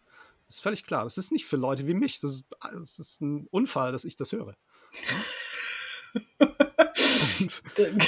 Das 0.46 0.56
ist 0.56 0.62
völlig 0.62 0.84
klar. 0.84 1.04
Das 1.04 1.16
ist 1.16 1.32
nicht 1.32 1.46
für 1.46 1.56
Leute 1.56 1.86
wie 1.86 1.94
mich. 1.94 2.20
Das 2.20 2.32
ist, 2.32 2.54
das 2.60 2.98
ist 2.98 3.22
ein 3.22 3.46
Unfall, 3.50 3.92
dass 3.92 4.04
ich 4.04 4.16
das 4.16 4.32
höre. 4.32 4.54
und, 7.40 7.62
ähm, 7.78 7.98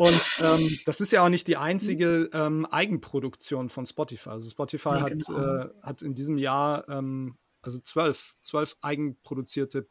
und 0.00 0.40
ähm, 0.42 0.78
das 0.86 1.02
ist 1.02 1.12
ja 1.12 1.22
auch 1.22 1.28
nicht 1.28 1.46
die 1.46 1.58
einzige 1.58 2.30
ähm, 2.32 2.64
Eigenproduktion 2.64 3.68
von 3.68 3.84
Spotify. 3.84 4.30
Also 4.30 4.50
Spotify 4.50 4.88
ja, 4.88 5.00
hat, 5.02 5.10
genau. 5.10 5.38
äh, 5.38 5.68
hat 5.82 6.00
in 6.00 6.14
diesem 6.14 6.38
Jahr 6.38 6.88
ähm, 6.88 7.36
also 7.60 7.78
zwölf, 7.80 8.34
zwölf 8.40 8.78
eigenproduzierte 8.80 9.86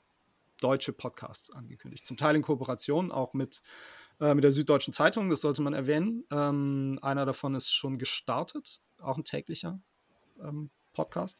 deutsche 0.60 0.93
Podcasts 0.93 1.51
angekündigt. 1.51 2.07
Zum 2.07 2.18
Teil 2.18 2.36
in 2.36 2.41
Kooperation 2.41 3.12
auch 3.12 3.36
mit, 3.36 3.62
äh, 4.20 4.34
mit 4.34 4.43
der 4.43 4.51
Süddeutschen 4.51 4.93
Zeitung, 4.93 5.30
das 5.30 5.41
sollte 5.41 5.62
man 5.62 5.74
erwähnen. 5.74 6.26
Ähm, 6.32 6.97
einer 7.03 7.28
davon 7.28 7.53
ist 7.53 7.72
schon 7.72 7.99
gestartet, 7.99 8.82
auch 8.97 9.18
ein 9.18 9.26
täglicher 9.26 9.80
ähm, 10.43 10.72
Podcast. 10.93 11.39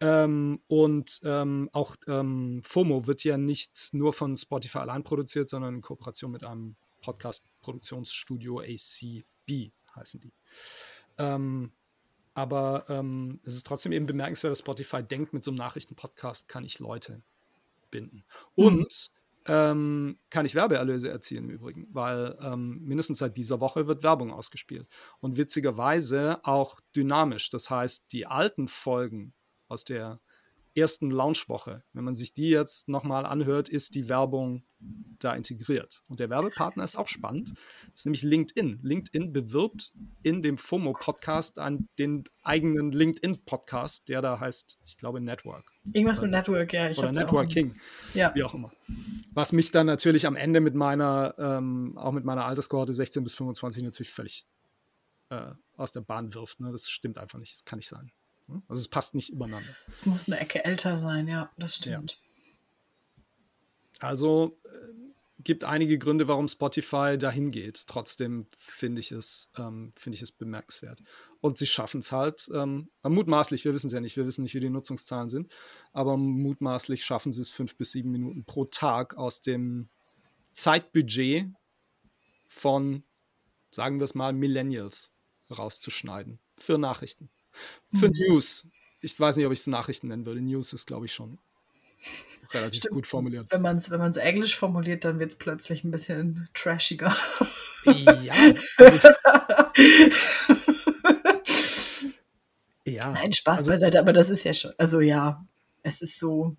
Ähm, 0.00 0.60
und 0.68 1.20
ähm, 1.22 1.68
auch 1.74 1.96
ähm, 2.08 2.62
FOMO 2.64 3.06
wird 3.06 3.24
ja 3.24 3.36
nicht 3.36 3.90
nur 3.92 4.14
von 4.14 4.38
Spotify 4.38 4.78
allein 4.78 5.04
produziert, 5.04 5.50
sondern 5.50 5.74
in 5.74 5.80
Kooperation 5.82 6.30
mit 6.30 6.44
einem 6.44 6.76
Podcast-Produktionsstudio 7.00 8.60
ACB 8.60 9.72
heißen 9.94 10.20
die. 10.20 10.32
Ähm, 11.18 11.72
aber 12.34 12.84
ähm, 12.88 13.40
es 13.44 13.54
ist 13.54 13.66
trotzdem 13.66 13.92
eben 13.92 14.06
bemerkenswert, 14.06 14.52
dass 14.52 14.60
Spotify 14.60 15.02
denkt, 15.02 15.32
mit 15.32 15.42
so 15.42 15.50
einem 15.50 15.58
Nachrichtenpodcast 15.58 16.48
kann 16.48 16.64
ich 16.64 16.78
Leute 16.78 17.22
binden. 17.90 18.24
Mhm. 18.56 18.64
Und 18.64 19.10
ähm, 19.46 20.18
kann 20.28 20.46
ich 20.46 20.54
Werbeerlöse 20.54 21.08
erzielen 21.08 21.44
im 21.44 21.50
Übrigen, 21.50 21.88
weil 21.92 22.38
ähm, 22.40 22.84
mindestens 22.84 23.18
seit 23.18 23.36
dieser 23.36 23.60
Woche 23.60 23.86
wird 23.86 24.02
Werbung 24.02 24.30
ausgespielt. 24.30 24.86
Und 25.20 25.36
witzigerweise 25.36 26.40
auch 26.44 26.78
dynamisch. 26.94 27.50
Das 27.50 27.70
heißt, 27.70 28.12
die 28.12 28.26
alten 28.26 28.68
Folgen 28.68 29.32
aus 29.68 29.84
der 29.84 30.20
ersten 30.80 31.10
Launchwoche, 31.10 31.84
wenn 31.92 32.04
man 32.04 32.16
sich 32.16 32.32
die 32.32 32.48
jetzt 32.48 32.88
nochmal 32.88 33.26
anhört, 33.26 33.68
ist 33.68 33.94
die 33.94 34.08
Werbung 34.08 34.64
da 35.18 35.34
integriert. 35.34 36.02
Und 36.08 36.20
der 36.20 36.30
Werbepartner 36.30 36.82
ist 36.82 36.96
auch 36.96 37.08
spannend. 37.08 37.50
Das 37.90 38.00
ist 38.00 38.06
nämlich 38.06 38.22
LinkedIn. 38.22 38.80
LinkedIn 38.82 39.32
bewirbt 39.32 39.92
in 40.22 40.42
dem 40.42 40.56
FOMO-Podcast 40.56 41.58
an 41.58 41.88
den 41.98 42.24
eigenen 42.42 42.90
LinkedIn-Podcast, 42.92 44.08
der 44.08 44.22
da 44.22 44.40
heißt, 44.40 44.78
ich 44.82 44.96
glaube, 44.96 45.20
Network. 45.20 45.70
Irgendwas 45.92 46.18
oder, 46.18 46.28
mit 46.28 46.32
Network, 46.32 46.72
ja. 46.72 46.90
Ich 46.90 46.98
oder 46.98 47.12
Networking, 47.12 47.74
ja. 48.14 48.34
wie 48.34 48.42
auch 48.42 48.54
immer. 48.54 48.72
Was 49.32 49.52
mich 49.52 49.70
dann 49.70 49.86
natürlich 49.86 50.26
am 50.26 50.36
Ende 50.36 50.60
mit 50.60 50.74
meiner, 50.74 51.34
ähm, 51.38 51.98
auch 51.98 52.12
mit 52.12 52.24
meiner 52.24 52.46
Alterskohorte 52.46 52.94
16 52.94 53.22
bis 53.22 53.34
25 53.34 53.82
natürlich 53.82 54.10
völlig 54.10 54.46
äh, 55.28 55.52
aus 55.76 55.92
der 55.92 56.00
Bahn 56.00 56.34
wirft. 56.34 56.60
Ne? 56.60 56.72
Das 56.72 56.88
stimmt 56.88 57.18
einfach 57.18 57.38
nicht. 57.38 57.54
Das 57.54 57.64
kann 57.64 57.78
nicht 57.78 57.88
sein. 57.88 58.12
Ne? 58.50 58.62
Also 58.68 58.80
es 58.80 58.88
passt 58.88 59.14
nicht 59.14 59.30
übereinander. 59.30 59.70
Es 59.90 60.06
muss 60.06 60.28
eine 60.28 60.40
Ecke 60.40 60.64
älter 60.64 60.96
sein, 60.96 61.28
ja, 61.28 61.50
das 61.56 61.76
stimmt. 61.76 62.18
Ja. 64.00 64.08
Also 64.08 64.58
äh, 64.64 64.90
gibt 65.42 65.64
einige 65.64 65.98
Gründe, 65.98 66.28
warum 66.28 66.48
Spotify 66.48 67.16
dahin 67.18 67.50
geht. 67.50 67.86
Trotzdem 67.86 68.46
finde 68.56 69.00
ich 69.00 69.12
es, 69.12 69.50
ähm, 69.56 69.92
finde 69.96 70.16
ich 70.16 70.22
es 70.22 70.32
bemerkenswert. 70.32 71.02
Und 71.40 71.56
sie 71.56 71.66
schaffen 71.66 72.00
es 72.00 72.12
halt, 72.12 72.50
ähm, 72.54 72.90
mutmaßlich, 73.02 73.64
wir 73.64 73.72
wissen 73.72 73.86
es 73.86 73.92
ja 73.92 74.00
nicht, 74.00 74.16
wir 74.16 74.26
wissen 74.26 74.42
nicht, 74.42 74.54
wie 74.54 74.60
die 74.60 74.68
Nutzungszahlen 74.68 75.30
sind, 75.30 75.52
aber 75.92 76.16
mutmaßlich 76.16 77.04
schaffen 77.04 77.32
sie 77.32 77.40
es 77.40 77.48
fünf 77.48 77.76
bis 77.76 77.92
sieben 77.92 78.10
Minuten 78.10 78.44
pro 78.44 78.66
Tag 78.66 79.16
aus 79.16 79.40
dem 79.40 79.88
Zeitbudget 80.52 81.46
von, 82.48 83.04
sagen 83.70 84.00
wir 84.00 84.04
es 84.04 84.14
mal, 84.14 84.32
Millennials 84.32 85.12
rauszuschneiden 85.50 86.38
für 86.56 86.76
Nachrichten. 86.76 87.30
Für 87.94 88.08
mhm. 88.08 88.14
News. 88.28 88.66
Ich 89.00 89.18
weiß 89.18 89.36
nicht, 89.36 89.46
ob 89.46 89.52
ich 89.52 89.60
es 89.60 89.66
Nachrichten 89.66 90.08
nennen 90.08 90.26
würde. 90.26 90.40
News 90.40 90.72
ist, 90.72 90.86
glaube 90.86 91.06
ich, 91.06 91.12
schon 91.12 91.38
relativ 92.52 92.78
Stimmt. 92.78 92.94
gut 92.94 93.06
formuliert. 93.06 93.46
Wenn 93.50 93.62
man 93.62 93.76
es 93.76 93.90
wenn 93.90 94.00
englisch 94.16 94.56
formuliert, 94.56 95.04
dann 95.04 95.18
wird 95.18 95.32
es 95.32 95.38
plötzlich 95.38 95.84
ein 95.84 95.90
bisschen 95.90 96.48
trashiger. 96.54 97.14
Ja. 97.84 98.34
ja. 102.84 103.10
Nein, 103.12 103.32
Spaß 103.32 103.60
also, 103.60 103.70
beiseite, 103.70 103.98
aber 103.98 104.12
das 104.12 104.28
ist 104.28 104.44
ja 104.44 104.52
schon, 104.52 104.72
also 104.76 105.00
ja, 105.00 105.46
es 105.82 106.02
ist 106.02 106.18
so, 106.18 106.56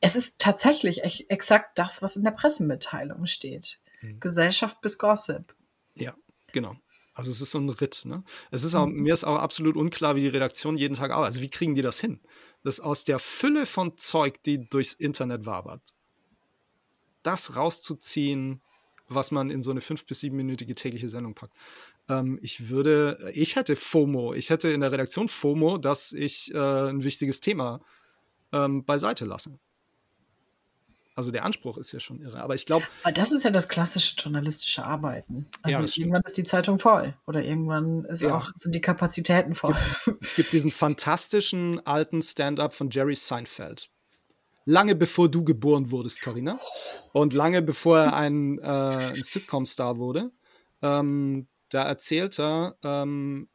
es 0.00 0.16
ist 0.16 0.38
tatsächlich 0.38 1.02
echt, 1.02 1.28
exakt 1.30 1.78
das, 1.78 2.00
was 2.00 2.16
in 2.16 2.24
der 2.24 2.30
Pressemitteilung 2.30 3.26
steht. 3.26 3.80
Mhm. 4.00 4.20
Gesellschaft 4.20 4.80
bis 4.80 4.96
Gossip. 4.96 5.54
Ja, 5.94 6.14
genau. 6.52 6.76
Also 7.14 7.30
es 7.30 7.40
ist 7.40 7.52
so 7.52 7.58
ein 7.58 7.68
Ritt. 7.68 8.02
Ne? 8.04 8.24
Es 8.50 8.64
ist 8.64 8.74
auch, 8.74 8.86
mhm. 8.86 9.02
mir 9.02 9.12
ist 9.12 9.24
auch 9.24 9.38
absolut 9.38 9.76
unklar, 9.76 10.16
wie 10.16 10.22
die 10.22 10.28
Redaktion 10.28 10.76
jeden 10.76 10.96
Tag 10.96 11.12
arbeitet. 11.12 11.34
Also 11.34 11.40
wie 11.40 11.50
kriegen 11.50 11.74
die 11.74 11.82
das 11.82 12.00
hin? 12.00 12.20
Das 12.64 12.80
aus 12.80 13.04
der 13.04 13.18
Fülle 13.18 13.66
von 13.66 13.96
Zeug, 13.96 14.42
die 14.42 14.68
durchs 14.68 14.94
Internet 14.94 15.46
wabert, 15.46 15.82
das 17.22 17.56
rauszuziehen, 17.56 18.60
was 19.08 19.30
man 19.30 19.50
in 19.50 19.62
so 19.62 19.70
eine 19.70 19.80
fünf- 19.80 20.06
bis 20.06 20.20
siebenminütige 20.20 20.74
tägliche 20.74 21.08
Sendung 21.08 21.34
packt. 21.34 21.54
Ähm, 22.08 22.38
ich 22.42 22.68
würde, 22.68 23.30
ich 23.34 23.56
hätte 23.56 23.76
FOMO, 23.76 24.34
ich 24.34 24.50
hätte 24.50 24.70
in 24.70 24.80
der 24.80 24.92
Redaktion 24.92 25.28
FOMO, 25.28 25.78
dass 25.78 26.12
ich 26.12 26.52
äh, 26.52 26.58
ein 26.58 27.04
wichtiges 27.04 27.40
Thema 27.40 27.80
ähm, 28.52 28.84
beiseite 28.84 29.24
lasse. 29.24 29.58
Also 31.16 31.30
der 31.30 31.44
Anspruch 31.44 31.78
ist 31.78 31.92
ja 31.92 32.00
schon 32.00 32.20
irre. 32.20 32.40
Aber 32.40 32.54
ich 32.54 32.66
glaube. 32.66 32.84
Aber 33.04 33.12
das 33.12 33.32
ist 33.32 33.44
ja 33.44 33.50
das 33.50 33.68
klassische 33.68 34.16
journalistische 34.16 34.84
Arbeiten. 34.84 35.46
Also 35.62 35.82
ja, 35.82 35.88
irgendwann 35.94 36.22
ist 36.22 36.36
die 36.36 36.44
Zeitung 36.44 36.78
voll. 36.78 37.14
Oder 37.26 37.42
irgendwann 37.42 38.06
ja. 38.18 38.36
auch, 38.36 38.50
sind 38.54 38.74
die 38.74 38.80
Kapazitäten 38.80 39.54
voll. 39.54 39.76
Es 39.76 40.04
gibt, 40.04 40.22
es 40.22 40.34
gibt 40.34 40.52
diesen 40.52 40.70
fantastischen 40.72 41.84
alten 41.86 42.20
Stand-up 42.20 42.74
von 42.74 42.90
Jerry 42.90 43.14
Seinfeld. 43.14 43.90
Lange 44.64 44.94
bevor 44.94 45.28
du 45.30 45.44
geboren 45.44 45.90
wurdest, 45.90 46.20
Karina. 46.20 46.58
Und 47.12 47.32
lange 47.32 47.62
bevor 47.62 47.98
er 47.98 48.16
ein, 48.16 48.58
äh, 48.58 48.64
ein 48.64 49.14
Sitcom-Star 49.14 49.98
wurde. 49.98 50.32
Ähm, 50.82 51.46
da 51.68 51.84
erzählt 51.84 52.40
er, 52.40 52.76
ähm, 52.82 53.48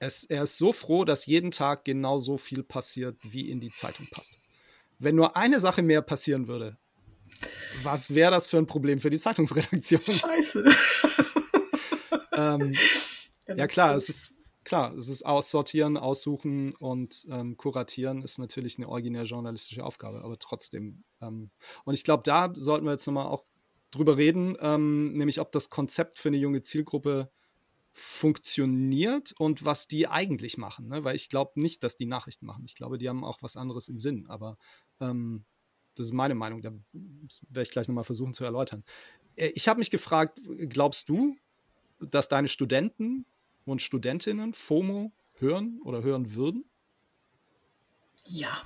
es, 0.00 0.24
er 0.24 0.42
ist 0.42 0.58
so 0.58 0.72
froh, 0.72 1.04
dass 1.04 1.26
jeden 1.26 1.50
Tag 1.50 1.84
genau 1.84 2.18
so 2.18 2.36
viel 2.36 2.62
passiert, 2.62 3.16
wie 3.22 3.48
in 3.48 3.60
die 3.60 3.72
Zeitung 3.72 4.06
passt 4.10 4.51
wenn 5.02 5.16
nur 5.16 5.36
eine 5.36 5.60
Sache 5.60 5.82
mehr 5.82 6.02
passieren 6.02 6.48
würde, 6.48 6.78
was 7.82 8.14
wäre 8.14 8.30
das 8.30 8.46
für 8.46 8.58
ein 8.58 8.66
Problem 8.66 9.00
für 9.00 9.10
die 9.10 9.18
Zeitungsredaktion? 9.18 10.00
Scheiße. 10.00 10.64
ähm, 12.32 12.72
ja, 13.48 13.56
ja 13.56 13.66
klar, 13.66 13.96
es 13.96 14.08
ist 14.08 14.34
klar, 14.64 14.94
es 14.96 15.08
ist 15.08 15.26
aussortieren, 15.26 15.96
aussuchen 15.96 16.74
und 16.76 17.26
ähm, 17.30 17.56
kuratieren 17.56 18.22
ist 18.22 18.38
natürlich 18.38 18.78
eine 18.78 18.88
originär 18.88 19.24
journalistische 19.24 19.84
Aufgabe, 19.84 20.22
aber 20.22 20.38
trotzdem. 20.38 21.04
Ähm, 21.20 21.50
und 21.84 21.94
ich 21.94 22.04
glaube, 22.04 22.22
da 22.24 22.52
sollten 22.54 22.86
wir 22.86 22.92
jetzt 22.92 23.06
nochmal 23.06 23.26
auch 23.26 23.44
drüber 23.90 24.16
reden, 24.16 24.56
ähm, 24.60 25.12
nämlich 25.12 25.40
ob 25.40 25.52
das 25.52 25.68
Konzept 25.68 26.18
für 26.18 26.28
eine 26.28 26.38
junge 26.38 26.62
Zielgruppe 26.62 27.30
funktioniert 27.92 29.34
und 29.38 29.66
was 29.66 29.86
die 29.86 30.08
eigentlich 30.08 30.56
machen. 30.56 30.88
Ne? 30.88 31.04
Weil 31.04 31.14
ich 31.14 31.28
glaube 31.28 31.60
nicht, 31.60 31.82
dass 31.82 31.94
die 31.94 32.06
Nachrichten 32.06 32.46
machen. 32.46 32.64
Ich 32.64 32.74
glaube, 32.74 32.96
die 32.96 33.08
haben 33.08 33.22
auch 33.22 33.42
was 33.42 33.56
anderes 33.56 33.88
im 33.88 33.98
Sinn. 33.98 34.26
Aber 34.28 34.56
ähm, 35.02 35.44
das 35.94 36.06
ist 36.06 36.12
meine 36.12 36.34
Meinung. 36.34 36.62
Da 36.62 36.72
werde 36.92 37.62
ich 37.62 37.70
gleich 37.70 37.88
nochmal 37.88 38.04
versuchen 38.04 38.34
zu 38.34 38.44
erläutern. 38.44 38.84
Äh, 39.36 39.48
ich 39.48 39.68
habe 39.68 39.78
mich 39.78 39.90
gefragt, 39.90 40.40
glaubst 40.68 41.08
du, 41.08 41.36
dass 42.00 42.28
deine 42.28 42.48
Studenten 42.48 43.26
und 43.64 43.82
Studentinnen 43.82 44.54
FOMO 44.54 45.12
hören 45.34 45.80
oder 45.84 46.02
hören 46.02 46.34
würden? 46.34 46.64
Ja. 48.26 48.62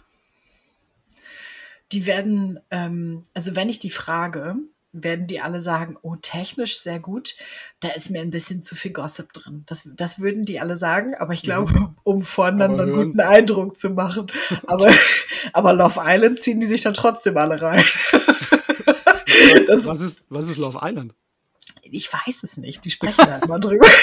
Die 1.93 2.07
werden, 2.07 2.61
ähm, 2.71 3.23
also 3.35 3.57
wenn 3.57 3.69
ich 3.69 3.79
die 3.79 3.91
frage, 3.91 4.57
werden 5.03 5.27
die 5.27 5.41
alle 5.41 5.61
sagen, 5.61 5.97
oh, 6.03 6.17
technisch 6.17 6.79
sehr 6.79 7.01
gut, 7.01 7.35
da 7.81 7.89
ist 7.89 8.11
mir 8.11 8.21
ein 8.21 8.31
bisschen 8.31 8.63
zu 8.63 8.75
viel 8.75 8.93
Gossip 8.93 9.33
drin. 9.33 9.65
Das, 9.67 9.89
das 9.97 10.21
würden 10.21 10.45
die 10.45 10.61
alle 10.61 10.77
sagen, 10.77 11.15
aber 11.15 11.33
ich 11.33 11.43
glaube, 11.43 11.73
mhm. 11.73 11.97
um 12.05 12.23
voneinander 12.23 12.85
einen 12.85 12.95
guten 12.95 13.21
Eindruck 13.21 13.77
zu 13.77 13.91
machen. 13.91 14.27
Aber, 14.67 14.91
aber 15.53 15.73
Love 15.73 16.01
Island 16.03 16.41
ziehen 16.41 16.61
die 16.61 16.67
sich 16.67 16.81
dann 16.81 16.95
trotzdem 16.95 17.37
alle 17.37 17.61
rein. 17.61 17.85
Was, 19.69 19.87
ist, 20.03 20.25
was 20.29 20.49
ist 20.49 20.57
Love 20.57 20.79
Island? 20.83 21.15
Ich 21.93 22.13
weiß 22.13 22.43
es 22.43 22.57
nicht, 22.57 22.85
die 22.85 22.91
sprechen 22.91 23.27
halt 23.31 23.49
mal 23.49 23.61
drüber. 23.61 23.87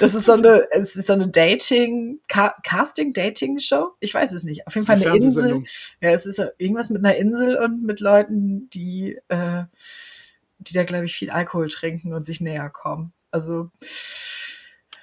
Das 0.00 0.14
ist 0.14 0.26
so 0.26 0.32
eine, 0.32 0.66
es 0.70 0.96
ist 0.96 1.06
so 1.06 1.14
eine 1.14 1.28
Dating, 1.28 2.20
Ca 2.28 2.54
Casting, 2.62 3.12
Dating-Show. 3.12 3.92
Ich 4.00 4.12
weiß 4.12 4.32
es 4.32 4.44
nicht. 4.44 4.66
Auf 4.66 4.74
jeden 4.74 4.86
Fall 4.86 4.96
eine, 4.96 5.06
eine 5.06 5.16
Insel. 5.16 5.64
Ja, 6.00 6.10
es 6.10 6.26
ist 6.26 6.42
irgendwas 6.58 6.90
mit 6.90 7.04
einer 7.04 7.16
Insel 7.16 7.56
und 7.56 7.82
mit 7.84 8.00
Leuten, 8.00 8.68
die, 8.70 9.18
äh, 9.28 9.64
die 10.58 10.74
da, 10.74 10.84
glaube 10.84 11.06
ich, 11.06 11.14
viel 11.14 11.30
Alkohol 11.30 11.68
trinken 11.68 12.12
und 12.12 12.24
sich 12.24 12.40
näher 12.40 12.70
kommen. 12.70 13.12
Also, 13.30 13.70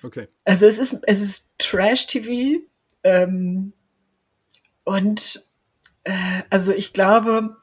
Okay. 0.06 0.28
Also 0.44 0.68
es 0.68 0.78
ist, 0.78 1.00
es 1.08 1.22
ist 1.22 1.52
Trash-TV 1.58 2.62
ähm, 3.04 3.74
und 4.84 5.44
äh, 6.04 6.44
also 6.52 6.74
ich 6.74 6.94
glaube, 6.94 7.58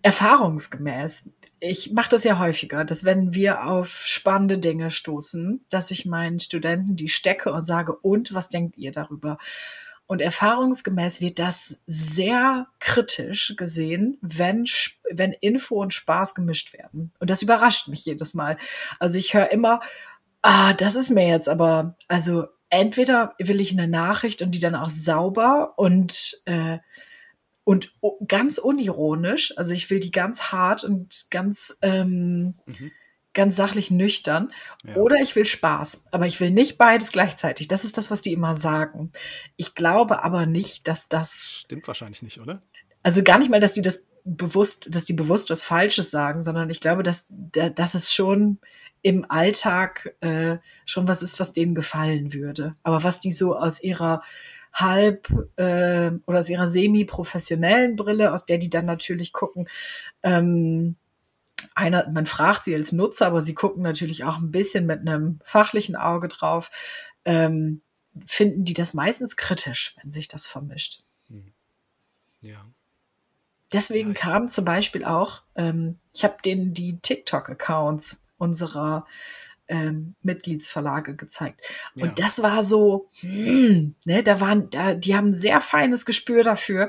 erfahrungsgemäß, 0.00 1.30
ich 1.66 1.92
mache 1.92 2.10
das 2.10 2.24
ja 2.24 2.38
häufiger, 2.38 2.84
dass 2.84 3.04
wenn 3.04 3.34
wir 3.34 3.64
auf 3.64 4.04
spannende 4.06 4.58
Dinge 4.58 4.90
stoßen, 4.90 5.64
dass 5.70 5.90
ich 5.90 6.04
meinen 6.04 6.38
Studenten 6.38 6.96
die 6.96 7.08
stecke 7.08 7.52
und 7.52 7.66
sage, 7.66 7.94
und 7.94 8.34
was 8.34 8.50
denkt 8.50 8.76
ihr 8.76 8.92
darüber? 8.92 9.38
Und 10.06 10.20
erfahrungsgemäß 10.20 11.22
wird 11.22 11.38
das 11.38 11.78
sehr 11.86 12.66
kritisch 12.78 13.54
gesehen, 13.56 14.18
wenn, 14.20 14.66
wenn 15.10 15.32
Info 15.32 15.80
und 15.80 15.94
Spaß 15.94 16.34
gemischt 16.34 16.74
werden. 16.74 17.12
Und 17.18 17.30
das 17.30 17.40
überrascht 17.40 17.88
mich 17.88 18.04
jedes 18.04 18.34
Mal. 18.34 18.58
Also 18.98 19.18
ich 19.18 19.32
höre 19.32 19.50
immer, 19.50 19.80
ah, 20.42 20.74
das 20.74 20.96
ist 20.96 21.10
mir 21.10 21.26
jetzt 21.26 21.48
aber, 21.48 21.96
also 22.06 22.44
entweder 22.68 23.34
will 23.38 23.60
ich 23.60 23.72
eine 23.72 23.88
Nachricht 23.88 24.42
und 24.42 24.50
die 24.50 24.58
dann 24.58 24.74
auch 24.74 24.90
sauber 24.90 25.72
und 25.76 26.42
äh, 26.44 26.78
und 27.64 27.94
ganz 28.28 28.58
unironisch, 28.58 29.56
also 29.56 29.74
ich 29.74 29.88
will 29.90 30.00
die 30.00 30.10
ganz 30.10 30.44
hart 30.44 30.84
und 30.84 31.26
ganz 31.30 31.78
ähm, 31.82 32.54
mhm 32.66 32.92
ganz 33.34 33.56
sachlich 33.56 33.90
nüchtern. 33.90 34.52
Ja. 34.86 34.96
Oder 34.96 35.16
ich 35.16 35.36
will 35.36 35.44
Spaß, 35.44 36.06
aber 36.12 36.26
ich 36.26 36.40
will 36.40 36.50
nicht 36.50 36.78
beides 36.78 37.12
gleichzeitig. 37.12 37.68
Das 37.68 37.84
ist 37.84 37.98
das, 37.98 38.10
was 38.10 38.22
die 38.22 38.32
immer 38.32 38.54
sagen. 38.54 39.12
Ich 39.56 39.74
glaube 39.74 40.22
aber 40.24 40.46
nicht, 40.46 40.88
dass 40.88 41.08
das. 41.08 41.62
Stimmt 41.64 41.86
wahrscheinlich 41.86 42.22
nicht, 42.22 42.40
oder? 42.40 42.62
Also 43.02 43.22
gar 43.22 43.38
nicht 43.38 43.50
mal, 43.50 43.60
dass 43.60 43.74
die 43.74 43.82
das 43.82 44.08
bewusst, 44.24 44.94
dass 44.94 45.04
die 45.04 45.12
bewusst 45.12 45.50
was 45.50 45.64
Falsches 45.64 46.10
sagen, 46.10 46.40
sondern 46.40 46.70
ich 46.70 46.80
glaube, 46.80 47.02
dass, 47.02 47.26
dass 47.28 47.94
es 47.94 48.14
schon 48.14 48.58
im 49.02 49.30
Alltag 49.30 50.14
äh, 50.20 50.56
schon 50.86 51.06
was 51.06 51.20
ist, 51.20 51.38
was 51.38 51.52
denen 51.52 51.74
gefallen 51.74 52.32
würde. 52.32 52.74
Aber 52.82 53.04
was 53.04 53.20
die 53.20 53.32
so 53.32 53.54
aus 53.54 53.82
ihrer 53.82 54.22
halb 54.74 55.30
äh, 55.56 56.10
oder 56.26 56.38
aus 56.40 56.50
ihrer 56.50 56.66
semi-professionellen 56.66 57.96
Brille, 57.96 58.32
aus 58.32 58.44
der 58.44 58.58
die 58.58 58.70
dann 58.70 58.84
natürlich 58.84 59.32
gucken, 59.32 59.68
ähm, 60.22 60.96
einer, 61.74 62.08
man 62.10 62.26
fragt 62.26 62.64
sie 62.64 62.74
als 62.74 62.92
Nutzer, 62.92 63.28
aber 63.28 63.40
sie 63.40 63.54
gucken 63.54 63.82
natürlich 63.82 64.24
auch 64.24 64.38
ein 64.38 64.50
bisschen 64.50 64.86
mit 64.86 65.00
einem 65.00 65.40
fachlichen 65.44 65.96
Auge 65.96 66.28
drauf, 66.28 66.70
ähm, 67.24 67.80
finden 68.24 68.64
die 68.64 68.74
das 68.74 68.94
meistens 68.94 69.36
kritisch, 69.36 69.96
wenn 70.00 70.10
sich 70.10 70.28
das 70.28 70.46
vermischt. 70.46 71.02
Hm. 71.28 71.52
Ja. 72.40 72.64
Deswegen 73.72 74.10
ja, 74.10 74.20
kam 74.20 74.48
zum 74.48 74.64
Beispiel 74.64 75.04
auch, 75.04 75.42
ähm, 75.56 75.98
ich 76.12 76.24
habe 76.24 76.36
denen 76.44 76.74
die 76.74 76.98
TikTok-Accounts 76.98 78.20
unserer 78.38 79.06
ähm, 79.68 80.14
Mitgliedsverlage 80.22 81.16
gezeigt. 81.16 81.62
Und 81.94 82.06
ja. 82.06 82.14
das 82.16 82.42
war 82.42 82.62
so, 82.62 83.08
hm, 83.20 83.94
ne, 84.04 84.22
da 84.22 84.40
waren, 84.40 84.70
da, 84.70 84.94
die 84.94 85.14
haben 85.14 85.28
ein 85.28 85.34
sehr 85.34 85.60
feines 85.60 86.06
Gespür 86.06 86.42
dafür, 86.42 86.88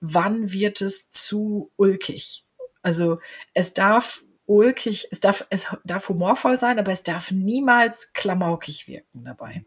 wann 0.00 0.52
wird 0.52 0.80
es 0.80 1.08
zu 1.08 1.70
ulkig. 1.76 2.44
Also 2.82 3.20
es 3.54 3.74
darf 3.74 4.24
ulkig, 4.46 5.08
es 5.10 5.20
darf, 5.20 5.46
es 5.50 5.68
darf 5.84 6.08
humorvoll 6.08 6.58
sein, 6.58 6.78
aber 6.78 6.92
es 6.92 7.02
darf 7.02 7.30
niemals 7.30 8.12
klamaukig 8.12 8.88
wirken 8.88 9.24
dabei. 9.24 9.64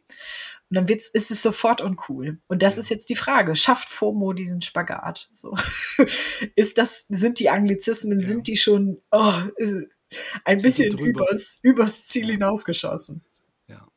Und 0.70 0.76
dann 0.78 0.88
wird's, 0.88 1.08
ist 1.08 1.30
es 1.30 1.44
sofort 1.44 1.82
uncool. 1.82 2.40
Und 2.48 2.64
das 2.64 2.80
ist 2.80 2.90
jetzt 2.90 3.10
die 3.10 3.16
Frage. 3.16 3.56
Schafft 3.56 3.90
FOMO 3.90 4.34
diesen 4.34 4.62
Spagat? 4.62 5.30
So. 5.32 5.56
ist 6.56 6.80
das, 6.80 7.06
sind 7.10 7.40
die 7.40 7.50
Anglizismen, 7.52 8.20
ja. 8.20 8.26
sind 8.26 8.48
die 8.48 8.58
schon 8.58 9.00
oh, 9.12 9.34
äh, 9.58 9.84
ein 10.46 10.60
bisschen 10.60 10.98
übers, 10.98 11.60
übers 11.62 12.08
Ziel 12.08 12.26
ja. 12.26 12.32
hinausgeschossen? 12.32 13.24
Ja. 13.68 13.88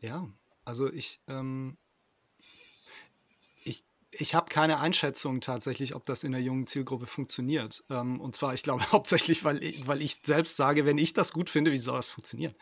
Ja, 0.00 0.28
also 0.64 0.92
ich, 0.92 1.20
ähm, 1.28 1.76
ich 4.12 4.34
habe 4.34 4.48
keine 4.50 4.78
Einschätzung 4.78 5.40
tatsächlich, 5.40 5.94
ob 5.94 6.04
das 6.04 6.22
in 6.22 6.32
der 6.32 6.42
jungen 6.42 6.66
Zielgruppe 6.66 7.06
funktioniert. 7.06 7.82
Ähm, 7.88 8.20
und 8.20 8.36
zwar, 8.36 8.54
ich 8.54 8.62
glaube 8.62 8.84
hauptsächlich, 8.92 9.44
weil, 9.44 9.60
weil 9.86 10.02
ich 10.02 10.20
selbst 10.24 10.56
sage, 10.56 10.84
wenn 10.84 10.98
ich 10.98 11.14
das 11.14 11.32
gut 11.32 11.50
finde, 11.50 11.72
wie 11.72 11.78
soll 11.78 11.96
das 11.96 12.10
funktionieren? 12.10 12.54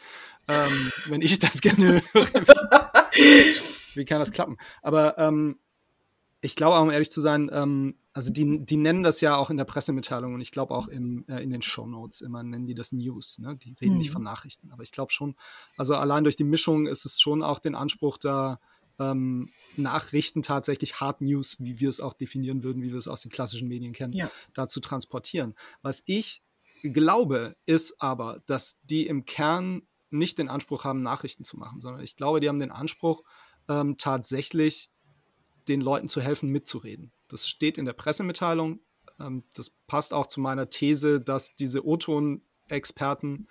Ähm, 0.49 0.93
wenn 1.07 1.23
ich 1.23 1.39
das 1.39 1.61
gerne 1.61 2.03
höre, 2.13 2.29
wie 3.95 4.05
kann 4.05 4.21
das 4.21 4.33
klappen? 4.33 4.57
Aber 4.83 5.19
ähm, 5.19 5.59
ich 6.41 6.57
glaube, 6.57 6.81
um 6.81 6.91
ehrlich 6.91 7.11
zu 7.11 7.21
sein, 7.21 7.51
ähm, 7.53 7.97
also 8.13 8.33
die, 8.33 8.65
die 8.65 8.77
nennen 8.77 9.03
das 9.03 9.21
ja 9.21 9.37
auch 9.37 9.51
in 9.51 9.57
der 9.57 9.65
Pressemitteilung 9.65 10.35
und 10.35 10.41
ich 10.41 10.53
glaube 10.53 10.75
auch 10.75 10.89
im, 10.89 11.25
äh, 11.29 11.43
in 11.43 11.51
den 11.51 11.63
Shownotes 11.63 12.23
immer 12.23 12.43
nennen 12.43 12.67
die 12.67 12.75
das 12.75 12.93
News. 12.93 13.39
Ne? 13.39 13.57
Die 13.57 13.75
reden 13.81 13.95
mhm. 13.95 13.99
nicht 13.99 14.11
von 14.11 14.23
Nachrichten. 14.23 14.71
Aber 14.73 14.83
ich 14.83 14.93
glaube 14.93 15.13
schon, 15.13 15.37
also 15.77 15.95
allein 15.95 16.25
durch 16.25 16.37
die 16.37 16.45
Mischung 16.45 16.87
ist 16.87 17.05
es 17.05 17.21
schon 17.21 17.43
auch 17.43 17.59
den 17.59 17.75
Anspruch 17.75 18.19
da, 18.19 18.59
ähm, 18.99 19.49
Nachrichten 19.77 20.43
tatsächlich 20.43 21.01
Hard 21.01 21.21
News, 21.23 21.57
wie 21.59 21.81
wir 21.81 21.89
es 21.89 22.01
auch 22.01 22.13
definieren 22.13 22.63
würden, 22.63 22.83
wie 22.83 22.91
wir 22.91 22.99
es 22.99 23.09
aus 23.09 23.23
den 23.23 23.31
klassischen 23.31 23.69
Medien 23.69 23.93
kennen, 23.93 24.13
ja. 24.13 24.31
da 24.53 24.69
zu 24.69 24.81
transportieren. 24.81 25.55
Was 25.83 26.03
ich 26.07 26.43
glaube, 26.83 27.57
ist 27.67 28.01
aber, 28.01 28.43
dass 28.47 28.79
die 28.83 29.07
im 29.07 29.25
Kern 29.25 29.83
nicht 30.11 30.39
den 30.39 30.49
Anspruch 30.49 30.85
haben, 30.85 31.03
Nachrichten 31.03 31.45
zu 31.45 31.57
machen, 31.57 31.81
sondern 31.81 32.03
ich 32.03 32.17
glaube, 32.17 32.41
die 32.41 32.49
haben 32.49 32.59
den 32.59 32.73
Anspruch, 32.73 33.23
ähm, 33.69 33.97
tatsächlich 33.97 34.91
den 35.69 35.81
Leuten 35.81 36.09
zu 36.09 36.21
helfen, 36.21 36.51
mitzureden. 36.51 37.13
Das 37.29 37.49
steht 37.49 37.79
in 37.79 37.85
der 37.85 37.93
Pressemitteilung. 37.93 38.81
Ähm, 39.19 39.45
das 39.55 39.71
passt 39.87 40.13
auch 40.13 40.27
zu 40.27 40.41
meiner 40.41 40.69
These, 40.71 41.21
dass 41.21 41.55
diese 41.55 41.87
O-Ton-Experten 41.87 43.49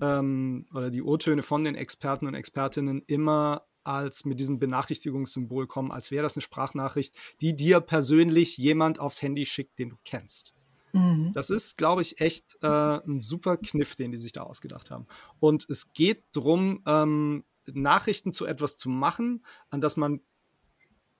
ähm, 0.00 0.66
oder 0.74 0.90
die 0.90 1.02
O-Töne 1.02 1.42
von 1.42 1.64
den 1.64 1.74
Experten 1.74 2.26
und 2.26 2.34
Expertinnen 2.34 3.02
immer 3.06 3.66
als 3.82 4.24
mit 4.24 4.38
diesem 4.40 4.58
Benachrichtigungssymbol 4.58 5.66
kommen, 5.66 5.90
als 5.90 6.10
wäre 6.10 6.22
das 6.22 6.36
eine 6.36 6.42
Sprachnachricht, 6.42 7.14
die 7.40 7.56
dir 7.56 7.80
persönlich 7.80 8.58
jemand 8.58 9.00
aufs 9.00 9.22
Handy 9.22 9.46
schickt, 9.46 9.78
den 9.78 9.90
du 9.90 9.96
kennst. 10.04 10.54
Mhm. 10.92 11.32
Das 11.32 11.50
ist, 11.50 11.78
glaube 11.78 12.02
ich, 12.02 12.20
echt 12.20 12.56
äh, 12.62 12.66
ein 12.66 13.20
super 13.20 13.56
Kniff, 13.56 13.96
den 13.96 14.12
die 14.12 14.18
sich 14.18 14.32
da 14.32 14.42
ausgedacht 14.42 14.90
haben. 14.90 15.06
Und 15.38 15.68
es 15.68 15.92
geht 15.92 16.24
darum, 16.32 16.82
ähm, 16.86 17.44
Nachrichten 17.66 18.32
zu 18.32 18.46
etwas 18.46 18.76
zu 18.76 18.88
machen, 18.88 19.44
an 19.68 19.80
das 19.80 19.96
man 19.96 20.20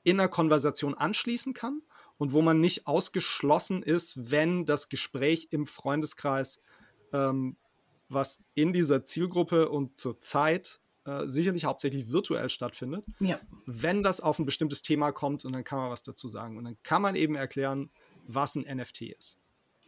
in 0.02 0.18
einer 0.18 0.28
Konversation 0.28 0.94
anschließen 0.94 1.52
kann 1.52 1.82
und 2.18 2.32
wo 2.32 2.42
man 2.42 2.60
nicht 2.60 2.86
ausgeschlossen 2.86 3.82
ist, 3.82 4.30
wenn 4.30 4.66
das 4.66 4.88
Gespräch 4.88 5.48
im 5.50 5.66
Freundeskreis, 5.66 6.60
ähm, 7.12 7.56
was 8.08 8.42
in 8.54 8.72
dieser 8.72 9.04
Zielgruppe 9.04 9.68
und 9.68 9.98
zur 9.98 10.20
Zeit 10.20 10.80
äh, 11.06 11.26
sicherlich 11.28 11.64
hauptsächlich 11.64 12.12
virtuell 12.12 12.50
stattfindet. 12.50 13.04
Ja. 13.20 13.40
Wenn 13.66 14.02
das 14.02 14.20
auf 14.20 14.38
ein 14.38 14.44
bestimmtes 14.44 14.82
Thema 14.82 15.12
kommt 15.12 15.44
und 15.44 15.52
dann 15.52 15.64
kann 15.64 15.78
man 15.78 15.90
was 15.90 16.02
dazu 16.02 16.28
sagen. 16.28 16.58
Und 16.58 16.64
dann 16.64 16.76
kann 16.82 17.02
man 17.02 17.14
eben 17.14 17.36
erklären, 17.36 17.90
was 18.26 18.54
ein 18.54 18.64
NFT 18.76 19.02
ist. 19.02 19.38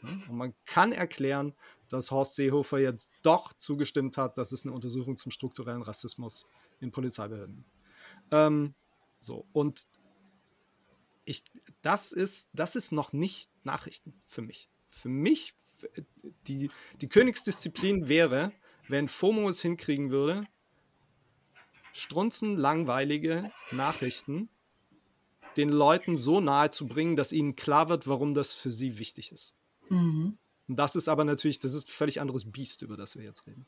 Und 0.02 0.36
man 0.36 0.54
kann 0.64 0.92
erklären, 0.92 1.54
dass 1.88 2.10
Horst 2.10 2.34
Seehofer 2.34 2.78
jetzt 2.78 3.12
doch 3.22 3.52
zugestimmt 3.52 4.16
hat, 4.16 4.38
dass 4.38 4.52
es 4.52 4.64
eine 4.64 4.72
Untersuchung 4.74 5.16
zum 5.16 5.30
strukturellen 5.30 5.82
Rassismus 5.82 6.48
in 6.80 6.90
Polizeibehörden. 6.90 7.64
Ähm, 8.30 8.74
so, 9.20 9.46
und 9.52 9.86
ich, 11.24 11.44
das 11.82 12.12
ist, 12.12 12.50
das 12.52 12.76
ist 12.76 12.92
noch 12.92 13.12
nicht 13.12 13.50
Nachrichten 13.64 14.20
für 14.26 14.42
mich. 14.42 14.68
Für 14.88 15.08
mich, 15.08 15.54
die, 16.46 16.70
die 17.00 17.08
Königsdisziplin 17.08 18.08
wäre, 18.08 18.52
wenn 18.88 19.08
FOMO 19.08 19.48
es 19.48 19.62
hinkriegen 19.62 20.10
würde, 20.10 20.46
strunzenlangweilige 21.92 23.50
Nachrichten 23.72 24.48
den 25.56 25.68
Leuten 25.68 26.16
so 26.16 26.40
nahe 26.40 26.70
zu 26.70 26.86
bringen, 26.86 27.16
dass 27.16 27.32
ihnen 27.32 27.56
klar 27.56 27.88
wird, 27.88 28.06
warum 28.06 28.34
das 28.34 28.52
für 28.52 28.72
sie 28.72 28.98
wichtig 28.98 29.32
ist. 29.32 29.54
Mhm. 29.88 30.38
Und 30.68 30.76
das 30.76 30.96
ist 30.96 31.08
aber 31.08 31.24
natürlich, 31.24 31.60
das 31.60 31.74
ist 31.74 31.88
ein 31.88 31.92
völlig 31.92 32.20
anderes 32.20 32.50
Biest, 32.50 32.82
über 32.82 32.96
das 32.96 33.16
wir 33.16 33.24
jetzt 33.24 33.46
reden. 33.46 33.66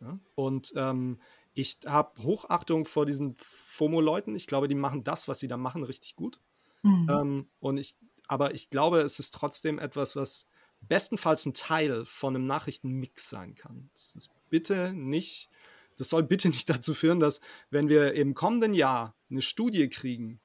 Ja? 0.00 0.18
Und 0.34 0.72
ähm, 0.76 1.20
ich 1.52 1.78
habe 1.86 2.22
Hochachtung 2.22 2.84
vor 2.84 3.06
diesen 3.06 3.36
FOMO-Leuten. 3.38 4.34
Ich 4.36 4.46
glaube, 4.46 4.68
die 4.68 4.74
machen 4.74 5.04
das, 5.04 5.28
was 5.28 5.38
sie 5.38 5.48
da 5.48 5.56
machen, 5.56 5.82
richtig 5.82 6.16
gut. 6.16 6.40
Mhm. 6.82 7.08
Ähm, 7.10 7.48
und 7.60 7.78
ich, 7.78 7.96
aber 8.28 8.54
ich 8.54 8.70
glaube, 8.70 9.00
es 9.00 9.18
ist 9.18 9.34
trotzdem 9.34 9.78
etwas, 9.78 10.16
was 10.16 10.46
bestenfalls 10.80 11.46
ein 11.46 11.54
Teil 11.54 12.04
von 12.04 12.34
einem 12.34 12.46
Nachrichtenmix 12.46 13.28
sein 13.28 13.54
kann. 13.54 13.90
Das 13.94 14.14
ist 14.14 14.30
bitte 14.50 14.92
nicht 14.94 15.50
das 15.96 16.10
soll 16.10 16.22
bitte 16.22 16.48
nicht 16.48 16.68
dazu 16.70 16.94
führen, 16.94 17.20
dass 17.20 17.40
wenn 17.70 17.88
wir 17.88 18.14
im 18.14 18.34
kommenden 18.34 18.74
Jahr 18.74 19.14
eine 19.30 19.42
Studie 19.42 19.88
kriegen, 19.88 20.40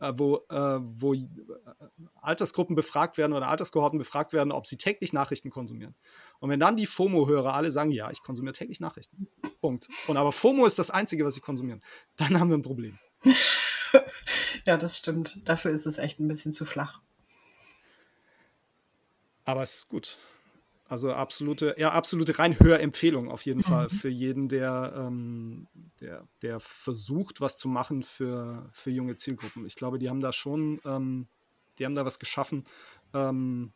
äh, 0.00 0.12
wo, 0.16 0.44
äh, 0.50 0.78
wo 0.80 1.14
äh, 1.14 1.26
Altersgruppen 2.16 2.76
befragt 2.76 3.16
werden 3.16 3.32
oder 3.32 3.48
Alterskohorten 3.48 3.98
befragt 3.98 4.32
werden, 4.32 4.52
ob 4.52 4.66
sie 4.66 4.76
täglich 4.76 5.12
Nachrichten 5.12 5.50
konsumieren. 5.50 5.94
Und 6.40 6.50
wenn 6.50 6.60
dann 6.60 6.76
die 6.76 6.86
FOMO-Hörer 6.86 7.54
alle 7.54 7.70
sagen, 7.70 7.90
ja, 7.90 8.10
ich 8.10 8.20
konsumiere 8.20 8.54
täglich 8.54 8.80
Nachrichten. 8.80 9.28
Punkt. 9.60 9.88
Und 10.08 10.16
aber 10.16 10.32
FOMO 10.32 10.66
ist 10.66 10.78
das 10.78 10.90
Einzige, 10.90 11.24
was 11.24 11.34
sie 11.34 11.40
konsumieren. 11.40 11.80
Dann 12.16 12.38
haben 12.38 12.48
wir 12.50 12.58
ein 12.58 12.62
Problem. 12.62 12.98
ja, 14.66 14.76
das 14.76 14.98
stimmt. 14.98 15.48
Dafür 15.48 15.70
ist 15.70 15.86
es 15.86 15.98
echt 15.98 16.20
ein 16.20 16.28
bisschen 16.28 16.52
zu 16.52 16.64
flach. 16.64 17.00
Aber 19.44 19.62
es 19.62 19.74
ist 19.74 19.88
gut. 19.88 20.18
Also 20.86 21.12
absolute, 21.12 21.74
ja, 21.78 21.92
absolute 21.92 22.38
rein 22.38 22.58
Hörempfehlung 22.58 23.30
auf 23.30 23.46
jeden 23.46 23.58
mhm. 23.58 23.64
Fall 23.64 23.88
für 23.88 24.08
jeden, 24.08 24.48
der, 24.48 24.92
ähm, 24.96 25.66
der, 26.00 26.26
der 26.42 26.60
versucht, 26.60 27.40
was 27.40 27.56
zu 27.56 27.68
machen 27.68 28.02
für, 28.02 28.68
für 28.70 28.90
junge 28.90 29.16
Zielgruppen. 29.16 29.66
Ich 29.66 29.76
glaube, 29.76 29.98
die 29.98 30.10
haben 30.10 30.20
da 30.20 30.30
schon, 30.30 30.80
ähm, 30.84 31.26
die 31.78 31.86
haben 31.86 31.94
da 31.94 32.04
was 32.04 32.18
geschaffen, 32.18 32.64
ähm, 33.14 33.72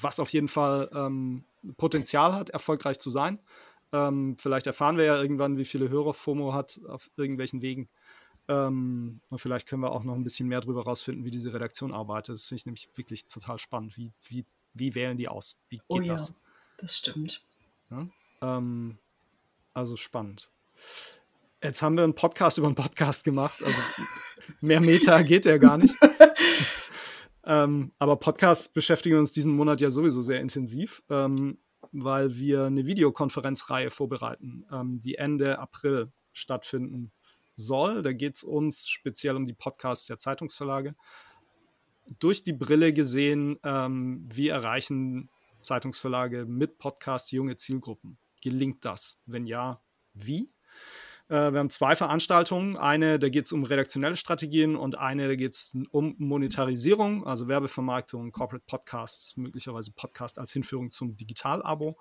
was 0.00 0.18
auf 0.18 0.30
jeden 0.30 0.48
Fall 0.48 0.90
ähm, 0.92 1.44
Potenzial 1.76 2.34
hat, 2.34 2.50
erfolgreich 2.50 2.98
zu 2.98 3.10
sein. 3.10 3.40
Ähm, 3.92 4.36
vielleicht 4.38 4.66
erfahren 4.66 4.96
wir 4.96 5.04
ja 5.04 5.20
irgendwann, 5.20 5.56
wie 5.56 5.64
viele 5.64 5.88
Hörer 5.88 6.14
FOMO 6.14 6.52
hat 6.52 6.80
auf 6.86 7.10
irgendwelchen 7.16 7.62
Wegen. 7.62 7.88
Ähm, 8.50 9.20
und 9.30 9.38
vielleicht 9.38 9.68
können 9.68 9.82
wir 9.82 9.92
auch 9.92 10.02
noch 10.02 10.16
ein 10.16 10.24
bisschen 10.24 10.48
mehr 10.48 10.60
darüber 10.60 10.82
rausfinden, 10.82 11.24
wie 11.24 11.30
diese 11.30 11.54
Redaktion 11.54 11.94
arbeitet. 11.94 12.34
Das 12.34 12.46
finde 12.46 12.56
ich 12.56 12.66
nämlich 12.66 12.90
wirklich 12.96 13.26
total 13.28 13.60
spannend. 13.60 13.96
Wie, 13.96 14.12
wie, 14.26 14.44
wie 14.74 14.96
wählen 14.96 15.16
die 15.16 15.28
aus? 15.28 15.62
Wie 15.68 15.76
geht 15.76 15.84
oh 15.86 16.00
ja, 16.00 16.14
das? 16.14 16.34
Das 16.76 16.96
stimmt. 16.96 17.44
Ja? 17.90 18.08
Ähm, 18.42 18.98
also 19.72 19.96
spannend. 19.96 20.50
Jetzt 21.62 21.80
haben 21.80 21.96
wir 21.96 22.02
einen 22.02 22.16
Podcast 22.16 22.58
über 22.58 22.66
einen 22.66 22.74
Podcast 22.74 23.22
gemacht. 23.22 23.62
Also 23.62 23.78
mehr 24.60 24.80
Meta 24.80 25.22
geht 25.22 25.44
ja 25.44 25.56
gar 25.56 25.78
nicht. 25.78 25.94
ähm, 27.44 27.92
aber 28.00 28.16
Podcasts 28.16 28.68
beschäftigen 28.68 29.18
uns 29.18 29.30
diesen 29.30 29.54
Monat 29.54 29.80
ja 29.80 29.92
sowieso 29.92 30.22
sehr 30.22 30.40
intensiv, 30.40 31.04
ähm, 31.08 31.58
weil 31.92 32.34
wir 32.34 32.64
eine 32.64 32.84
Videokonferenzreihe 32.84 33.92
vorbereiten, 33.92 34.66
ähm, 34.72 34.98
die 34.98 35.14
Ende 35.14 35.60
April 35.60 36.10
stattfinden 36.32 37.12
soll. 37.60 38.02
Da 38.02 38.12
geht 38.12 38.36
es 38.36 38.42
uns 38.42 38.88
speziell 38.88 39.36
um 39.36 39.46
die 39.46 39.54
Podcasts 39.54 40.06
der 40.06 40.18
Zeitungsverlage. 40.18 40.94
Durch 42.18 42.42
die 42.42 42.52
Brille 42.52 42.92
gesehen, 42.92 43.58
ähm, 43.62 44.26
wie 44.28 44.48
erreichen 44.48 45.30
Zeitungsverlage 45.62 46.46
mit 46.46 46.78
Podcasts 46.78 47.30
junge 47.30 47.56
Zielgruppen? 47.56 48.18
Gelingt 48.42 48.84
das? 48.84 49.20
Wenn 49.26 49.46
ja, 49.46 49.80
wie? 50.14 50.48
Äh, 51.28 51.52
wir 51.52 51.60
haben 51.60 51.70
zwei 51.70 51.94
Veranstaltungen. 51.94 52.76
Eine, 52.76 53.18
da 53.18 53.28
geht 53.28 53.46
es 53.46 53.52
um 53.52 53.62
redaktionelle 53.62 54.16
Strategien 54.16 54.74
und 54.74 54.98
eine, 54.98 55.28
da 55.28 55.36
geht 55.36 55.54
es 55.54 55.76
um 55.92 56.16
Monetarisierung, 56.18 57.24
also 57.24 57.46
Werbevermarktung, 57.46 58.32
Corporate 58.32 58.64
Podcasts, 58.66 59.36
möglicherweise 59.36 59.92
Podcast 59.92 60.38
als 60.38 60.52
Hinführung 60.52 60.90
zum 60.90 61.16
Digital-Abo. 61.16 61.96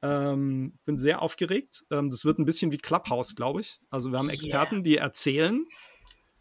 Ähm, 0.00 0.78
bin 0.84 0.96
sehr 0.96 1.22
aufgeregt. 1.22 1.84
Ähm, 1.90 2.10
das 2.10 2.24
wird 2.24 2.38
ein 2.38 2.44
bisschen 2.44 2.70
wie 2.70 2.78
Clubhouse, 2.78 3.34
glaube 3.34 3.60
ich. 3.60 3.80
Also 3.90 4.12
wir 4.12 4.18
haben 4.18 4.30
Experten, 4.30 4.76
yeah. 4.76 4.84
die 4.84 4.96
erzählen. 4.96 5.66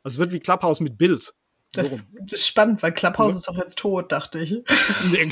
Also 0.04 0.16
es 0.16 0.20
wird 0.20 0.32
wie 0.32 0.40
Clubhouse 0.40 0.80
mit 0.80 0.98
Bild. 0.98 1.34
Das, 1.74 2.06
das, 2.22 2.40
ist 2.40 2.48
spannend, 2.48 2.82
weil 2.84 2.94
Clubhouse 2.94 3.34
ja. 3.34 3.38
ist 3.38 3.48
doch 3.48 3.58
jetzt 3.58 3.78
tot, 3.78 4.12
dachte 4.12 4.40
ich. 4.40 4.52
Nee. 5.12 5.32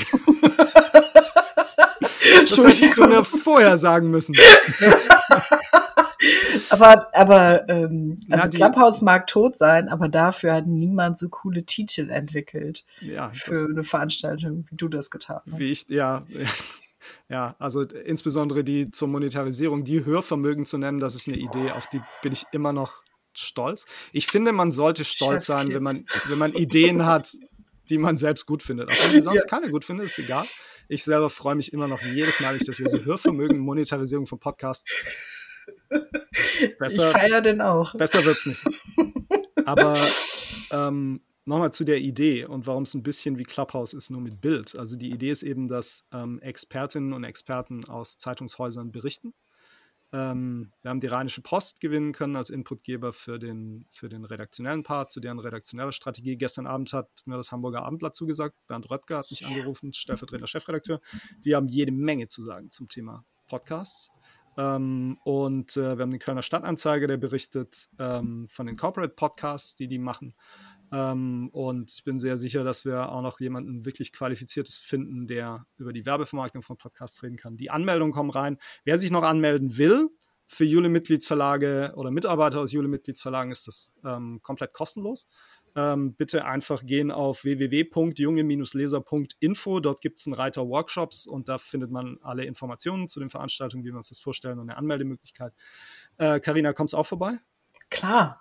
das 2.40 2.58
hättest 2.58 2.98
du 2.98 3.06
mir 3.06 3.24
vorher 3.24 3.78
sagen 3.78 4.10
müssen. 4.10 4.34
aber 6.70 7.08
aber 7.14 7.68
ähm, 7.68 8.18
also 8.30 8.48
ja, 8.48 8.50
Clubhouse 8.50 9.02
mag 9.02 9.26
tot 9.26 9.56
sein, 9.56 9.88
aber 9.88 10.08
dafür 10.08 10.54
hat 10.54 10.66
niemand 10.66 11.18
so 11.18 11.28
coole 11.28 11.64
Titel 11.64 12.10
entwickelt 12.10 12.84
ja, 13.00 13.30
für 13.30 13.66
eine 13.70 13.82
Veranstaltung, 13.82 14.66
wie 14.68 14.76
du 14.76 14.88
das 14.88 15.10
getan 15.10 15.40
hast. 15.50 15.58
Wie 15.58 15.72
ich, 15.72 15.88
ja. 15.88 16.24
Ja, 17.28 17.56
also 17.58 17.82
insbesondere 17.82 18.64
die 18.64 18.90
zur 18.90 19.08
Monetarisierung, 19.08 19.84
die 19.84 20.04
Hörvermögen 20.04 20.64
zu 20.64 20.78
nennen, 20.78 21.00
das 21.00 21.14
ist 21.14 21.28
eine 21.28 21.36
Idee, 21.36 21.70
auf 21.72 21.88
die 21.92 22.00
bin 22.22 22.32
ich 22.32 22.44
immer 22.52 22.72
noch 22.72 23.02
stolz. 23.34 23.84
Ich 24.12 24.26
finde, 24.26 24.52
man 24.52 24.72
sollte 24.72 25.04
stolz 25.04 25.46
sein, 25.46 25.72
wenn 25.72 25.82
man, 25.82 26.04
wenn 26.28 26.38
man 26.38 26.52
Ideen 26.54 27.04
hat, 27.04 27.36
die 27.90 27.98
man 27.98 28.16
selbst 28.16 28.46
gut 28.46 28.62
findet. 28.62 28.90
Auch 28.90 29.08
wenn 29.08 29.14
man 29.16 29.24
sonst 29.34 29.42
ja. 29.42 29.46
keine 29.46 29.70
gut 29.70 29.84
findet, 29.84 30.06
ist 30.06 30.18
egal. 30.18 30.46
Ich 30.88 31.04
selber 31.04 31.28
freue 31.28 31.56
mich 31.56 31.72
immer 31.72 31.88
noch 31.88 32.00
jedes 32.02 32.40
Mal, 32.40 32.58
dass 32.58 32.78
wir 32.78 32.88
so 32.88 33.04
Hörvermögen, 33.04 33.58
Monetarisierung 33.58 34.26
von 34.26 34.38
Podcasts. 34.38 34.90
Besser, 36.78 37.06
ich 37.06 37.12
feiere 37.12 37.40
den 37.40 37.60
auch. 37.60 37.92
Besser 37.94 38.24
wird's 38.24 38.46
nicht. 38.46 38.62
Aber 39.64 39.98
ähm, 40.70 41.20
nochmal 41.46 41.72
zu 41.72 41.84
der 41.84 42.00
Idee 42.00 42.44
und 42.44 42.66
warum 42.66 42.82
es 42.82 42.94
ein 42.94 43.02
bisschen 43.02 43.38
wie 43.38 43.44
Clubhouse 43.44 43.94
ist, 43.94 44.10
nur 44.10 44.20
mit 44.20 44.40
Bild. 44.40 44.76
Also 44.76 44.96
die 44.96 45.10
Idee 45.10 45.30
ist 45.30 45.42
eben, 45.42 45.68
dass 45.68 46.06
ähm, 46.12 46.40
Expertinnen 46.40 47.12
und 47.12 47.24
Experten 47.24 47.84
aus 47.86 48.18
Zeitungshäusern 48.18 48.92
berichten. 48.92 49.32
Ähm, 50.12 50.72
wir 50.82 50.90
haben 50.90 51.00
die 51.00 51.06
Rheinische 51.06 51.42
Post 51.42 51.80
gewinnen 51.80 52.12
können 52.12 52.36
als 52.36 52.50
Inputgeber 52.50 53.12
für 53.12 53.38
den, 53.38 53.86
für 53.90 54.08
den 54.08 54.24
redaktionellen 54.24 54.82
Part, 54.82 55.10
zu 55.10 55.20
deren 55.20 55.38
redaktioneller 55.38 55.92
Strategie. 55.92 56.36
Gestern 56.36 56.66
Abend 56.66 56.92
hat 56.92 57.08
mir 57.24 57.36
das 57.36 57.50
Hamburger 57.52 57.84
Abendblatt 57.84 58.14
zugesagt. 58.14 58.56
Bernd 58.66 58.90
Röttger 58.90 59.18
hat 59.18 59.30
mich 59.30 59.42
yeah. 59.42 59.50
angerufen, 59.50 59.92
stellvertretender 59.92 60.46
Chefredakteur. 60.46 61.00
Die 61.44 61.54
haben 61.54 61.68
jede 61.68 61.92
Menge 61.92 62.28
zu 62.28 62.42
sagen 62.42 62.70
zum 62.70 62.88
Thema 62.88 63.24
Podcasts. 63.48 64.10
Ähm, 64.56 65.18
und 65.24 65.76
äh, 65.76 65.98
wir 65.98 66.02
haben 66.02 66.10
den 66.10 66.20
Kölner 66.20 66.42
Stadtanzeiger, 66.42 67.06
der 67.06 67.18
berichtet 67.18 67.88
ähm, 67.98 68.48
von 68.48 68.66
den 68.66 68.76
Corporate 68.76 69.14
Podcasts, 69.14 69.76
die 69.76 69.88
die 69.88 69.98
machen. 69.98 70.34
Ähm, 70.92 71.48
und 71.52 71.92
ich 71.92 72.04
bin 72.04 72.18
sehr 72.18 72.38
sicher, 72.38 72.64
dass 72.64 72.84
wir 72.84 73.10
auch 73.10 73.22
noch 73.22 73.40
jemanden 73.40 73.84
wirklich 73.84 74.12
Qualifiziertes 74.12 74.78
finden, 74.78 75.26
der 75.26 75.66
über 75.78 75.92
die 75.92 76.06
Werbevermarktung 76.06 76.62
von 76.62 76.76
Podcasts 76.76 77.22
reden 77.22 77.36
kann. 77.36 77.56
Die 77.56 77.70
Anmeldungen 77.70 78.12
kommen 78.12 78.30
rein. 78.30 78.58
Wer 78.84 78.98
sich 78.98 79.10
noch 79.10 79.24
anmelden 79.24 79.78
will, 79.78 80.10
für 80.48 80.64
Jule-Mitgliedsverlage 80.64 81.94
oder 81.96 82.12
Mitarbeiter 82.12 82.60
aus 82.60 82.70
Jule-Mitgliedsverlagen 82.72 83.50
ist 83.50 83.66
das 83.66 83.92
ähm, 84.04 84.40
komplett 84.42 84.72
kostenlos. 84.72 85.28
Ähm, 85.74 86.14
bitte 86.14 86.44
einfach 86.44 86.86
gehen 86.86 87.10
auf 87.10 87.42
www.junge-leser.info. 87.44 89.80
Dort 89.80 90.00
gibt 90.00 90.20
es 90.20 90.26
einen 90.26 90.34
Reiter 90.34 90.68
Workshops 90.68 91.26
und 91.26 91.48
da 91.48 91.58
findet 91.58 91.90
man 91.90 92.18
alle 92.22 92.44
Informationen 92.44 93.08
zu 93.08 93.18
den 93.20 93.28
Veranstaltungen, 93.28 93.84
wie 93.84 93.90
wir 93.90 93.96
uns 93.96 94.08
das 94.08 94.20
vorstellen 94.20 94.60
und 94.60 94.70
eine 94.70 94.78
Anmeldemöglichkeit. 94.78 95.52
Karina, 96.16 96.70
äh, 96.70 96.74
kommst 96.74 96.94
du 96.94 96.98
auch 96.98 97.06
vorbei? 97.06 97.38
Klar. 97.90 98.40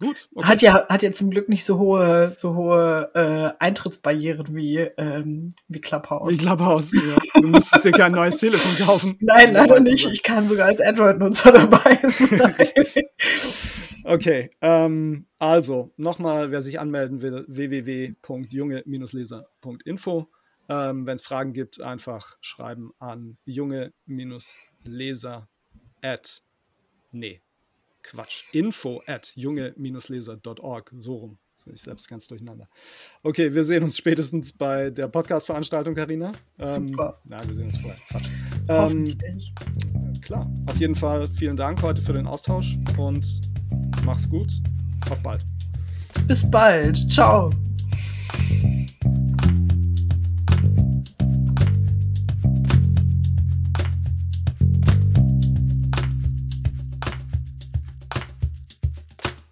Gut. 0.00 0.28
Okay. 0.32 0.46
Hat 0.46 0.62
ja 0.62 0.86
hat 0.88 1.02
ja 1.02 1.10
zum 1.10 1.30
Glück 1.30 1.48
nicht 1.48 1.64
so 1.64 1.78
hohe 1.78 2.32
so 2.32 2.54
hohe 2.54 3.10
äh, 3.14 3.50
Eintrittsbarrieren 3.58 4.54
wie 4.54 4.78
ähm, 4.78 5.52
wie 5.66 5.80
Clubhouse. 5.80 6.34
Wie 6.34 6.38
Clubhouse. 6.38 6.92
Ja. 6.92 7.16
Du 7.40 7.48
müsstest 7.48 7.84
dir 7.84 7.90
kein 7.90 8.12
neues 8.12 8.38
Telefon 8.38 8.86
kaufen. 8.86 9.16
Nein, 9.20 9.54
leider 9.54 9.80
nicht. 9.80 10.06
Ich 10.06 10.22
kann 10.22 10.46
sogar 10.46 10.66
als 10.66 10.80
Android-Nutzer 10.80 11.50
dabei 11.50 11.98
sein. 12.08 12.54
Okay, 14.04 14.50
ähm, 14.60 15.26
also 15.38 15.92
nochmal, 15.96 16.52
wer 16.52 16.62
sich 16.62 16.78
anmelden 16.80 17.20
will, 17.20 17.44
www.junge-leser.info. 17.48 20.28
Ähm, 20.70 21.06
Wenn 21.06 21.16
es 21.16 21.22
Fragen 21.22 21.52
gibt, 21.52 21.82
einfach 21.82 22.36
schreiben 22.40 22.92
an 22.98 23.36
junge-leser 23.44 25.48
nee, 27.10 27.42
Quatsch, 28.02 28.44
info 28.52 29.02
at 29.06 29.32
junge-leser.org, 29.34 30.92
so 30.96 31.14
rum. 31.16 31.38
Ich 31.74 31.82
selbst 31.82 32.08
ganz 32.08 32.26
durcheinander. 32.26 32.68
Okay, 33.22 33.52
wir 33.52 33.62
sehen 33.62 33.82
uns 33.82 33.98
spätestens 33.98 34.52
bei 34.52 34.90
der 34.90 35.08
Podcast-Veranstaltung, 35.08 35.94
Karina. 35.94 36.32
Ähm, 36.58 36.88
Super. 36.88 37.20
Nein, 37.24 37.46
wir 37.46 37.54
sehen 37.54 37.66
uns 37.66 37.78
vorher. 37.78 37.98
Quatsch. 38.08 38.28
Ähm, 38.68 39.18
klar, 40.22 40.50
auf 40.66 40.76
jeden 40.76 40.94
Fall 40.94 41.26
vielen 41.26 41.56
Dank 41.56 41.82
heute 41.82 42.00
für 42.00 42.14
den 42.14 42.26
Austausch 42.26 42.76
und 42.96 43.26
mach's 44.04 44.28
gut. 44.28 44.50
Auf 45.10 45.22
bald. 45.22 45.44
Bis 46.26 46.48
bald. 46.50 47.10
Ciao. 47.10 47.50